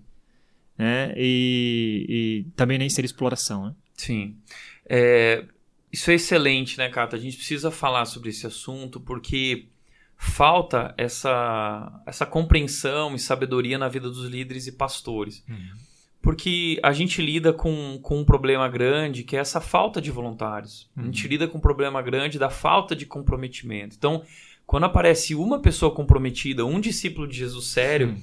né? 0.78 1.14
E, 1.18 2.06
e 2.08 2.52
também 2.56 2.78
nem 2.78 2.90
ser 2.90 3.04
exploração, 3.04 3.66
né? 3.66 3.76
Sim. 3.98 4.38
É, 4.88 5.44
isso 5.92 6.10
é 6.10 6.14
excelente, 6.14 6.78
né, 6.78 6.88
Cata? 6.88 7.18
A 7.18 7.20
gente 7.20 7.36
precisa 7.36 7.70
falar 7.70 8.06
sobre 8.06 8.30
esse 8.30 8.48
assunto 8.48 9.02
porque 9.02 9.68
falta 10.24 10.96
essa, 10.98 12.02
essa 12.06 12.26
compreensão 12.26 13.14
e 13.14 13.20
sabedoria 13.20 13.78
na 13.78 13.90
vida 13.90 14.10
dos 14.10 14.26
líderes 14.26 14.66
e 14.68 14.72
pastores. 14.72 15.44
Porque 16.22 16.80
a 16.82 16.94
gente 16.94 17.22
lida 17.22 17.52
com, 17.52 18.00
com 18.02 18.22
um 18.22 18.26
problema 18.26 18.70
grande 18.70 19.24
que 19.24 19.36
é 19.36 19.40
essa 19.40 19.60
falta 19.60 20.02
de 20.02 20.10
voluntários. 20.10 20.90
A 21.04 21.06
gente 21.06 21.28
lida 21.28 21.48
com 21.48 21.58
um 21.58 21.62
problema 21.62 22.02
grande 22.02 22.40
da 22.40 22.50
falta 22.50 22.96
de 22.96 23.06
comprometimento. 23.06 23.98
Então, 23.98 24.24
quando 24.66 24.86
aparece 24.86 25.36
uma 25.36 25.60
pessoa 25.60 25.94
comprometida, 25.94 26.66
um 26.66 26.80
discípulo 26.80 27.28
de 27.28 27.38
Jesus 27.38 27.68
sério, 27.68 28.16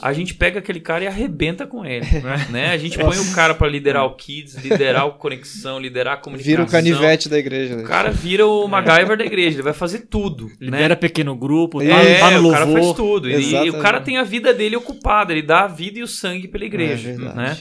a 0.00 0.12
gente 0.12 0.34
pega 0.34 0.58
aquele 0.58 0.80
cara 0.80 1.04
e 1.04 1.06
arrebenta 1.06 1.66
com 1.66 1.84
ele. 1.84 2.06
né? 2.50 2.70
A 2.70 2.78
gente 2.78 2.98
põe 2.98 3.18
o 3.18 3.34
cara 3.34 3.54
para 3.54 3.68
liderar 3.68 4.04
o 4.04 4.14
Kids, 4.14 4.54
liderar 4.56 5.06
o 5.06 5.12
Conexão, 5.14 5.78
liderar 5.78 6.14
a 6.14 6.16
comunicação. 6.16 6.50
Vira 6.52 6.62
o 6.62 6.70
canivete 6.70 7.28
da 7.28 7.38
igreja. 7.38 7.76
né? 7.76 7.82
O 7.82 7.86
cara 7.86 8.10
vira 8.10 8.46
o 8.46 8.66
MacGyver 8.68 9.16
da 9.16 9.24
igreja, 9.24 9.56
ele 9.56 9.62
vai 9.62 9.72
fazer 9.74 10.06
tudo. 10.10 10.46
né? 10.60 10.78
Lidera 10.78 10.96
pequeno 10.96 11.34
grupo, 11.36 11.78
tá, 11.80 11.84
É, 11.86 12.18
tá 12.18 12.30
no 12.40 12.48
o 12.48 12.52
cara 12.52 12.64
faz 12.66 12.74
louvor. 12.78 12.94
tudo. 12.96 13.30
E- 13.30 13.54
E, 13.66 13.70
o 13.70 13.78
cara 13.78 14.00
tem 14.00 14.16
a 14.18 14.22
vida 14.22 14.52
dele 14.54 14.76
ocupada, 14.76 15.32
ele 15.32 15.42
dá 15.42 15.60
a 15.64 15.68
vida 15.68 15.98
e 15.98 16.02
o 16.02 16.06
sangue 16.08 16.48
pela 16.48 16.64
igreja. 16.64 17.10
É 17.10 17.16
né? 17.16 17.58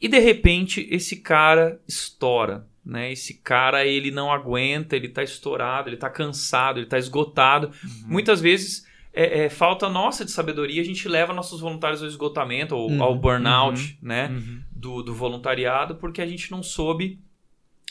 E 0.00 0.06
de 0.08 0.18
repente 0.18 0.86
esse 0.90 1.16
cara 1.16 1.78
estoura. 1.88 2.64
Né? 2.86 3.12
Esse 3.12 3.34
cara 3.34 3.84
ele 3.84 4.10
não 4.10 4.32
aguenta, 4.32 4.96
ele 4.96 5.08
tá 5.08 5.22
estourado, 5.22 5.90
ele 5.90 5.96
tá 5.98 6.08
cansado, 6.08 6.78
ele 6.80 6.86
tá 6.86 6.96
esgotado. 6.98 7.70
Muitas 8.06 8.40
vezes 8.40 8.84
é, 9.18 9.44
é, 9.44 9.48
falta 9.48 9.88
nossa 9.88 10.24
de 10.24 10.30
sabedoria, 10.30 10.80
a 10.80 10.84
gente 10.84 11.08
leva 11.08 11.32
nossos 11.32 11.60
voluntários 11.60 12.00
ao 12.00 12.08
esgotamento, 12.08 12.76
ou 12.76 12.88
Uhum. 12.88 13.02
ao 13.02 13.16
burnout 13.16 13.98
né? 14.00 14.28
Uhum. 14.28 14.62
do, 14.70 15.02
do 15.02 15.12
voluntariado, 15.12 15.96
porque 15.96 16.22
a 16.22 16.26
gente 16.26 16.52
não 16.52 16.62
soube 16.62 17.18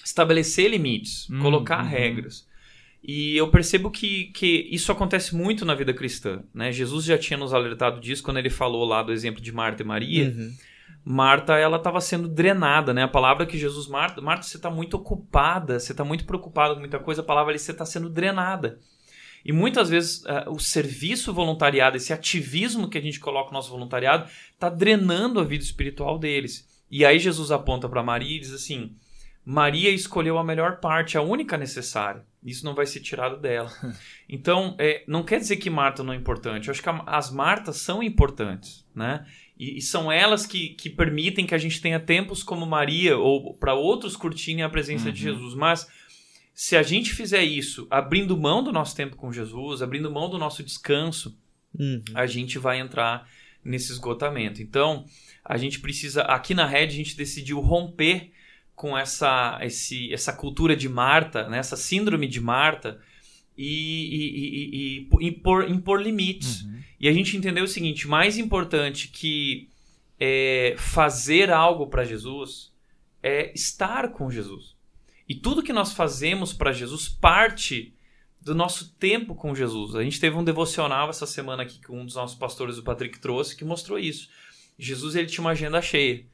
estabelecer 0.06 0.70
limites, 0.72 1.28
colocar 1.42 1.84
uhum. 1.84 1.90
regras. 1.90 2.48
E 3.04 3.36
eu 3.36 3.50
percebo 3.50 3.92
que, 3.92 4.26
que 4.34 4.68
isso 4.72 4.90
acontece 4.90 5.36
muito 5.36 5.66
na 5.66 5.76
vida 5.76 5.94
cristã. 5.94 6.44
Né? 6.54 6.72
Jesus 6.72 7.04
já 7.06 7.18
tinha 7.18 7.38
nos 7.38 7.54
alertado 7.54 8.00
disso 8.00 8.24
quando 8.24 8.38
ele 8.38 8.50
falou 8.50 8.86
lá 8.86 9.04
do 9.04 9.12
exemplo 9.12 9.42
de 9.42 9.52
Marta 9.52 9.84
e 9.84 9.86
Maria. 9.86 10.30
Uhum. 10.30 10.54
Marta, 11.04 11.58
ela 11.58 11.78
estava 11.78 12.02
sendo 12.02 12.28
drenada, 12.28 12.94
né? 12.94 13.04
A 13.04 13.08
palavra 13.08 13.46
que 13.46 13.58
Jesus... 13.58 13.88
Marta, 13.88 14.22
Marta 14.22 14.44
você 14.44 14.58
está 14.58 14.70
muito 14.70 14.96
ocupada, 14.96 15.80
você 15.80 15.94
está 15.94 16.04
muito 16.04 16.26
preocupada 16.26 16.74
com 16.74 16.82
muita 16.82 17.00
coisa. 17.00 17.22
A 17.22 17.26
palavra 17.26 17.52
ali, 17.52 17.60
você 17.60 17.72
está 17.72 17.86
sendo 17.86 18.10
drenada. 18.10 18.80
E 19.45 19.52
muitas 19.54 19.89
vezes 19.89 20.23
eh, 20.26 20.45
o 20.50 20.60
serviço 20.60 21.34
voluntariado, 21.34 21.97
esse 21.97 22.12
ativismo 22.13 22.89
que 22.89 22.97
a 22.97 23.02
gente 23.02 23.19
coloca 23.19 23.47
no 23.50 23.54
nosso 23.54 23.69
voluntariado, 23.71 24.30
está 24.54 24.69
drenando 24.69 25.39
a 25.39 25.43
vida 25.43 25.63
espiritual 25.63 26.17
deles. 26.19 26.67
E 26.91 27.06
aí 27.06 27.17
Jesus 27.19 27.52
aponta 27.52 27.88
para 27.89 28.04
Maria 28.04 28.36
e 28.38 28.39
diz 28.39 28.54
assim: 28.54 28.95
Maria 29.45 29.89
escolheu 29.89 30.38
a 30.38 30.43
melhor 30.43 30.80
parte, 30.80 31.17
a 31.17 31.21
única 31.21 31.58
necessária. 31.58 32.26
Isso 32.43 32.63
não 32.65 32.76
vai 32.76 32.86
ser 32.86 33.00
tirado 33.02 33.38
dela. 33.39 33.71
Então, 34.30 34.76
eh, 34.78 35.04
não 35.08 35.23
quer 35.23 35.39
dizer 35.39 35.56
que 35.56 35.69
Marta 35.69 36.04
não 36.04 36.12
é 36.12 36.15
importante. 36.17 36.67
Eu 36.67 36.73
acho 36.73 36.84
que 36.84 36.89
a- 36.89 37.04
as 37.08 37.32
Martas 37.32 37.78
são 37.78 38.04
importantes, 38.04 38.86
né? 38.93 39.26
E, 39.58 39.78
e 39.78 39.82
são 39.82 40.12
elas 40.12 40.45
que, 40.45 40.69
que 40.71 40.89
permitem 40.89 41.45
que 41.45 41.56
a 41.56 41.58
gente 41.58 41.80
tenha 41.82 41.97
tempos 41.97 42.43
como 42.43 42.65
Maria 42.65 43.17
ou 43.17 43.54
para 43.54 43.73
outros 43.73 44.17
curtirem 44.17 44.63
a 44.63 44.69
presença 44.69 45.10
de 45.12 45.26
Uhum. 45.30 45.34
Jesus. 45.36 45.54
Mas 45.56 45.88
se 46.60 46.76
a 46.76 46.82
gente 46.82 47.13
fizer 47.13 47.43
isso, 47.43 47.86
abrindo 47.88 48.36
mão 48.36 48.63
do 48.63 48.72
nosso 48.72 48.96
tempo 48.96 49.15
com 49.15 49.32
Jesus, 49.32 49.84
abrindo 49.84 50.10
mão 50.10 50.28
do 50.28 50.39
nosso 50.39 50.63
descanso, 50.63 51.38
Uhum. 51.78 52.02
a 52.15 52.26
gente 52.26 52.58
vai 52.58 52.80
entrar 52.80 53.30
nesse 53.63 53.91
esgotamento. 53.91 54.60
Então, 54.60 55.06
a 55.46 55.56
gente 55.56 55.80
precisa, 55.80 56.24
aqui 56.24 56.56
na 56.56 56.65
Red, 56.65 56.86
a 56.86 56.89
gente 56.89 57.15
decidiu 57.15 57.60
romper 57.60 58.32
com 58.76 58.98
essa, 58.98 59.60
esse, 59.62 60.12
essa 60.12 60.34
cultura 60.34 60.76
de 60.76 60.89
Marta, 60.89 61.48
né, 61.48 61.60
essa 61.60 61.78
síndrome 61.78 62.26
de 62.28 62.41
Marta, 62.41 63.00
e, 63.56 63.67
e- 64.17 64.30
e- 64.39 65.08
e- 65.22 65.28
impor, 65.28 65.70
impor 65.70 66.02
limites. 66.02 66.63
Uhum. 66.63 66.80
E 67.00 67.08
a 67.08 67.13
gente 67.13 67.38
entendeu 67.38 67.65
o 67.65 67.67
seguinte: 67.67 68.08
mais 68.08 68.36
importante 68.38 69.10
que 69.10 69.70
é, 70.20 70.74
fazer 70.80 71.52
algo 71.52 71.86
para 71.86 72.04
Jesus 72.04 72.72
é 73.22 73.52
estar 73.54 74.10
com 74.12 74.32
Jesus. 74.32 74.76
E 75.28 75.36
tudo 75.36 75.63
que 75.63 75.74
nós 75.74 75.94
fazemos 75.94 76.54
para 76.54 76.72
Jesus 76.72 77.10
parte 77.10 77.94
do 78.42 78.56
nosso 78.56 78.94
tempo 78.96 79.36
com 79.36 79.54
Jesus. 79.54 79.96
A 79.96 80.04
gente 80.04 80.20
teve 80.20 80.36
um 80.38 80.44
devocional 80.44 81.10
essa 81.10 81.26
semana 81.26 81.63
aqui 81.63 81.80
que 81.80 81.92
um 81.92 82.06
dos 82.06 82.16
nossos 82.16 82.38
pastores, 82.38 82.78
o 82.78 82.84
Patrick, 82.84 83.20
trouxe, 83.20 83.56
que 83.56 83.66
mostrou 83.66 84.00
isso. 84.00 84.30
Jesus 84.80 85.16
ele 85.16 85.28
tinha 85.28 85.44
uma 85.44 85.52
agenda 85.52 85.82
cheia, 85.82 86.26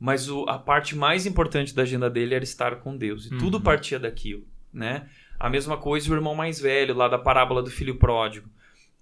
mas 0.00 0.30
o- 0.30 0.44
a 0.48 0.58
parte 0.58 0.96
mais 0.96 1.26
importante 1.26 1.74
da 1.74 1.82
agenda 1.82 2.08
dele 2.08 2.34
era 2.34 2.44
estar 2.44 2.76
com 2.76 2.96
Deus. 2.96 3.26
E 3.26 3.30
tudo 3.36 3.58
Uhum. 3.58 3.62
partia 3.62 3.98
daquilo, 3.98 4.46
né? 4.72 5.08
A 5.38 5.50
mesma 5.50 5.76
coisa 5.76 6.10
o 6.10 6.14
irmão 6.14 6.34
mais 6.34 6.58
velho, 6.60 6.94
lá 6.94 7.06
da 7.06 7.18
parábola 7.18 7.62
do 7.62 7.70
filho 7.70 7.96
pródigo. 7.98 8.48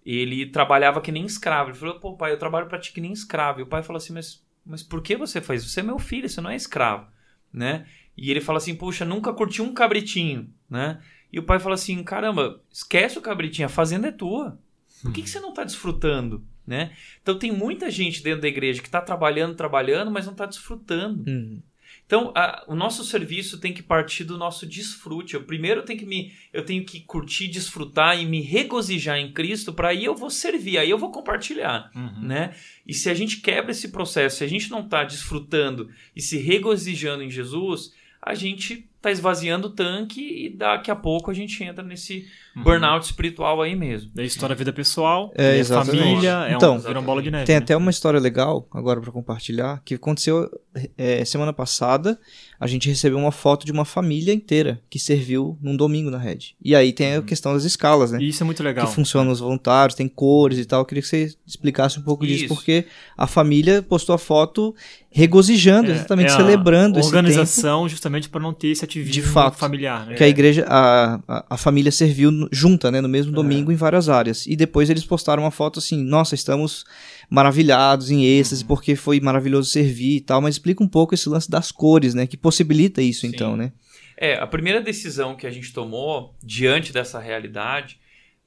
Ele 0.04 0.46
trabalhava 0.46 1.00
que 1.00 1.12
nem 1.12 1.24
escravo. 1.24 1.70
Ele 1.70 1.78
falou, 1.78 2.00
pô, 2.00 2.16
pai, 2.16 2.32
eu 2.32 2.38
trabalho 2.38 2.66
pra 2.68 2.78
ti 2.78 2.92
que 2.92 3.00
nem 3.00 3.12
escravo. 3.12 3.60
E 3.60 3.62
o 3.62 3.66
pai 3.66 3.82
falou 3.82 3.98
assim, 3.98 4.12
mas, 4.12 4.44
mas 4.64 4.82
por 4.82 5.02
que 5.02 5.16
você 5.16 5.40
faz 5.40 5.62
isso? 5.62 5.70
Você 5.72 5.80
é 5.80 5.82
meu 5.82 5.98
filho, 5.98 6.28
você 6.28 6.40
não 6.40 6.50
é 6.50 6.56
escravo, 6.56 7.06
né? 7.52 7.86
E 8.16 8.30
ele 8.30 8.40
fala 8.40 8.58
assim, 8.58 8.74
puxa, 8.74 9.04
nunca 9.04 9.32
curti 9.32 9.60
um 9.60 9.74
cabritinho, 9.74 10.48
né? 10.70 11.00
E 11.32 11.38
o 11.38 11.42
pai 11.42 11.58
fala 11.58 11.74
assim, 11.74 12.02
caramba, 12.02 12.62
esquece 12.72 13.18
o 13.18 13.22
cabritinho, 13.22 13.66
a 13.66 13.70
fazenda 13.70 14.08
é 14.08 14.12
tua. 14.12 14.58
Por 15.02 15.12
que, 15.12 15.22
que 15.22 15.28
você 15.28 15.38
não 15.40 15.52
tá 15.52 15.64
desfrutando, 15.64 16.42
né? 16.66 16.92
Então 17.22 17.38
tem 17.38 17.52
muita 17.52 17.90
gente 17.90 18.22
dentro 18.22 18.40
da 18.40 18.48
igreja 18.48 18.80
que 18.82 18.88
tá 18.88 19.00
trabalhando, 19.00 19.54
trabalhando, 19.54 20.10
mas 20.10 20.24
não 20.26 20.34
tá 20.34 20.46
desfrutando. 20.46 21.28
Uhum. 21.28 21.60
Então, 22.06 22.32
a- 22.36 22.64
o 22.68 22.74
nosso 22.76 23.04
serviço 23.04 23.58
tem 23.58 23.72
que 23.72 23.82
partir 23.82 24.22
do 24.22 24.38
nosso 24.38 24.64
desfrute. 24.64 25.34
Eu 25.34 25.42
primeiro 25.42 25.82
tenho 25.82 25.98
que 25.98 26.06
me, 26.06 26.32
eu 26.52 26.64
tenho 26.64 26.84
que 26.84 27.00
curtir, 27.00 27.48
desfrutar 27.48 28.16
e 28.20 28.24
me 28.24 28.40
regozijar 28.40 29.18
em 29.18 29.32
Cristo, 29.32 29.72
para 29.72 29.88
aí 29.88 30.04
eu 30.04 30.14
vou 30.14 30.30
servir, 30.30 30.78
aí 30.78 30.88
eu 30.88 30.98
vou 30.98 31.10
compartilhar, 31.10 31.90
Uhum. 31.94 32.20
né? 32.22 32.54
E 32.86 32.94
se 32.94 33.10
a 33.10 33.14
gente 33.14 33.38
quebra 33.40 33.72
esse 33.72 33.88
processo, 33.88 34.36
se 34.38 34.44
a 34.44 34.48
gente 34.48 34.70
não 34.70 34.80
está 34.80 35.02
desfrutando 35.04 35.90
e 36.14 36.22
se 36.22 36.38
regozijando 36.38 37.24
em 37.24 37.30
Jesus, 37.30 37.92
a 38.26 38.34
gente 38.34 38.90
está 38.96 39.08
esvaziando 39.08 39.68
o 39.68 39.70
tanque 39.70 40.46
e 40.46 40.50
daqui 40.50 40.90
a 40.90 40.96
pouco 40.96 41.30
a 41.30 41.34
gente 41.34 41.62
entra 41.62 41.84
nesse 41.84 42.28
Uhum. 42.56 42.62
burnout 42.62 43.04
espiritual 43.04 43.60
aí 43.60 43.76
mesmo. 43.76 44.10
Da 44.14 44.24
história 44.24 44.54
da 44.54 44.58
vida 44.58 44.72
pessoal, 44.72 45.30
É, 45.36 45.58
é, 45.58 45.64
família, 45.64 46.46
é 46.48 46.54
Então, 46.54 46.76
um, 46.76 46.78
vira 46.78 46.92
uma 46.98 47.02
bola 47.02 47.22
de 47.22 47.30
neve. 47.30 47.44
Tem 47.44 47.56
né? 47.56 47.62
até 47.62 47.76
uma 47.76 47.90
história 47.90 48.18
legal 48.18 48.66
agora 48.72 49.00
pra 49.00 49.12
compartilhar 49.12 49.82
que 49.84 49.94
aconteceu 49.94 50.48
é, 50.96 51.24
semana 51.24 51.52
passada. 51.52 52.18
A 52.58 52.66
gente 52.66 52.88
recebeu 52.88 53.18
uma 53.18 53.30
foto 53.32 53.66
de 53.66 53.72
uma 53.72 53.84
família 53.84 54.32
inteira 54.32 54.80
que 54.88 54.98
serviu 54.98 55.58
num 55.60 55.76
domingo 55.76 56.10
na 56.10 56.16
rede. 56.16 56.56
E 56.64 56.74
aí 56.74 56.90
tem 56.92 57.16
a 57.16 57.22
questão 57.22 57.52
das 57.52 57.64
escalas, 57.64 58.10
né? 58.12 58.22
Isso 58.22 58.42
é 58.42 58.46
muito 58.46 58.62
legal. 58.62 58.86
Que 58.86 58.94
funcionam 58.94 59.30
os 59.30 59.40
voluntários, 59.40 59.94
tem 59.94 60.08
cores 60.08 60.58
e 60.58 60.64
tal. 60.64 60.80
Eu 60.80 60.86
queria 60.86 61.02
que 61.02 61.08
você 61.08 61.34
explicasse 61.46 61.98
um 61.98 62.02
pouco 62.02 62.26
disso, 62.26 62.46
Isso. 62.46 62.54
porque 62.54 62.86
a 63.16 63.26
família 63.26 63.82
postou 63.82 64.14
a 64.14 64.18
foto 64.18 64.74
regozijando, 65.10 65.90
exatamente 65.90 66.32
É 66.32 66.36
celebrando 66.36 66.98
esse 66.98 67.08
tempo. 67.08 67.16
organização 67.18 67.88
justamente 67.88 68.28
para 68.28 68.40
não 68.40 68.52
ter 68.52 68.68
esse 68.68 68.86
vive 68.86 69.10
De 69.10 69.22
fato. 69.22 69.56
familiar, 69.56 70.06
né? 70.06 70.14
Que 70.14 70.22
a 70.24 70.28
igreja, 70.28 70.64
a, 70.68 71.20
a, 71.26 71.44
a 71.50 71.56
família 71.56 71.90
serviu 71.90 72.30
junta, 72.52 72.90
né? 72.90 73.00
No 73.00 73.08
mesmo 73.08 73.32
domingo 73.32 73.72
em 73.72 73.76
várias 73.76 74.08
áreas. 74.08 74.46
E 74.46 74.56
depois 74.56 74.90
eles 74.90 75.04
postaram 75.04 75.42
uma 75.42 75.50
foto 75.50 75.78
assim, 75.78 76.02
nossa, 76.02 76.34
estamos 76.34 76.84
maravilhados, 77.28 78.10
em 78.10 78.24
êxtase, 78.24 78.64
porque 78.64 78.96
foi 78.96 79.20
maravilhoso 79.20 79.70
servir 79.70 80.16
e 80.16 80.20
tal. 80.20 80.40
Mas 80.40 80.56
explica 80.56 80.82
um 80.82 80.88
pouco 80.88 81.14
esse 81.14 81.28
lance 81.28 81.50
das 81.50 81.72
cores, 81.72 82.14
né? 82.14 82.26
Que 82.26 82.36
possibilita 82.36 83.02
isso, 83.02 83.22
Sim. 83.22 83.28
então, 83.28 83.56
né? 83.56 83.72
É, 84.16 84.34
a 84.34 84.46
primeira 84.46 84.80
decisão 84.80 85.36
que 85.36 85.46
a 85.46 85.50
gente 85.50 85.72
tomou 85.72 86.34
diante 86.42 86.92
dessa 86.92 87.18
realidade 87.18 87.98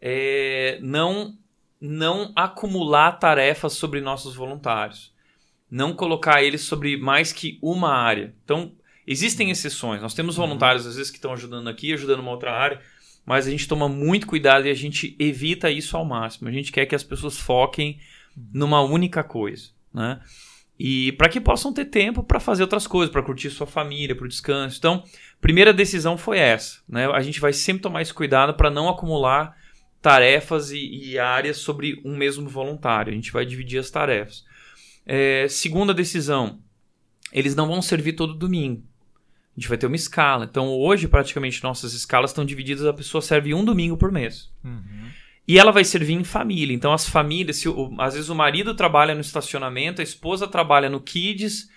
é 0.01 0.79
não, 0.81 1.35
não 1.79 2.31
acumular 2.35 3.13
tarefas 3.13 3.73
sobre 3.73 4.01
nossos 4.01 4.35
voluntários. 4.35 5.13
Não 5.69 5.93
colocar 5.93 6.41
eles 6.41 6.61
sobre 6.61 6.97
mais 6.97 7.31
que 7.31 7.59
uma 7.61 7.93
área. 7.93 8.33
Então, 8.43 8.71
existem 9.05 9.51
exceções. 9.51 10.01
Nós 10.01 10.15
temos 10.15 10.35
voluntários, 10.35 10.87
às 10.87 10.95
vezes, 10.95 11.11
que 11.11 11.17
estão 11.17 11.33
ajudando 11.33 11.67
aqui, 11.67 11.93
ajudando 11.93 12.21
uma 12.21 12.31
outra 12.31 12.51
área, 12.51 12.81
mas 13.30 13.45
a 13.45 13.51
gente 13.51 13.67
toma 13.67 13.88
muito 13.88 14.25
cuidado 14.25 14.65
e 14.65 14.71
a 14.71 14.73
gente 14.73 15.15
evita 15.19 15.69
isso 15.69 15.95
ao 15.95 16.03
máximo. 16.03 16.49
A 16.49 16.51
gente 16.51 16.71
quer 16.71 16.88
que 16.88 16.95
as 16.95 17.03
pessoas 17.03 17.38
foquem 17.38 17.99
numa 18.51 18.82
única 18.82 19.23
coisa, 19.23 19.69
né? 19.93 20.19
E 20.80 21.11
para 21.11 21.30
que 21.30 21.39
possam 21.39 21.71
ter 21.71 21.86
tempo 21.86 22.23
para 22.23 22.39
fazer 22.39 22.63
outras 22.63 22.88
coisas, 22.88 23.11
para 23.11 23.21
curtir 23.21 23.51
sua 23.51 23.67
família, 23.67 24.15
para 24.15 24.25
o 24.25 24.27
descanso. 24.27 24.80
Então, 24.80 25.03
primeira 25.39 25.71
decisão 25.71 26.17
foi 26.17 26.39
essa, 26.39 26.80
né? 26.89 27.05
A 27.05 27.21
gente 27.21 27.39
vai 27.39 27.53
sempre 27.53 27.84
tomar 27.84 28.01
esse 28.01 28.15
cuidado 28.15 28.55
para 28.55 28.71
não 28.71 28.89
acumular 28.89 29.55
tarefas 30.01 30.71
e, 30.71 30.80
e 30.80 31.19
áreas 31.19 31.57
sobre 31.57 32.01
um 32.03 32.17
mesmo 32.17 32.49
voluntário. 32.49 33.11
A 33.11 33.15
gente 33.15 33.32
vai 33.32 33.45
dividir 33.45 33.77
as 33.77 33.91
tarefas. 33.91 34.43
É, 35.05 35.45
segunda 35.47 35.93
decisão, 35.93 36.57
eles 37.32 37.53
não 37.55 37.67
vão 37.67 37.80
servir 37.80 38.13
todo 38.13 38.34
domingo. 38.34 38.88
A 39.60 39.62
gente 39.62 39.68
vai 39.68 39.78
ter 39.78 39.88
uma 39.88 39.95
escala. 39.97 40.47
Então, 40.49 40.70
hoje, 40.70 41.05
praticamente, 41.05 41.62
nossas 41.62 41.91
escalas 41.91 42.32
estão 42.32 42.45
divididas, 42.45 42.86
a 42.86 42.93
pessoa 42.93 43.22
serve 43.22 43.53
um 43.53 43.66
domingo 43.66 43.97
por 43.97 44.10
mês. 44.10 44.49
Uhum. 44.64 45.10
E 45.45 45.60
ela 45.60 45.70
vai 45.70 45.84
servir 45.84 46.14
em 46.14 46.24
família. 46.24 46.74
Então, 46.74 46.93
as 46.93 47.10
famílias, 47.10 47.57
se 47.57 47.68
o- 47.68 47.93
às 47.99 48.14
vezes 48.14 48.30
o 48.30 48.36
marido 48.36 48.74
trabalha 48.74 49.14
no 49.14 49.20
estacionamento, 49.20 49.99
a 49.99 50.03
esposa 50.03 50.47
trabalha 50.47 50.89
no 50.89 51.01
Kids 51.01 51.70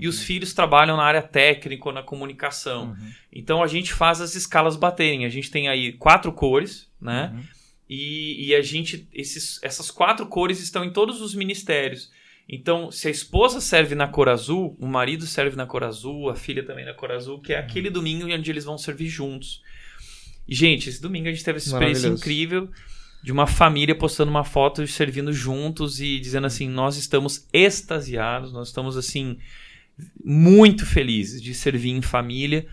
e 0.00 0.08
os 0.08 0.20
filhos 0.20 0.52
trabalham 0.52 0.96
na 0.96 1.04
área 1.04 1.22
técnica 1.22 1.88
ou 1.88 1.94
na 1.94 2.02
comunicação. 2.02 2.88
Uhum. 2.88 3.10
Então, 3.32 3.62
a 3.62 3.68
gente 3.68 3.92
faz 3.92 4.20
as 4.20 4.34
escalas 4.34 4.74
baterem. 4.74 5.24
A 5.24 5.28
gente 5.28 5.48
tem 5.48 5.68
aí 5.68 5.92
quatro 5.92 6.32
cores, 6.32 6.90
né? 7.00 7.30
Uhum. 7.32 7.42
E, 7.88 8.48
e 8.48 8.54
a 8.56 8.62
gente, 8.62 9.06
esses, 9.14 9.60
essas 9.62 9.92
quatro 9.92 10.26
cores 10.26 10.60
estão 10.60 10.84
em 10.84 10.90
todos 10.92 11.20
os 11.20 11.36
ministérios. 11.36 12.10
Então, 12.48 12.90
se 12.90 13.08
a 13.08 13.10
esposa 13.10 13.60
serve 13.60 13.94
na 13.94 14.08
cor 14.08 14.28
azul, 14.28 14.74
o 14.80 14.86
marido 14.86 15.26
serve 15.26 15.54
na 15.54 15.66
cor 15.66 15.84
azul, 15.84 16.30
a 16.30 16.34
filha 16.34 16.64
também 16.64 16.84
na 16.84 16.94
cor 16.94 17.12
azul, 17.12 17.40
que 17.40 17.52
é 17.52 17.58
aquele 17.58 17.90
domingo 17.90 18.24
onde 18.32 18.50
eles 18.50 18.64
vão 18.64 18.78
servir 18.78 19.08
juntos. 19.08 19.62
E, 20.48 20.54
gente, 20.54 20.88
esse 20.88 21.02
domingo 21.02 21.28
a 21.28 21.30
gente 21.30 21.44
teve 21.44 21.58
essa 21.58 21.68
experiência 21.68 22.08
incrível 22.08 22.70
de 23.22 23.32
uma 23.32 23.46
família 23.46 23.94
postando 23.94 24.30
uma 24.30 24.44
foto 24.44 24.86
servindo 24.86 25.30
juntos 25.30 26.00
e 26.00 26.18
dizendo 26.18 26.46
assim: 26.46 26.68
nós 26.68 26.96
estamos 26.96 27.46
extasiados, 27.52 28.50
nós 28.50 28.68
estamos 28.68 28.96
assim 28.96 29.36
muito 30.24 30.86
felizes 30.86 31.42
de 31.42 31.52
servir 31.52 31.90
em 31.90 32.00
família. 32.00 32.66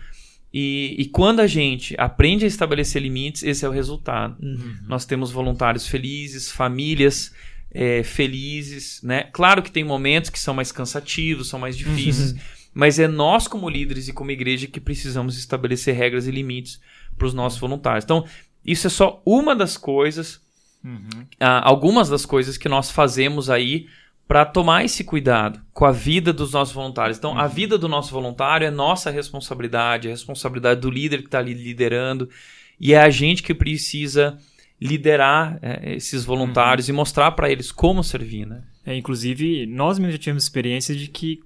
E, 0.54 0.96
e 0.98 1.04
quando 1.06 1.40
a 1.40 1.46
gente 1.46 1.94
aprende 1.98 2.46
a 2.46 2.48
estabelecer 2.48 3.02
limites, 3.02 3.42
esse 3.42 3.64
é 3.64 3.68
o 3.68 3.72
resultado. 3.72 4.42
Uhum. 4.42 4.76
Nós 4.86 5.04
temos 5.04 5.30
voluntários 5.30 5.86
felizes, 5.86 6.50
famílias 6.50 7.34
é, 7.70 8.02
felizes, 8.02 9.00
né? 9.02 9.24
Claro 9.32 9.62
que 9.62 9.70
tem 9.70 9.84
momentos 9.84 10.30
que 10.30 10.38
são 10.38 10.54
mais 10.54 10.72
cansativos, 10.72 11.48
são 11.48 11.58
mais 11.58 11.76
difíceis, 11.76 12.34
mas 12.72 12.98
é 12.98 13.08
nós 13.08 13.48
como 13.48 13.68
líderes 13.68 14.08
e 14.08 14.12
como 14.12 14.30
igreja 14.30 14.66
que 14.66 14.80
precisamos 14.80 15.38
estabelecer 15.38 15.94
regras 15.94 16.26
e 16.26 16.30
limites 16.30 16.80
para 17.16 17.26
os 17.26 17.34
nossos 17.34 17.58
voluntários. 17.58 18.04
Então, 18.04 18.24
isso 18.64 18.86
é 18.86 18.90
só 18.90 19.22
uma 19.24 19.54
das 19.54 19.76
coisas, 19.76 20.40
Uhum. 20.84 21.26
ah, 21.40 21.66
algumas 21.68 22.08
das 22.08 22.24
coisas 22.24 22.56
que 22.56 22.68
nós 22.68 22.90
fazemos 22.90 23.50
aí 23.50 23.88
para 24.28 24.44
tomar 24.44 24.84
esse 24.84 25.04
cuidado 25.04 25.60
com 25.72 25.84
a 25.84 25.92
vida 25.92 26.32
dos 26.32 26.52
nossos 26.52 26.74
voluntários. 26.74 27.16
Então, 27.16 27.38
a 27.38 27.46
vida 27.46 27.78
do 27.78 27.88
nosso 27.88 28.12
voluntário 28.12 28.66
é 28.66 28.70
nossa 28.70 29.10
responsabilidade, 29.10 30.08
é 30.08 30.10
a 30.10 30.14
responsabilidade 30.14 30.80
do 30.80 30.90
líder 30.90 31.18
que 31.18 31.26
está 31.26 31.38
ali 31.38 31.54
liderando, 31.54 32.28
e 32.78 32.92
é 32.92 33.00
a 33.00 33.10
gente 33.10 33.42
que 33.42 33.54
precisa 33.54 34.38
liderar 34.80 35.58
eh, 35.62 35.94
esses 35.96 36.24
voluntários 36.24 36.88
e 36.88 36.92
mostrar 36.92 37.30
para 37.32 37.50
eles 37.50 37.72
como 37.72 38.02
servir, 38.04 38.46
né? 38.46 38.62
É, 38.84 38.94
inclusive, 38.96 39.66
nós 39.66 39.98
mesmos 39.98 40.14
já 40.14 40.18
tivemos 40.18 40.42
experiência 40.44 40.94
de 40.94 41.08
que 41.08 41.40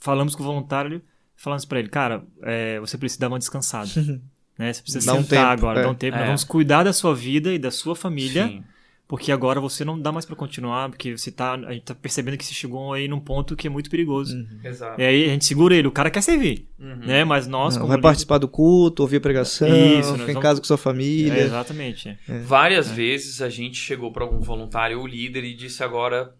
falamos 0.00 0.34
com 0.34 0.42
o 0.42 0.46
voluntário, 0.46 1.02
falamos 1.34 1.64
pra 1.64 1.78
ele, 1.78 1.88
cara, 1.88 2.22
é, 2.42 2.78
você 2.78 2.96
precisa 2.96 3.20
dar 3.20 3.28
uma 3.28 3.38
descansada. 3.38 3.88
né? 4.58 4.72
Você 4.72 4.82
precisa 4.82 5.06
Dá 5.06 5.14
um 5.14 5.22
sentar 5.22 5.56
tempo, 5.56 5.66
agora, 5.66 5.80
é. 5.80 5.82
dá 5.82 5.90
um 5.90 5.94
tempo. 5.94 6.16
Nós 6.16 6.24
É. 6.24 6.26
vamos 6.26 6.44
cuidar 6.44 6.84
da 6.84 6.92
sua 6.92 7.14
vida 7.14 7.52
e 7.52 7.58
da 7.58 7.70
sua 7.70 7.96
família, 7.96 8.46
Sim. 8.46 8.62
Porque 9.08 9.30
agora 9.30 9.60
você 9.60 9.84
não 9.84 10.00
dá 10.00 10.10
mais 10.10 10.24
pra 10.24 10.34
continuar, 10.34 10.88
porque 10.90 11.16
você 11.16 11.30
tá, 11.30 11.54
a 11.54 11.72
gente 11.72 11.84
tá 11.84 11.94
percebendo 11.94 12.36
que 12.36 12.44
você 12.44 12.52
chegou 12.52 12.92
aí 12.92 13.06
num 13.06 13.20
ponto 13.20 13.54
que 13.54 13.68
é 13.68 13.70
muito 13.70 13.88
perigoso. 13.88 14.36
Exato. 14.64 15.00
E 15.00 15.04
aí 15.04 15.24
a 15.26 15.28
gente 15.28 15.44
segura 15.44 15.76
ele, 15.76 15.86
o 15.86 15.92
cara 15.92 16.10
quer 16.10 16.22
servir, 16.22 16.68
Uhum. 16.78 16.96
né? 16.96 17.24
Mas 17.24 17.46
nós, 17.46 17.74
Não, 17.74 17.82
como 17.82 17.88
vai 17.88 17.96
líder- 17.98 18.02
participar 18.08 18.38
do 18.38 18.48
culto, 18.48 19.02
ouvir 19.02 19.18
a 19.18 19.20
pregação, 19.20 19.68
Isso, 19.68 20.12
ficar 20.12 20.24
em 20.24 20.26
vamos- 20.34 20.42
casa 20.42 20.60
com 20.60 20.66
sua 20.66 20.74
É, 20.74 20.78
família. 20.78 21.38
exatamente. 21.42 22.18
é. 22.28 22.38
Várias 22.40 22.90
vezes 22.90 23.40
a 23.40 23.48
gente 23.48 23.76
chegou 23.78 24.10
para 24.12 24.24
algum 24.24 24.40
voluntário 24.40 24.98
ou 24.98 25.06
líder 25.06 25.44
e 25.44 25.54
disse 25.54 25.84
agora 25.84 26.34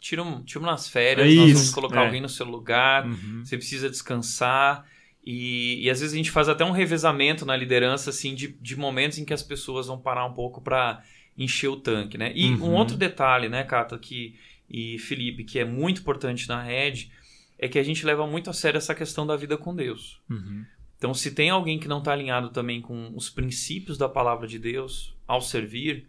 tira, 0.00 0.22
um, 0.22 0.42
tira 0.42 0.60
umas 0.60 0.88
férias, 0.88 1.30
É 1.30 1.34
nós 1.36 1.52
vamos 1.52 1.70
colocar 1.70 2.00
é. 2.00 2.06
alguém 2.06 2.22
no 2.22 2.28
seu 2.30 2.46
lugar, 2.46 3.04
Uhum. 3.06 3.42
você 3.44 3.58
precisa 3.58 3.90
descansar. 3.90 4.86
E, 5.22 5.84
e 5.84 5.90
às 5.90 6.00
vezes 6.00 6.14
a 6.14 6.16
gente 6.16 6.30
faz 6.30 6.48
até 6.48 6.64
um 6.64 6.70
revezamento 6.70 7.44
na 7.44 7.54
liderança, 7.54 8.08
assim, 8.08 8.34
de, 8.34 8.56
de 8.58 8.74
momentos 8.76 9.18
em 9.18 9.24
que 9.26 9.34
as 9.34 9.42
pessoas 9.42 9.86
vão 9.88 9.98
parar 9.98 10.24
um 10.24 10.32
pouco 10.32 10.62
para 10.62 11.02
encher 11.40 11.68
o 11.68 11.76
tanque, 11.76 12.18
né? 12.18 12.32
E 12.34 12.50
um 12.50 12.62
Uhum. 12.64 12.74
outro 12.74 12.96
detalhe, 12.96 13.48
né, 13.48 13.64
Cata, 13.64 13.98
que, 13.98 14.36
e 14.68 14.98
Felipe, 14.98 15.42
que 15.42 15.58
é 15.58 15.64
muito 15.64 16.02
importante 16.02 16.46
na 16.46 16.62
rede, 16.62 17.10
é 17.58 17.66
que 17.66 17.78
a 17.78 17.82
gente 17.82 18.04
leva 18.04 18.26
muito 18.26 18.50
a 18.50 18.52
sério 18.52 18.76
essa 18.78 18.94
questão 18.94 19.26
da 19.26 19.36
vida 19.36 19.56
com 19.56 19.74
Deus. 19.74 20.20
Uhum. 20.28 20.64
Então, 20.98 21.14
se 21.14 21.30
tem 21.34 21.48
alguém 21.48 21.78
que 21.78 21.88
não 21.88 21.98
está 21.98 22.12
alinhado 22.12 22.50
também 22.50 22.82
com 22.82 23.10
os 23.16 23.30
princípios 23.30 23.96
da 23.96 24.06
palavra 24.08 24.46
de 24.46 24.58
Deus 24.58 25.14
ao 25.26 25.40
servir, 25.40 26.06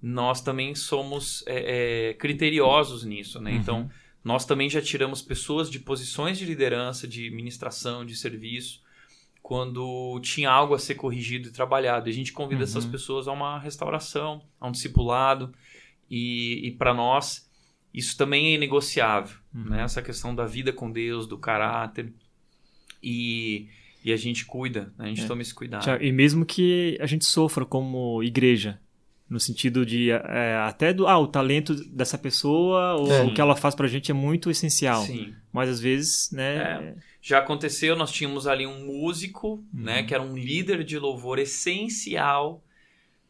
nós 0.00 0.42
também 0.42 0.74
somos 0.74 1.42
é, 1.46 2.10
é, 2.10 2.14
criteriosos 2.14 3.02
nisso, 3.02 3.40
né? 3.40 3.52
Uhum. 3.52 3.56
Então, 3.56 3.90
nós 4.22 4.44
também 4.44 4.68
já 4.68 4.82
tiramos 4.82 5.22
pessoas 5.22 5.70
de 5.70 5.78
posições 5.78 6.36
de 6.36 6.44
liderança, 6.44 7.08
de 7.08 7.30
ministração, 7.30 8.04
de 8.04 8.14
serviço, 8.14 8.82
quando 9.48 10.18
tinha 10.24 10.50
algo 10.50 10.74
a 10.74 10.78
ser 10.78 10.96
corrigido 10.96 11.46
e 11.46 11.52
trabalhado. 11.52 12.08
E 12.08 12.10
a 12.10 12.12
gente 12.12 12.32
convida 12.32 12.62
Uhum. 12.62 12.64
essas 12.64 12.84
pessoas 12.84 13.28
a 13.28 13.32
uma 13.32 13.60
restauração, 13.60 14.42
a 14.60 14.66
um 14.66 14.72
discipulado, 14.72 15.52
e, 16.10 16.66
e 16.66 16.72
para 16.72 16.92
nós 16.92 17.48
isso 17.94 18.16
também 18.16 18.46
é 18.48 18.54
inegociável, 18.56 19.36
Uhum. 19.54 19.70
né? 19.70 19.82
Essa 19.84 20.02
questão 20.02 20.34
da 20.34 20.44
vida 20.46 20.72
com 20.72 20.90
Deus, 20.90 21.28
do 21.28 21.38
caráter, 21.38 22.12
e, 23.00 23.68
e 24.04 24.12
a 24.12 24.16
gente 24.16 24.44
cuida, 24.44 24.92
né? 24.98 25.04
a 25.04 25.08
gente 25.10 25.22
É. 25.22 25.26
toma 25.28 25.42
esse 25.42 25.54
cuidado. 25.54 26.02
E 26.02 26.10
mesmo 26.10 26.44
que 26.44 26.98
a 27.00 27.06
gente 27.06 27.24
sofra 27.24 27.64
como 27.64 28.20
igreja, 28.24 28.80
no 29.28 29.40
sentido 29.40 29.84
de 29.84 30.10
é, 30.10 30.56
até 30.68 30.92
do 30.92 31.06
ah, 31.08 31.18
o 31.18 31.26
talento 31.26 31.74
dessa 31.90 32.16
pessoa 32.16 32.94
ou 32.94 33.10
É. 33.12 33.22
o 33.24 33.34
que 33.34 33.40
ela 33.40 33.56
faz 33.56 33.74
pra 33.74 33.88
gente 33.88 34.10
é 34.10 34.14
muito 34.14 34.50
essencial. 34.50 35.02
Sim. 35.02 35.34
Mas 35.52 35.68
às 35.68 35.80
vezes, 35.80 36.30
né? 36.30 36.94
Já 37.20 37.38
aconteceu, 37.38 37.96
nós 37.96 38.12
tínhamos 38.12 38.46
ali 38.46 38.64
um 38.66 38.86
músico, 38.86 39.54
Uhum. 39.74 39.82
né, 39.82 40.02
que 40.04 40.14
era 40.14 40.22
um 40.22 40.36
líder 40.36 40.84
de 40.84 40.96
louvor 40.96 41.40
essencial, 41.40 42.62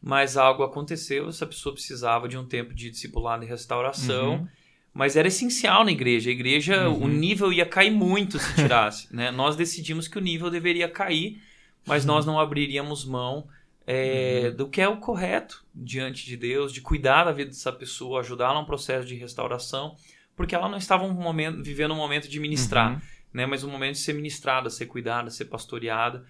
mas 0.01 0.37
algo 0.37 0.61
aconteceu, 0.63 1.27
essa 1.29 1.45
pessoa 1.47 1.73
precisava 1.73 2.27
de 2.29 2.37
um 2.37 2.45
tempo 2.45 2.73
de 2.75 2.91
discipulado 2.91 3.43
e 3.43 3.47
restauração, 3.47 4.33
Uhum. 4.35 4.47
mas 4.93 5.15
era 5.15 5.27
essencial 5.27 5.83
na 5.83 5.91
igreja. 5.91 6.29
A 6.29 6.33
igreja, 6.33 6.87
Uhum. 6.89 7.05
o 7.05 7.07
nível 7.07 7.51
ia 7.51 7.65
cair 7.65 7.89
muito 7.91 8.37
se 8.37 8.53
tirasse, 8.55 9.07
né? 9.13 9.31
Nós 9.31 9.55
decidimos 9.55 10.07
que 10.07 10.17
o 10.19 10.21
nível 10.21 10.51
deveria 10.51 10.87
cair, 10.87 11.41
mas 11.87 12.05
nós 12.05 12.23
não 12.25 12.39
abriríamos 12.39 13.03
mão 13.03 13.47
é, 13.89 14.51
do 14.51 14.67
que 14.67 14.81
é 14.81 14.87
o 14.89 14.97
correto 14.97 15.63
diante 15.73 16.25
de 16.25 16.35
Deus, 16.35 16.73
de 16.73 16.81
cuidar 16.81 17.23
da 17.23 17.31
vida 17.31 17.49
dessa 17.49 17.71
pessoa, 17.71 18.19
ajudá-la 18.19 18.59
num 18.59 18.65
processo 18.65 19.07
de 19.07 19.15
restauração, 19.15 19.95
porque 20.35 20.53
ela 20.53 20.67
não 20.67 20.77
estava 20.77 21.05
um 21.05 21.13
momento, 21.13 21.63
vivendo 21.63 21.93
um 21.93 21.97
momento 21.97 22.27
de 22.27 22.37
ministrar 22.39 22.93
Uhum. 22.95 23.01
né? 23.33 23.45
Mas 23.45 23.63
um 23.63 23.69
momento 23.71 23.93
de 23.93 23.99
ser 24.01 24.13
ministrada, 24.13 24.69
ser 24.69 24.87
cuidada, 24.87 25.29
ser 25.29 25.45
pastoreada. 25.45 26.25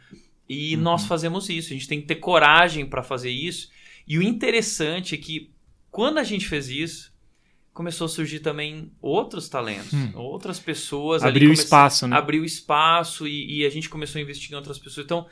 E 0.47 0.75
Uhum. 0.75 0.81
nós 0.83 1.05
fazemos 1.05 1.49
isso. 1.49 1.73
A 1.73 1.75
gente 1.75 1.87
tem 1.87 1.99
que 1.99 2.07
ter 2.07 2.15
coragem 2.15 2.85
para 2.85 3.01
fazer 3.03 3.31
isso. 3.31 3.69
E 4.07 4.17
o 4.17 4.21
interessante 4.23 5.15
é 5.15 5.17
que 5.17 5.51
quando 5.91 6.19
a 6.19 6.23
gente 6.23 6.47
fez 6.47 6.69
isso, 6.69 7.11
começou 7.73 8.05
a 8.05 8.09
surgir 8.09 8.39
também 8.39 8.91
outros 9.01 9.49
talentos, 9.49 9.93
Hum. 9.93 10.11
outras 10.15 10.59
pessoas 10.59 11.21
ali 11.23 11.31
Abriu 11.37 11.49
come- 11.49 11.53
espaço, 11.63 12.07
né? 12.07 12.15
abriu 12.15 12.43
espaço 12.45 13.27
e, 13.27 13.59
e 13.61 13.65
a 13.65 13.69
gente 13.69 13.89
começou 13.89 14.19
a 14.19 14.21
investir 14.21 14.51
em 14.51 14.55
outras 14.55 14.77
pessoas. 14.79 15.05
Então, 15.05 15.27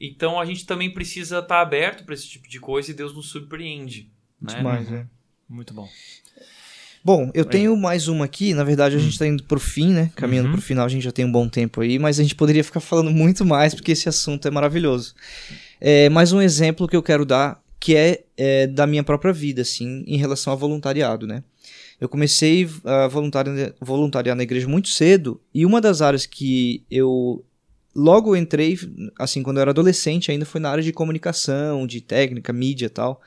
então 0.00 0.40
a 0.40 0.44
gente 0.44 0.64
também 0.66 0.90
precisa 0.90 1.40
estar 1.40 1.60
aberto 1.60 2.04
para 2.04 2.14
esse 2.14 2.26
tipo 2.28 2.48
de 2.48 2.58
coisa 2.58 2.90
e 2.90 2.94
Deus 2.94 3.14
nos 3.14 3.28
surpreende, 3.28 4.10
né? 4.40 4.56
Demais, 4.56 4.88
né? 4.88 5.06
Muito 5.48 5.74
bom. 5.74 5.88
Bom, 7.02 7.30
eu 7.32 7.44
tenho 7.46 7.74
mais 7.76 8.08
uma 8.08 8.26
aqui. 8.26 8.52
Na 8.52 8.62
verdade, 8.62 8.94
a 8.94 8.98
gente 8.98 9.12
está 9.12 9.26
indo 9.26 9.42
pro 9.44 9.58
fim, 9.58 9.88
né? 9.92 10.10
Caminhando 10.14 10.48
Uhum. 10.48 10.52
pro 10.52 10.62
final, 10.62 10.84
a 10.84 10.88
gente 10.88 11.02
já 11.02 11.10
tem 11.10 11.24
um 11.24 11.32
bom 11.32 11.48
tempo 11.48 11.80
aí, 11.80 11.98
mas 11.98 12.20
a 12.20 12.22
gente 12.22 12.34
poderia 12.34 12.62
ficar 12.62 12.80
falando 12.80 13.10
muito 13.10 13.44
mais, 13.44 13.74
porque 13.74 13.92
esse 13.92 14.08
assunto 14.08 14.46
é 14.46 14.50
maravilhoso. 14.50 15.14
É, 15.80 16.10
mais 16.10 16.30
um 16.32 16.42
exemplo 16.42 16.86
que 16.86 16.94
eu 16.94 17.02
quero 17.02 17.24
dar, 17.24 17.58
que 17.80 17.96
é, 17.96 18.22
é, 18.36 18.66
da 18.66 18.86
minha 18.86 19.02
própria 19.02 19.32
vida, 19.32 19.62
assim, 19.62 20.04
em 20.06 20.18
relação 20.18 20.52
ao 20.52 20.58
voluntariado, 20.58 21.26
né? 21.26 21.42
Eu 21.98 22.08
comecei 22.08 22.68
a 22.84 23.08
voluntariar, 23.08 23.72
voluntariar 23.80 24.36
na 24.36 24.42
igreja 24.42 24.68
muito 24.68 24.88
cedo, 24.90 25.40
e 25.54 25.64
uma 25.64 25.80
das 25.80 26.02
áreas 26.02 26.26
que 26.26 26.84
eu 26.90 27.42
logo 27.94 28.36
entrei, 28.36 28.78
assim, 29.18 29.42
quando 29.42 29.58
eu 29.58 29.62
era 29.62 29.70
adolescente, 29.70 30.30
ainda 30.30 30.44
foi 30.44 30.60
na 30.60 30.70
área 30.70 30.82
de 30.82 30.92
comunicação, 30.92 31.86
de 31.86 32.00
técnica, 32.00 32.52
mídia 32.52 32.86
e 32.86 32.90
tal. 32.90 33.20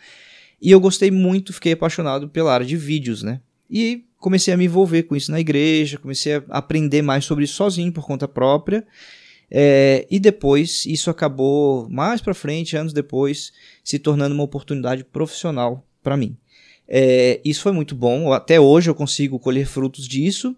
E 0.61 0.71
eu 0.71 0.79
gostei 0.79 1.11
muito, 1.11 1.53
fiquei 1.53 1.73
apaixonado 1.73 2.29
pela 2.29 2.53
área 2.53 2.65
de 2.65 2.77
vídeos, 2.77 3.21
né? 3.23 3.41
E 3.69 4.05
comecei 4.17 4.53
a 4.53 4.57
me 4.57 4.65
envolver 4.65 5.03
com 5.03 5.15
isso 5.15 5.31
na 5.31 5.39
igreja, 5.39 5.97
comecei 5.97 6.35
a 6.35 6.43
aprender 6.49 7.01
mais 7.01 7.25
sobre 7.25 7.43
isso 7.43 7.55
sozinho, 7.55 7.91
por 7.91 8.05
conta 8.05 8.27
própria. 8.27 8.85
É, 9.51 10.07
e 10.09 10.19
depois, 10.19 10.85
isso 10.85 11.09
acabou, 11.09 11.87
mais 11.89 12.21
pra 12.21 12.33
frente, 12.33 12.77
anos 12.77 12.93
depois, 12.93 13.51
se 13.83 13.99
tornando 13.99 14.33
uma 14.33 14.43
oportunidade 14.43 15.03
profissional 15.03 15.85
para 16.01 16.17
mim. 16.17 16.37
É, 16.87 17.39
isso 17.43 17.61
foi 17.61 17.71
muito 17.71 17.95
bom, 17.95 18.33
até 18.33 18.59
hoje 18.59 18.89
eu 18.89 18.95
consigo 18.95 19.39
colher 19.39 19.65
frutos 19.65 20.07
disso. 20.07 20.55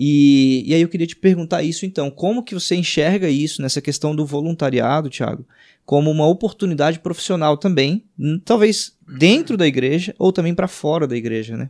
E, 0.00 0.62
e 0.64 0.74
aí 0.74 0.80
eu 0.80 0.88
queria 0.88 1.08
te 1.08 1.16
perguntar 1.16 1.64
isso 1.64 1.84
então, 1.84 2.08
como 2.08 2.44
que 2.44 2.54
você 2.54 2.76
enxerga 2.76 3.28
isso 3.28 3.60
nessa 3.60 3.82
questão 3.82 4.14
do 4.14 4.24
voluntariado, 4.24 5.10
Thiago, 5.10 5.44
como 5.84 6.08
uma 6.08 6.24
oportunidade 6.24 7.00
profissional 7.00 7.56
também, 7.56 8.04
hum, 8.16 8.40
talvez 8.44 8.96
dentro 9.18 9.56
da 9.56 9.66
igreja 9.66 10.14
ou 10.16 10.30
também 10.30 10.54
para 10.54 10.68
fora 10.68 11.04
da 11.04 11.16
igreja, 11.16 11.56
né? 11.56 11.68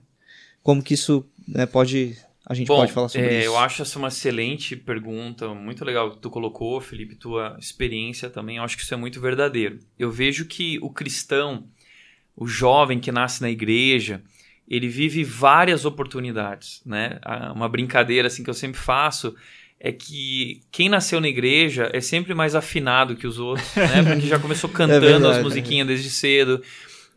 Como 0.63 0.83
que 0.83 0.93
isso 0.93 1.25
né, 1.49 1.65
pode 1.65 2.19
a 2.45 2.53
gente 2.55 2.69
Bom, 2.69 2.77
pode 2.77 2.93
falar 2.93 3.09
sobre 3.09 3.29
é, 3.29 3.39
isso? 3.39 3.47
eu 3.47 3.59
acho 3.59 3.83
essa 3.83 3.99
uma 3.99 4.09
excelente 4.09 4.75
pergunta, 4.77 5.49
muito 5.55 5.85
legal 5.85 6.11
que 6.11 6.19
tu 6.19 6.29
colocou, 6.31 6.81
Felipe, 6.81 7.15
tua 7.15 7.57
experiência 7.59 8.29
também, 8.29 8.57
eu 8.57 8.63
acho 8.63 8.77
que 8.77 8.83
isso 8.83 8.95
é 8.95 8.97
muito 8.97 9.21
verdadeiro. 9.21 9.79
Eu 9.99 10.11
vejo 10.11 10.47
que 10.47 10.79
o 10.83 10.91
cristão, 10.91 11.65
o 12.35 12.47
jovem 12.47 13.01
que 13.01 13.13
nasce 13.13 13.41
na 13.43 13.51
igreja, 13.51 14.23
ele 14.69 14.89
vive 14.89 15.25
várias 15.25 15.85
oportunidades, 15.85 16.83
né? 16.85 17.19
Uma 17.55 17.69
brincadeira 17.69 18.29
assim 18.29 18.45
que 18.45 18.51
eu 18.51 18.55
sempre 18.55 18.79
faço 18.79 19.35
é 19.81 19.93
que 19.93 20.61
quem 20.71 20.89
nasceu 20.89 21.21
na 21.21 21.29
igreja 21.29 21.89
é 21.93 22.01
sempre 22.01 22.35
mais 22.35 22.55
afinado 22.55 23.17
que 23.17 23.27
os 23.27 23.39
outros, 23.39 23.75
né? 23.75 24.03
Porque 24.05 24.27
já 24.27 24.39
começou 24.39 24.69
cantando 24.69 25.07
as 25.07 25.13
verdade, 25.13 25.43
musiquinhas 25.43 25.87
desde 25.87 26.11
cedo. 26.11 26.63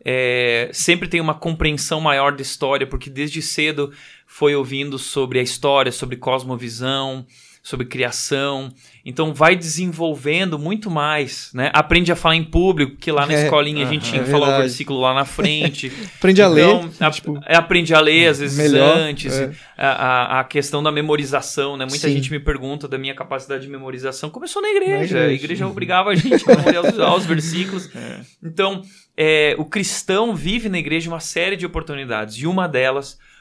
É, 0.04 0.70
sempre 0.72 1.08
tem 1.08 1.20
uma 1.20 1.34
compreensão 1.34 2.00
maior 2.00 2.32
da 2.32 2.42
história, 2.42 2.86
porque 2.86 3.08
desde 3.08 3.40
cedo 3.40 3.92
foi 4.26 4.52
ouvindo 4.52 4.98
sobre 4.98 5.38
a 5.38 5.42
história, 5.42 5.92
sobre 5.92 6.16
cosmovisão, 6.16 7.24
sobre 7.62 7.86
criação. 7.86 8.72
Então 9.04 9.32
vai 9.32 9.54
desenvolvendo 9.54 10.58
muito 10.58 10.90
mais, 10.90 11.50
né? 11.54 11.70
Aprende 11.72 12.10
a 12.10 12.16
falar 12.16 12.34
em 12.34 12.42
público, 12.42 12.96
que 12.96 13.10
lá 13.12 13.24
na 13.26 13.34
É, 13.34 13.44
escolinha 13.44 13.86
a 13.86 13.88
gente 13.88 14.08
tinha 14.10 14.20
é 14.20 14.24
que 14.24 14.30
falar 14.30 14.56
o 14.56 14.60
versículo 14.60 15.00
lá 15.00 15.14
na 15.14 15.24
frente. 15.24 15.92
Aprende 16.18 16.42
a 16.42 16.48
ler, 16.48 16.64
Então, 16.64 16.90
a- 17.00 17.10
tipo, 17.10 17.38
é, 17.46 17.54
aprende 17.56 17.94
a 17.94 18.00
ler, 18.00 18.28
às 18.28 18.40
vezes 18.40 18.56
melhor, 18.58 18.96
antes. 18.96 19.32
é. 19.32 19.52
A, 19.76 20.40
a- 20.40 20.44
questão 20.44 20.82
da 20.82 20.90
memorização, 20.92 21.76
né? 21.76 21.84
Muita 21.84 22.08
Sim. 22.08 22.14
gente 22.14 22.30
me 22.30 22.38
pergunta 22.40 22.86
da 22.88 22.98
minha 22.98 23.14
capacidade 23.14 23.62
de 23.62 23.68
memorização. 23.70 24.28
Começou 24.30 24.60
na 24.60 24.68
igreja. 24.68 24.96
Na 24.96 25.04
igreja. 25.04 25.18
A 25.26 25.32
igreja 25.32 25.66
obrigava 25.68 26.10
a 26.10 26.14
gente 26.16 26.44
a 26.50 26.56
memorizar 26.72 27.14
os 27.16 27.24
versículos. 27.26 27.88
É. 27.94 28.20
Então, 28.42 28.82
é, 29.16 29.54
o 29.58 29.64
cristão 29.64 30.34
vive 30.34 30.68
na 30.68 30.78
igreja 30.78 31.08
uma 31.08 31.20
série 31.20 31.56
de 31.56 31.64
oportunidades. 31.64 32.36
E 32.36 32.46
uma 32.46 32.66
delas 32.66 33.16
é 33.16 33.31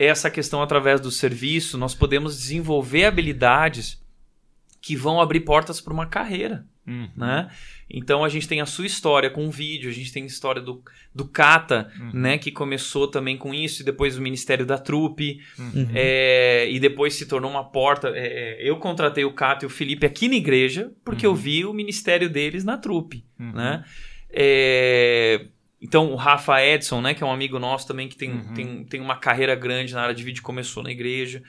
essa 0.00 0.30
questão 0.30 0.62
através 0.62 1.00
do 1.00 1.10
serviço. 1.10 1.76
Nós 1.76 1.94
podemos 1.94 2.38
desenvolver 2.38 3.04
habilidades 3.04 4.00
que 4.80 4.96
vão 4.96 5.20
abrir 5.20 5.40
portas 5.40 5.80
para 5.80 5.92
uma 5.92 6.06
carreira 6.06 6.64
Uhum. 6.86 7.08
né? 7.14 7.48
Então 7.88 8.24
a 8.24 8.28
gente 8.28 8.48
tem 8.48 8.60
a 8.62 8.66
sua 8.66 8.86
história 8.86 9.28
com 9.30 9.46
o 9.46 9.50
vídeo, 9.50 9.90
a 9.90 9.92
gente 9.92 10.10
tem 10.12 10.22
a 10.24 10.26
história 10.26 10.60
do, 10.62 10.82
do 11.14 11.28
Cata, 11.28 11.92
Uhum. 12.00 12.10
né? 12.14 12.38
Que 12.38 12.50
começou 12.50 13.06
também 13.06 13.36
com 13.36 13.52
isso, 13.54 13.82
e 13.82 13.84
depois 13.84 14.16
o 14.16 14.22
Ministério 14.22 14.64
da 14.66 14.78
Trupe, 14.78 15.40
Uhum. 15.58 15.88
é, 15.94 16.68
e 16.70 16.80
depois 16.80 17.14
se 17.14 17.26
tornou 17.26 17.50
uma 17.50 17.62
porta. 17.70 18.08
é, 18.08 18.58
é, 18.64 18.68
eu 18.68 18.76
contratei 18.78 19.24
o 19.24 19.34
Cata 19.34 19.64
e 19.64 19.66
o 19.66 19.70
Felipe 19.70 20.06
aqui 20.06 20.26
na 20.28 20.34
igreja, 20.36 20.90
porque 21.04 21.26
eu 21.26 21.34
vi 21.34 21.64
o 21.64 21.72
ministério 21.74 22.28
deles 22.30 22.64
na 22.64 22.78
Trupe, 22.78 23.24
Uhum. 23.38 23.52
né? 23.52 23.84
É, 24.30 25.46
então 25.80 26.12
o 26.12 26.16
Rafa 26.16 26.62
Edson, 26.64 27.00
né? 27.00 27.14
Que 27.14 27.22
é 27.22 27.26
um 27.26 27.32
amigo 27.32 27.58
nosso 27.58 27.86
também, 27.86 28.08
que 28.08 28.16
tem, 28.16 28.30
Uhum. 28.32 28.54
tem, 28.54 28.84
tem 28.84 29.00
uma 29.00 29.16
carreira 29.16 29.54
grande 29.54 29.94
na 29.94 30.02
área 30.02 30.14
de 30.14 30.22
vídeo, 30.22 30.42
começou 30.42 30.82
na 30.82 30.90
igreja. 30.90 31.42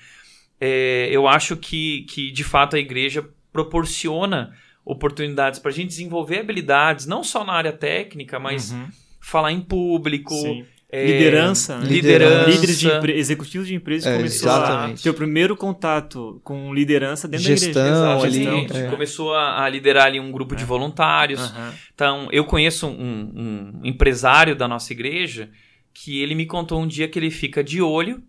É, 0.59 1.09
eu 1.11 1.27
acho 1.27 1.57
que, 1.57 2.03
que, 2.09 2.31
de 2.31 2.43
fato, 2.43 2.75
a 2.75 2.79
igreja 2.79 3.27
proporciona 3.51 4.55
oportunidades 4.85 5.59
para 5.59 5.69
a 5.71 5.73
gente 5.73 5.87
desenvolver 5.89 6.39
habilidades, 6.39 7.05
não 7.05 7.23
só 7.23 7.43
na 7.43 7.53
área 7.53 7.71
técnica, 7.73 8.39
mas 8.39 8.71
Uhum. 8.71 8.87
falar 9.19 9.51
em 9.51 9.61
público. 9.61 10.33
Sim. 10.33 10.65
É, 10.93 11.05
Liderança, 11.05 11.77
né? 11.79 11.85
liderança. 11.87 12.49
Líderes 12.49 12.79
de 12.79 12.87
empre... 12.89 13.17
executivos 13.17 13.67
de 13.67 13.73
empresas 13.75 14.05
É, 14.11 14.17
começou 14.17 14.51
a 14.51 14.55
exatamente. 14.57 15.03
ter 15.03 15.09
o 15.09 15.13
primeiro 15.13 15.55
contato 15.55 16.41
com 16.43 16.73
liderança 16.73 17.27
dentro 17.29 17.45
Gestão 17.45 17.71
da 17.73 17.79
igreja. 17.87 18.13
ali, 18.25 18.33
Gestão. 18.33 18.57
Exatamente. 18.59 18.87
é. 18.87 18.89
Começou 18.89 19.33
a, 19.33 19.63
a 19.63 19.69
liderar 19.69 20.07
ali 20.07 20.19
um 20.19 20.31
grupo 20.31 20.53
de 20.55 20.65
voluntários. 20.65 21.39
Aham. 21.39 21.73
Então, 21.95 22.27
eu 22.31 22.43
conheço 22.43 22.87
um, 22.87 23.31
um 23.35 23.81
empresário 23.85 24.55
da 24.55 24.67
nossa 24.67 24.91
igreja 24.91 25.49
que 25.93 26.21
ele 26.21 26.35
me 26.35 26.45
contou 26.45 26.81
um 26.81 26.87
dia 26.87 27.07
que 27.07 27.17
ele 27.17 27.31
fica 27.31 27.63
de 27.63 27.81
olho 27.81 28.21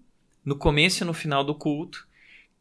no 0.44 0.54
começo 0.56 1.02
e 1.02 1.06
no 1.06 1.12
final 1.12 1.42
do 1.42 1.54
culto 1.54 2.06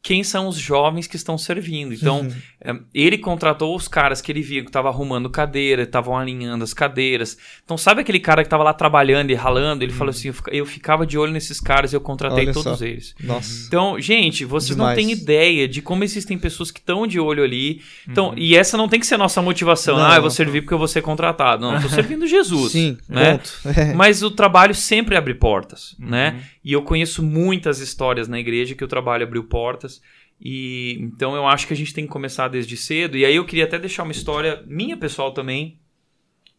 quem 0.04 0.24
são 0.24 0.48
os 0.48 0.56
jovens 0.56 1.06
que 1.06 1.14
estão 1.14 1.38
servindo. 1.38 1.94
Então, 1.94 2.22
Uhum. 2.22 2.32
é, 2.60 2.74
ele 2.92 3.16
contratou 3.16 3.76
os 3.76 3.86
caras 3.86 4.20
que 4.20 4.32
ele 4.32 4.42
via 4.42 4.60
que 4.60 4.66
estavam 4.68 4.90
arrumando 4.90 5.30
cadeira, 5.30 5.82
estavam 5.84 6.18
alinhando 6.18 6.64
as 6.64 6.74
cadeiras. 6.74 7.38
Então, 7.64 7.78
sabe 7.78 8.00
aquele 8.00 8.18
cara 8.18 8.42
que 8.42 8.48
estava 8.48 8.64
lá 8.64 8.72
trabalhando 8.74 9.30
e 9.30 9.34
ralando? 9.34 9.84
Ele 9.84 9.92
falou 9.92 10.10
assim: 10.10 10.26
eu 10.28 10.34
fica- 10.34 10.50
eu 10.52 10.66
ficava 10.66 11.06
de 11.06 11.16
olho 11.16 11.30
nesses 11.32 11.60
caras 11.60 11.92
e 11.92 11.96
eu 11.96 12.00
contratei 12.00 12.44
Olha 12.46 12.52
todos 12.52 12.80
só. 12.80 12.84
eles. 12.84 13.14
Nossa. 13.22 13.64
Então, 13.68 14.00
gente, 14.00 14.44
vocês 14.44 14.76
não 14.76 14.86
Demais. 14.86 14.96
têm 14.98 15.12
ideia 15.12 15.68
de 15.68 15.80
como 15.80 16.02
existem 16.02 16.36
pessoas 16.36 16.72
que 16.72 16.80
estão 16.80 17.06
de 17.06 17.20
olho 17.20 17.44
ali. 17.44 17.80
Então, 18.08 18.30
Uhum. 18.30 18.34
e 18.38 18.56
essa 18.56 18.76
não 18.76 18.88
tem 18.88 18.98
que 18.98 19.06
ser 19.06 19.14
a 19.14 19.18
nossa 19.18 19.40
motivação. 19.40 19.96
Não, 19.98 20.04
ah, 20.06 20.10
eu 20.16 20.22
vou 20.22 20.22
não. 20.24 20.30
servir 20.30 20.62
porque 20.62 20.74
eu 20.74 20.78
vou 20.78 20.88
ser 20.88 21.02
contratado. 21.02 21.62
Não, 21.64 21.76
eu 21.76 21.80
tô 21.82 21.88
servindo 22.18 22.26
Jesus. 22.26 22.72
Sim, 22.72 22.98
né? 23.08 23.38
É. 23.76 23.94
Mas 23.94 24.20
o 24.24 24.32
trabalho 24.32 24.74
sempre 24.74 25.14
abre 25.16 25.32
portas, 25.34 25.94
Uhum. 26.00 26.08
né? 26.10 26.42
E 26.64 26.72
eu 26.72 26.82
conheço 26.82 27.22
muitas 27.22 27.80
histórias 27.80 28.28
na 28.28 28.38
igreja 28.38 28.74
que 28.74 28.84
o 28.84 28.88
trabalho 28.88 29.24
abriu 29.24 29.44
portas. 29.44 30.00
E 30.40 30.98
então 31.00 31.34
eu 31.34 31.46
acho 31.46 31.66
que 31.66 31.72
a 31.72 31.76
gente 31.76 31.94
tem 31.94 32.04
que 32.04 32.12
começar 32.12 32.48
desde 32.48 32.76
cedo. 32.76 33.16
E 33.16 33.24
aí 33.24 33.36
eu 33.36 33.44
queria 33.44 33.64
até 33.64 33.78
deixar 33.78 34.02
uma 34.02 34.12
história 34.12 34.62
minha 34.66 34.96
pessoal 34.96 35.32
também. 35.32 35.78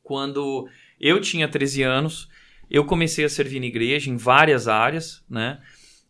Quando 0.02 0.68
eu 1.00 1.22
tinha 1.22 1.48
13 1.48 1.84
anos, 1.84 2.30
eu 2.70 2.86
comecei 2.86 3.24
a 3.24 3.30
servir 3.30 3.60
na 3.60 3.66
igreja 3.66 4.10
em 4.10 4.18
várias 4.18 4.68
áreas, 4.68 5.24
né? 5.30 5.60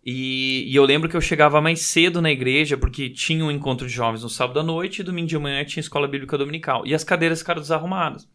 E, 0.06 0.66
e 0.70 0.76
eu 0.76 0.84
lembro 0.84 1.08
que 1.08 1.16
eu 1.16 1.22
chegava 1.22 1.62
mais 1.62 1.82
cedo 1.82 2.22
na 2.22 2.30
igreja, 2.32 2.76
porque 2.78 3.10
tinha 3.10 3.44
um 3.46 3.52
encontro 3.52 3.88
de 3.88 3.94
jovens 3.94 4.22
no 4.22 4.30
sábado 4.30 4.60
à 4.60 4.64
noite 4.64 5.00
e 5.00 5.04
domingo 5.04 5.28
de 5.28 5.38
manhã 5.38 5.64
tinha 5.64 5.82
escola 5.82 6.08
bíblica 6.08 6.38
dominical. 6.38 6.86
E 6.86 6.94
as 6.94 7.04
cadeiras 7.04 7.40
ficaram 7.40 7.62
desarrumadas. 7.62 8.28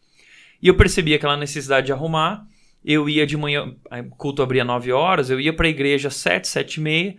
E 0.62 0.68
eu 0.68 0.76
percebi 0.76 1.14
aquela 1.14 1.36
necessidade 1.36 1.86
de 1.86 1.92
arrumar. 1.92 2.46
Eu 2.84 3.08
ia 3.08 3.26
de 3.26 3.36
manhã, 3.36 3.74
o 3.90 4.16
culto 4.16 4.42
abria 4.42 4.64
9 4.64 4.92
horas, 4.92 5.30
eu 5.30 5.40
ia 5.40 5.52
para 5.52 5.66
a 5.66 5.70
igreja 5.70 6.08
às 6.08 6.16
7, 6.16 6.46
7 6.48 6.74
e 6.76 6.80
meia. 6.80 7.16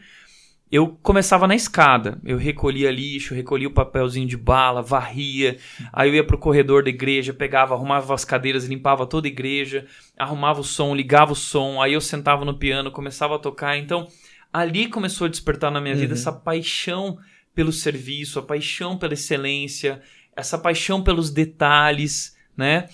Eu 0.72 0.88
começava 1.02 1.48
na 1.48 1.56
escada. 1.56 2.20
Eu 2.24 2.38
recolhia 2.38 2.92
lixo, 2.92 3.34
recolhia 3.34 3.68
o 3.68 3.74
papelzinho 3.74 4.28
de 4.28 4.38
bala, 4.38 4.84
varria. 4.84 5.58
Aí 5.92 6.10
eu 6.10 6.16
ia 6.16 6.24
pro 6.24 6.38
corredor 6.38 6.84
da 6.84 6.90
igreja, 6.92 7.34
pegava, 7.34 7.74
arrumava 7.74 8.14
as 8.14 8.24
cadeiras, 8.24 8.66
limpava 8.66 9.08
toda 9.08 9.28
a 9.28 9.32
igreja, 9.32 9.88
arrumava 10.18 10.62
o 10.62 10.64
som, 10.64 10.94
ligava 10.96 11.32
o 11.34 11.36
som. 11.36 11.82
Aí 11.82 11.94
eu 11.94 12.02
sentava 12.02 12.46
no 12.46 12.54
piano, 12.54 12.92
começava 12.92 13.36
a 13.36 13.40
tocar. 13.40 13.78
Então, 13.78 14.08
ali 14.54 14.88
começou 14.88 15.26
a 15.26 15.30
despertar 15.30 15.72
na 15.72 15.82
minha 15.82 15.96
vida 15.96 16.14
Uhum. 16.14 16.20
essa 16.20 16.32
paixão 16.32 17.18
pelo 17.56 17.74
serviço, 17.74 18.38
a 18.38 18.44
paixão 18.44 18.96
pela 18.96 19.14
excelência, 19.14 20.00
essa 20.36 20.56
paixão 20.58 21.04
pelos 21.04 21.32
detalhes, 21.32 22.38
né? 22.56 22.88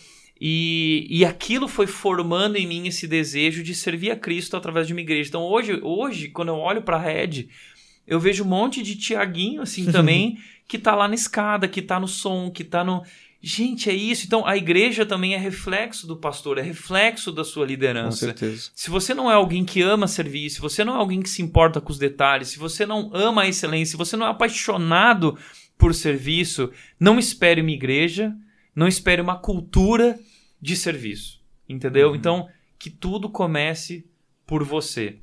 E, 0.48 1.08
e 1.10 1.26
aquilo 1.26 1.68
foi 1.68 1.88
formando 1.88 2.56
em 2.56 2.68
mim 2.68 2.86
esse 2.86 3.08
desejo 3.08 3.64
de 3.64 3.74
servir 3.74 4.12
a 4.12 4.16
Cristo 4.16 4.56
através 4.56 4.86
de 4.86 4.93
uma 4.93 5.02
igreja. 5.02 5.28
Então 5.28 5.41
hoje, 5.41 5.80
hoje 5.82 6.30
quando 6.30 6.50
eu 6.50 6.58
olho 6.58 6.84
para 6.84 6.98
a 6.98 7.02
Red, 7.02 7.48
eu 8.06 8.20
vejo 8.20 8.43
um 8.43 8.48
monte 8.48 8.84
de 8.84 8.96
Tiaguinho 8.96 9.64
assim 9.64 9.89
também 9.91 10.38
que 10.68 10.78
tá 10.78 10.93
lá 10.93 11.08
na 11.08 11.16
escada, 11.16 11.68
que 11.68 11.82
tá 11.82 12.00
no 12.00 12.08
som, 12.08 12.52
que 12.52 12.64
tá 12.64 12.84
no. 12.84 13.02
Gente, 13.41 13.89
é 13.89 13.96
isso. 13.96 14.28
Então 14.28 14.46
a 14.46 14.56
igreja 14.56 15.04
também 15.04 15.34
é 15.34 15.38
reflexo 15.39 16.06
do 16.06 16.16
pastor, 16.16 16.60
é 16.60 16.62
reflexo 16.62 17.32
da 17.32 17.43
sua 17.43 17.66
Com 17.66 17.72
liderança. 17.72 18.18
certeza. 18.18 18.70
Se 18.76 18.91
você 18.91 19.16
não 19.16 19.32
é 19.32 19.34
alguém 19.34 19.66
que 19.66 19.82
ama 19.82 20.08
servir, 20.08 20.52
se 20.52 20.62
você 20.62 20.84
não 20.84 20.93
é 20.93 20.98
alguém 21.00 21.24
que 21.24 21.30
se 21.30 21.41
importa 21.41 21.82
com 21.82 21.91
os 21.91 21.98
detalhes, 21.98 22.50
se 22.50 22.60
você 22.60 22.86
não 22.86 23.10
ama 23.16 23.41
a 23.41 23.48
excelência, 23.48 23.93
se 23.93 23.98
você 23.98 24.16
não 24.16 24.28
é 24.28 24.30
apaixonado 24.30 25.36
por 25.76 25.96
serviço, 25.96 26.70
não 27.00 27.18
espere 27.18 27.62
uma 27.62 27.72
igreja, 27.72 28.32
não 28.76 28.88
espere 28.88 29.24
uma 29.24 29.39
cultura 29.39 30.20
de 30.66 30.76
serviço. 30.76 31.39
Entendeu? 31.70 32.09
Uhum. 32.09 32.16
Então, 32.16 32.49
que 32.78 32.89
tudo 32.89 33.30
comece 33.30 34.05
por 34.45 34.63
você. 34.63 35.18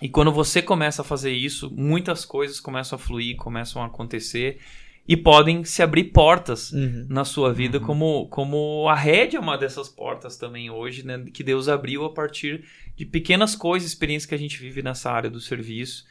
E 0.00 0.08
quando 0.08 0.32
você 0.32 0.60
começa 0.60 1.02
a 1.02 1.04
fazer 1.04 1.32
isso, 1.32 1.70
muitas 1.70 2.24
coisas 2.24 2.58
começam 2.60 2.96
a 2.96 2.98
fluir, 2.98 3.36
começam 3.36 3.82
a 3.82 3.86
acontecer 3.86 4.58
e 5.06 5.16
podem 5.16 5.64
se 5.64 5.82
abrir 5.82 6.04
portas 6.04 6.72
Uhum. 6.72 7.06
na 7.08 7.24
sua 7.24 7.52
vida, 7.52 7.78
Uhum. 7.78 7.84
como, 7.84 8.28
como 8.28 8.88
a 8.88 8.94
rede 8.94 9.36
é 9.36 9.40
uma 9.40 9.56
dessas 9.58 9.88
portas 9.88 10.36
também 10.36 10.70
hoje, 10.70 11.04
né? 11.04 11.24
Que 11.32 11.42
Deus 11.44 11.68
abriu 11.68 12.04
a 12.04 12.12
partir 12.12 12.64
de 12.96 13.04
pequenas 13.04 13.54
coisas, 13.56 13.88
experiências 13.88 14.28
que 14.28 14.34
a 14.34 14.38
gente 14.38 14.58
vive 14.58 14.82
nessa 14.82 15.10
área 15.10 15.30
do 15.30 15.40
serviço. 15.40 16.04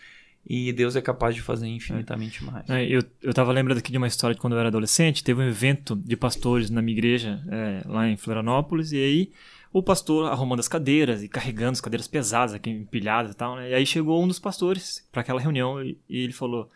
E 0.45 0.73
Deus 0.73 0.95
é 0.95 1.01
capaz 1.01 1.35
de 1.35 1.41
fazer 1.41 1.67
infinitamente 1.67 2.43
mais. 2.43 2.67
É, 2.69 2.83
eu, 2.83 3.03
eu 3.21 3.33
tava 3.33 3.51
lembrando 3.51 3.77
aqui 3.77 3.91
de 3.91 3.97
uma 3.97 4.07
história 4.07 4.33
de 4.33 4.41
quando 4.41 4.53
eu 4.53 4.59
era 4.59 4.69
adolescente. 4.69 5.23
Teve 5.23 5.41
um 5.41 5.47
evento 5.47 5.95
de 5.95 6.17
pastores 6.17 6.69
na 6.69 6.81
minha 6.81 6.97
igreja, 6.97 7.41
é, 7.49 7.81
lá 7.85 8.07
em 8.07 8.17
Florianópolis, 8.17 8.91
e 8.91 8.97
aí 8.97 9.31
o 9.71 9.81
pastor 9.81 10.29
arrumando 10.29 10.59
as 10.59 10.67
cadeiras 10.67 11.23
e 11.23 11.29
carregando 11.29 11.73
as 11.73 11.81
cadeiras 11.81 12.07
pesadas, 12.07 12.53
aqui 12.53 12.69
empilhadas 12.69 13.31
e 13.31 13.35
tal, 13.35 13.55
né? 13.55 13.69
E 13.69 13.73
aí 13.73 13.85
chegou 13.85 14.21
um 14.21 14.27
dos 14.27 14.39
pastores 14.39 15.07
para 15.11 15.21
aquela 15.21 15.39
reunião 15.39 15.81
e, 15.81 15.97
e 16.09 16.23
ele 16.23 16.33
falou: 16.33 16.69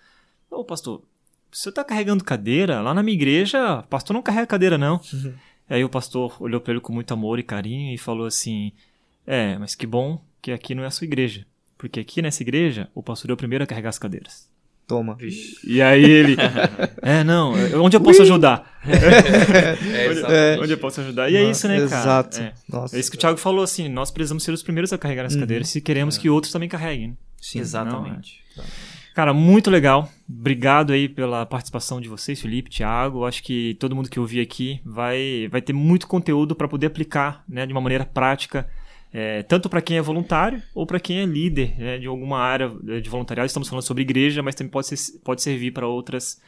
Ô 0.50 0.64
pastor, 0.64 1.02
você 1.52 1.72
tá 1.72 1.84
carregando 1.84 2.24
cadeira? 2.24 2.82
Lá 2.82 2.94
na 2.94 3.04
minha 3.04 3.16
igreja, 3.16 3.84
pastor 3.90 4.14
não 4.14 4.22
carrega 4.22 4.48
cadeira, 4.48 4.78
não. 4.78 5.02
Aí 5.70 5.84
o 5.84 5.90
pastor 5.90 6.36
olhou 6.40 6.62
para 6.62 6.74
ele 6.74 6.82
com 6.82 6.94
muito 6.94 7.14
amor 7.14 7.40
e 7.40 7.44
carinho 7.44 7.94
e 7.94 7.98
falou 7.98 8.28
assim: 8.28 8.72
É, 9.26 9.58
mas 9.58 9.76
que 9.76 9.88
bom 9.88 10.24
que 10.42 10.52
aqui 10.52 10.76
não 10.76 10.84
é 10.84 10.88
a 10.88 10.92
sua 10.92 11.06
igreja. 11.06 11.46
Porque 11.90 12.00
aqui 12.00 12.22
nessa 12.22 12.42
igreja, 12.44 12.88
o 12.96 13.04
pastor 13.04 13.30
é 13.30 13.34
o 13.34 13.38
primeiro 13.38 13.64
a 13.64 13.68
carregar 13.68 13.90
as 13.90 14.00
cadeiras. 14.00 14.50
Toma. 14.88 15.16
Vixe. 15.16 15.58
E 15.64 15.82
aí 15.82 16.04
ele. 16.04 16.36
é, 17.02 17.24
não, 17.24 17.54
onde 17.82 17.96
eu 17.98 18.02
posso 18.02 18.22
ajudar? 18.22 18.72
É, 18.86 20.10
Onde, 20.10 20.20
exatamente. 20.20 20.62
onde 20.62 20.72
eu 20.74 20.78
posso 20.78 21.02
ajudar? 21.02 21.30
E 21.32 21.36
é 21.36 21.44
isso, 21.50 21.68
né, 21.68 21.76
cara? 21.88 22.02
Exato. 22.02 22.40
É. 22.40 22.54
Nossa. 22.70 22.96
É 22.96 23.00
isso 23.00 23.10
que 23.10 23.18
o 23.18 23.20
Thiago 23.20 23.38
falou, 23.38 23.64
assim, 23.64 23.90
nós 23.90 24.12
precisamos 24.12 24.44
ser 24.44 24.52
os 24.52 24.62
primeiros 24.62 24.94
a 24.94 24.98
carregar 24.98 25.26
as 25.26 25.34
Uhum. 25.34 25.40
cadeiras 25.40 25.70
se 25.70 25.82
queremos 25.82 26.18
que 26.20 26.30
outros 26.30 26.52
também 26.54 26.70
carreguem. 26.70 27.10
né? 27.10 27.14
Sim. 27.42 27.60
Exatamente. 27.60 28.42
Cara, 29.16 29.34
muito 29.34 29.72
legal. 29.72 30.08
Obrigado 30.30 30.92
aí 30.94 31.08
pela 31.10 31.46
participação 31.46 32.00
de 32.02 32.08
vocês, 32.10 32.40
Felipe, 32.42 32.70
Thiago. 32.70 33.26
Acho 33.26 33.42
que 33.42 33.76
todo 33.80 33.96
mundo 33.96 34.10
que 34.10 34.20
ouvir 34.20 34.40
aqui 34.42 34.80
vai, 34.86 35.48
vai 35.50 35.62
ter 35.62 35.74
muito 35.74 36.06
conteúdo 36.08 36.56
para 36.56 36.68
poder 36.68 36.88
aplicar 36.88 37.44
né, 37.48 37.66
de 37.66 37.72
uma 37.72 37.82
maneira 37.82 38.06
prática, 38.06 38.68
é, 39.14 39.44
tanto 39.44 39.70
para 39.70 39.82
quem 39.82 39.98
é 39.98 40.02
voluntário 40.02 40.62
ou 40.74 40.86
para 40.86 41.00
quem 41.00 41.20
é 41.22 41.26
líder 41.26 41.74
né, 41.78 41.98
de 41.98 42.08
alguma 42.08 42.40
área 42.40 42.70
de 43.02 43.10
voluntariado. 43.10 43.48
Estamos 43.48 43.68
falando 43.70 43.84
sobre 43.84 44.04
igreja, 44.04 44.42
mas 44.44 44.56
também 44.56 44.72
pode, 44.72 44.88
ser, 44.88 44.98
pode 45.24 45.42
servir 45.42 45.72
para 45.72 45.88
outras 45.88 46.40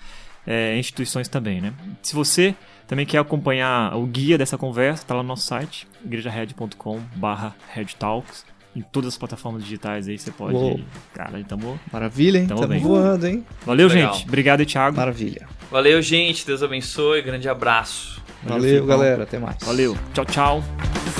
é, 0.45 0.77
instituições 0.77 1.27
também. 1.27 1.59
Né? 1.61 1.73
Se 2.01 2.13
você 2.15 2.55
também 2.87 3.05
quer 3.05 3.17
acompanhar 3.19 3.95
o 3.95 4.05
guia 4.05 4.37
dessa 4.37 4.57
conversa, 4.57 5.03
está 5.03 5.13
lá 5.15 5.21
no 5.23 5.29
nosso 5.29 5.45
site, 5.47 5.87
igrejared.com/redtalks. 6.05 8.45
Em 8.75 8.81
todas 8.81 9.13
as 9.13 9.17
plataformas 9.17 9.63
digitais 9.63 10.07
aí 10.07 10.19
você 10.19 10.29
pode. 10.29 10.53
Uou. 10.53 10.79
Cara, 11.11 11.43
tamo... 11.45 11.79
Maravilha, 11.91 12.37
hein? 12.37 12.45
Tamo 12.45 12.61
Tamo 12.61 12.73
bem. 12.73 12.79
voando, 12.79 13.25
hein? 13.25 13.43
Valeu, 13.65 13.87
Legal. 13.87 14.13
gente. 14.13 14.27
Obrigado, 14.27 14.63
Thiago. 14.67 14.95
Maravilha. 14.95 15.47
Valeu, 15.71 15.99
gente. 15.99 16.45
Deus 16.45 16.61
abençoe. 16.61 17.23
Grande 17.23 17.49
abraço. 17.49 18.21
Valeu, 18.43 18.61
Filipão. 18.63 18.87
galera. 18.87 19.23
Até 19.23 19.39
mais. 19.39 19.57
Valeu. 19.63 19.97
Tchau, 20.13 20.25
tchau. 20.25 20.63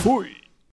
Fui. 0.04 0.37